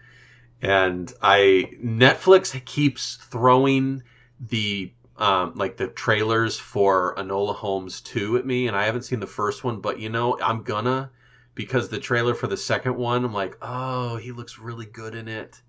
[0.60, 4.04] And I Netflix keeps throwing
[4.38, 9.18] the um, like the trailers for Enola Holmes 2 at me, and I haven't seen
[9.18, 11.10] the first one, but you know, I'm gonna
[11.54, 15.28] because the trailer for the second one, I'm like, oh, he looks really good in
[15.28, 15.60] it.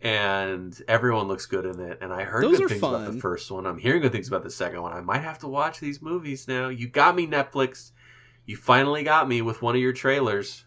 [0.00, 1.98] And everyone looks good in it.
[2.00, 3.66] And I heard Those good things about the first one.
[3.66, 4.92] I'm hearing good things about the second one.
[4.92, 6.68] I might have to watch these movies now.
[6.68, 7.90] You got me, Netflix.
[8.46, 10.64] You finally got me with one of your trailers.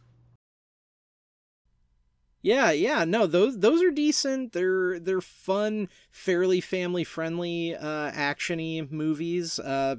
[2.44, 4.54] Yeah, yeah, no, those those are decent.
[4.54, 9.60] They're they're fun, fairly family friendly, uh, actiony movies.
[9.60, 9.98] Uh,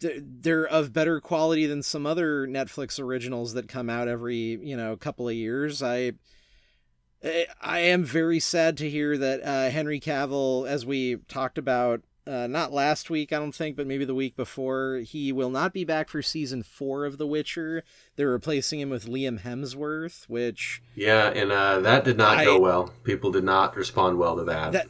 [0.00, 4.96] they're, of better quality than some other Netflix originals that come out every you know
[4.96, 5.82] couple of years.
[5.82, 6.12] I
[7.24, 12.02] I I am very sad to hear that uh, Henry Cavill, as we talked about,
[12.26, 15.72] uh, not last week, I don't think, but maybe the week before, he will not
[15.72, 17.84] be back for season four of The Witcher.
[18.16, 22.58] They're replacing him with Liam Hemsworth, which Yeah, and uh, that did not I- go
[22.58, 22.92] well.
[23.04, 24.72] People did not respond well to that.
[24.72, 24.88] That-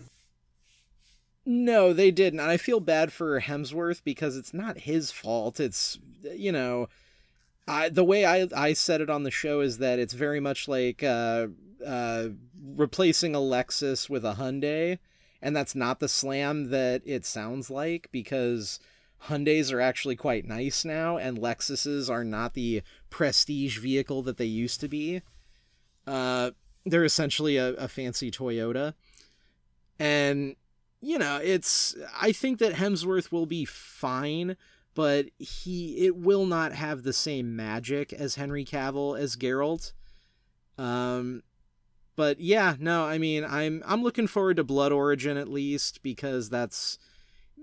[1.48, 2.40] No, they didn't.
[2.40, 5.60] And I feel bad for Hemsworth because it's not his fault.
[5.60, 5.96] It's
[6.34, 6.88] you know,
[7.68, 10.66] I the way I I said it on the show is that it's very much
[10.66, 11.46] like uh
[11.86, 12.28] uh
[12.74, 14.98] replacing a Lexus with a Hyundai,
[15.40, 18.80] and that's not the slam that it sounds like because
[19.26, 24.44] Hyundais are actually quite nice now, and Lexuses are not the prestige vehicle that they
[24.46, 25.22] used to be.
[26.08, 26.50] Uh,
[26.84, 28.94] they're essentially a, a fancy Toyota,
[30.00, 30.56] and
[31.06, 34.56] you know, it's I think that Hemsworth will be fine,
[34.92, 39.92] but he it will not have the same magic as Henry Cavill as Geralt.
[40.78, 41.44] Um
[42.16, 46.50] but yeah, no, I mean, I'm I'm looking forward to Blood Origin at least because
[46.50, 46.98] that's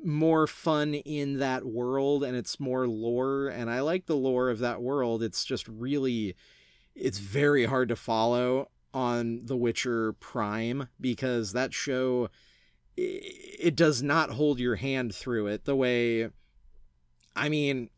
[0.06, 4.60] more fun in that world and it's more lore and I like the lore of
[4.60, 5.22] that world.
[5.22, 6.38] It's just really
[6.96, 12.30] it's very hard to follow on The Witcher Prime because that show
[12.96, 16.30] it does not hold your hand through it the way
[17.36, 17.90] I mean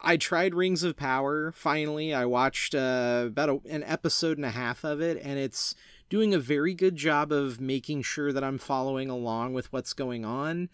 [0.00, 2.14] I tried Rings of Power finally.
[2.14, 5.74] I watched uh, about a, an episode and a half of it and it's
[6.08, 10.24] doing a very good job of making sure that I'm following along with what's going
[10.24, 10.68] on.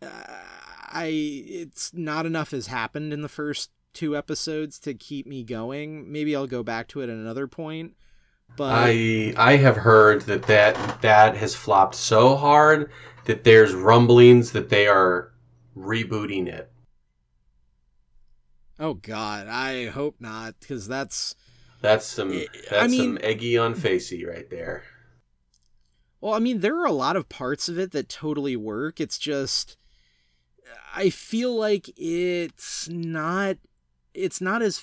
[0.00, 0.08] Uh,
[0.94, 6.10] I it's not enough has happened in the first two episodes to keep me going.
[6.10, 7.94] Maybe I'll go back to it at another point.
[8.56, 12.90] But I I have heard that that that has flopped so hard
[13.24, 15.32] that there's rumblings that they are
[15.76, 16.70] rebooting it.
[18.78, 21.34] oh god, I hope not cuz that's
[21.80, 22.30] That's some
[22.70, 24.84] that's I some eggy on facey right there.
[26.20, 29.00] Well, I mean, there are a lot of parts of it that totally work.
[29.00, 29.76] It's just
[30.94, 33.56] I feel like it's not
[34.14, 34.82] it's not as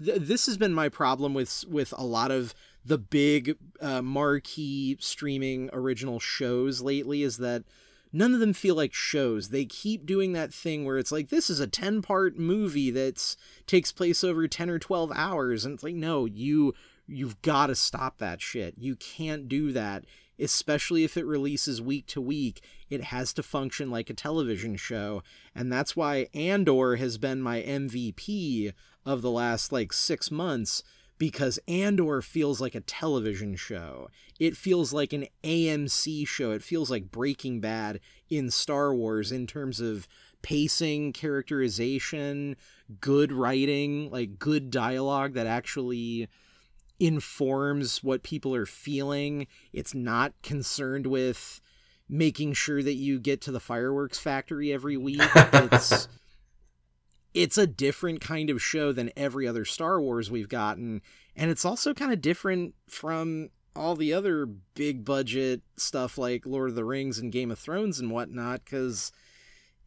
[0.00, 2.54] this has been my problem with with a lot of
[2.84, 7.64] the big uh, marquee streaming original shows lately is that
[8.12, 9.48] none of them feel like shows.
[9.48, 13.36] They keep doing that thing where it's like this is a 10 part movie that
[13.66, 16.74] takes place over 10 or 12 hours and it's like no, you
[17.06, 18.74] you've got to stop that shit.
[18.78, 20.04] You can't do that
[20.38, 25.22] especially if it releases week to week, it has to function like a television show.
[25.54, 28.72] And that's why Andor has been my MVP
[29.06, 30.82] of the last like six months
[31.18, 34.08] because Andor feels like a television show.
[34.40, 36.50] It feels like an AMC show.
[36.50, 40.08] It feels like Breaking Bad in Star Wars in terms of
[40.42, 42.56] pacing, characterization,
[43.00, 46.28] good writing, like good dialogue that actually
[47.00, 49.46] informs what people are feeling.
[49.72, 51.60] It's not concerned with
[52.08, 55.22] making sure that you get to the fireworks factory every week.
[55.34, 56.08] It's
[57.34, 61.02] it's a different kind of show than every other Star Wars we've gotten,
[61.36, 66.70] and it's also kind of different from all the other big budget stuff like Lord
[66.70, 69.10] of the Rings and Game of Thrones and whatnot, because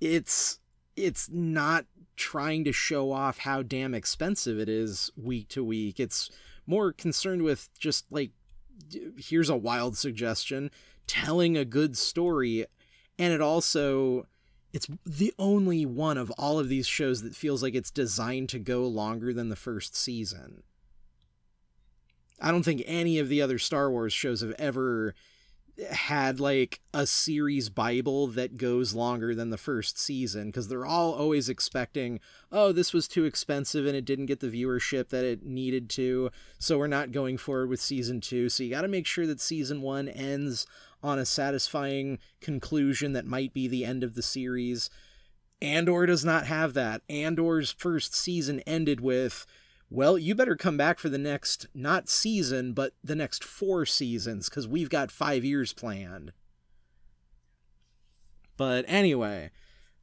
[0.02, 0.60] it's
[0.95, 5.99] it's not trying to show off how damn expensive it is week to week.
[5.99, 6.30] It's
[6.65, 8.32] more concerned with just like
[9.18, 10.69] here's a wild suggestion,
[11.07, 12.65] telling a good story
[13.19, 14.28] and it also
[14.77, 18.59] it's the only one of all of these shows that feels like it's designed to
[18.59, 20.61] go longer than the first season.
[22.39, 25.15] I don't think any of the other Star Wars shows have ever
[25.89, 31.13] had like a series bible that goes longer than the first season because they're all
[31.13, 32.19] always expecting
[32.51, 36.31] oh this was too expensive and it didn't get the viewership that it needed to
[36.57, 39.39] so we're not going forward with season 2 so you got to make sure that
[39.39, 40.65] season 1 ends
[41.03, 44.90] on a satisfying conclusion that might be the end of the series
[45.61, 49.45] Andor does not have that Andor's first season ended with
[49.90, 54.49] well, you better come back for the next, not season, but the next four seasons,
[54.49, 56.34] because we've got five years planned.
[58.57, 59.52] But anyway,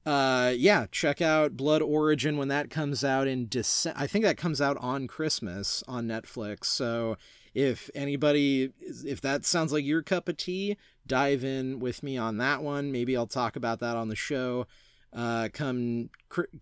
[0.06, 4.00] uh, yeah, check out Blood Origin when that comes out in December.
[4.00, 6.64] I think that comes out on Christmas on Netflix.
[6.64, 7.18] So
[7.54, 10.76] if anybody, if that sounds like your cup of tea,
[11.06, 12.92] dive in with me on that one.
[12.92, 14.66] Maybe I'll talk about that on the show.
[15.12, 16.10] Uh, come,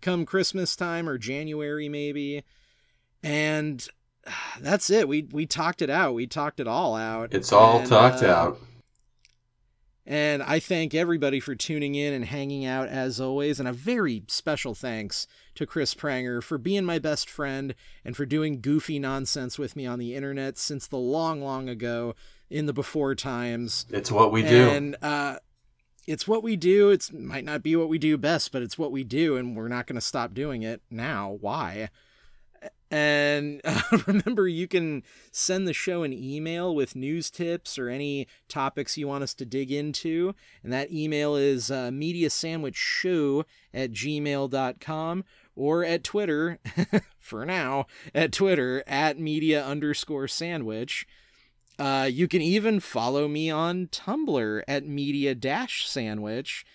[0.01, 2.43] come Christmas time or January, maybe
[3.23, 3.87] and
[4.59, 5.07] that's it.
[5.07, 6.13] We we talked it out.
[6.13, 7.33] We talked it all out.
[7.33, 8.59] It's all and, talked uh, out.
[10.05, 13.59] And I thank everybody for tuning in and hanging out as always.
[13.59, 18.25] And a very special thanks to Chris Pranger for being my best friend and for
[18.25, 22.15] doing goofy nonsense with me on the internet since the long, long ago
[22.49, 23.85] in the before times.
[23.89, 24.69] It's what we do.
[24.69, 25.37] And uh,
[26.07, 26.89] it's what we do.
[26.89, 29.67] It might not be what we do best, but it's what we do, and we're
[29.67, 31.37] not going to stop doing it now.
[31.39, 31.89] Why?
[32.91, 35.01] And uh, remember, you can
[35.31, 39.45] send the show an email with news tips or any topics you want us to
[39.45, 40.35] dig into.
[40.63, 45.23] And that email is uh, mediasandwichshow at gmail.com
[45.55, 46.59] or at Twitter,
[47.19, 51.05] for now, at Twitter at media underscore sandwich.
[51.79, 56.65] Uh, you can even follow me on Tumblr at media dash sandwich.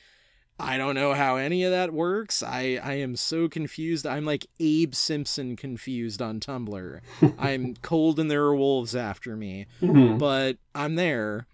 [0.60, 2.42] I don't know how any of that works.
[2.42, 4.04] I, I am so confused.
[4.06, 7.00] I'm like Abe Simpson confused on Tumblr.
[7.38, 9.66] I'm cold and there are wolves after me.
[9.80, 10.18] Mhm.
[10.18, 11.46] But I'm there.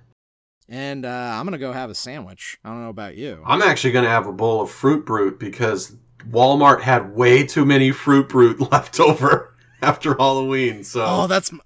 [0.68, 2.58] and uh, I'm gonna go have a sandwich.
[2.64, 3.44] I don't know about you.
[3.46, 5.96] I'm actually going to have a bowl of Fruit Brute because
[6.32, 9.54] Walmart had way too many Fruit Brute left over
[9.84, 10.84] after Halloween.
[10.84, 11.62] So Oh, that's m-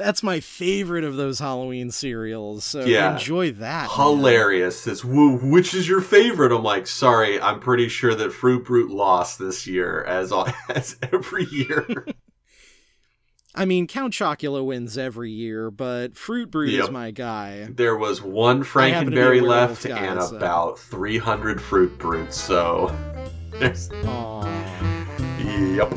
[0.00, 2.64] that's my favorite of those Halloween cereals.
[2.64, 3.12] So Yeah.
[3.12, 3.88] enjoy that.
[3.88, 3.90] man.
[3.90, 4.86] hilarious.
[4.86, 6.52] It's "Woo, which is your favorite?
[6.52, 10.32] I'm like, sorry, I'm pretty sure that Fruit Brute lost this year, as
[10.68, 12.06] as every year.
[13.54, 16.84] I mean, Count Chocula wins every year, but Fruit Brute Yep.
[16.84, 17.66] is my guy.
[17.70, 21.98] there was one happen to be a Frankenberry left guy, and so- about 300 Fruit
[21.98, 22.40] Brutes.
[22.40, 22.94] So,
[23.50, 25.76] there's, Aww.
[25.76, 25.92] yep.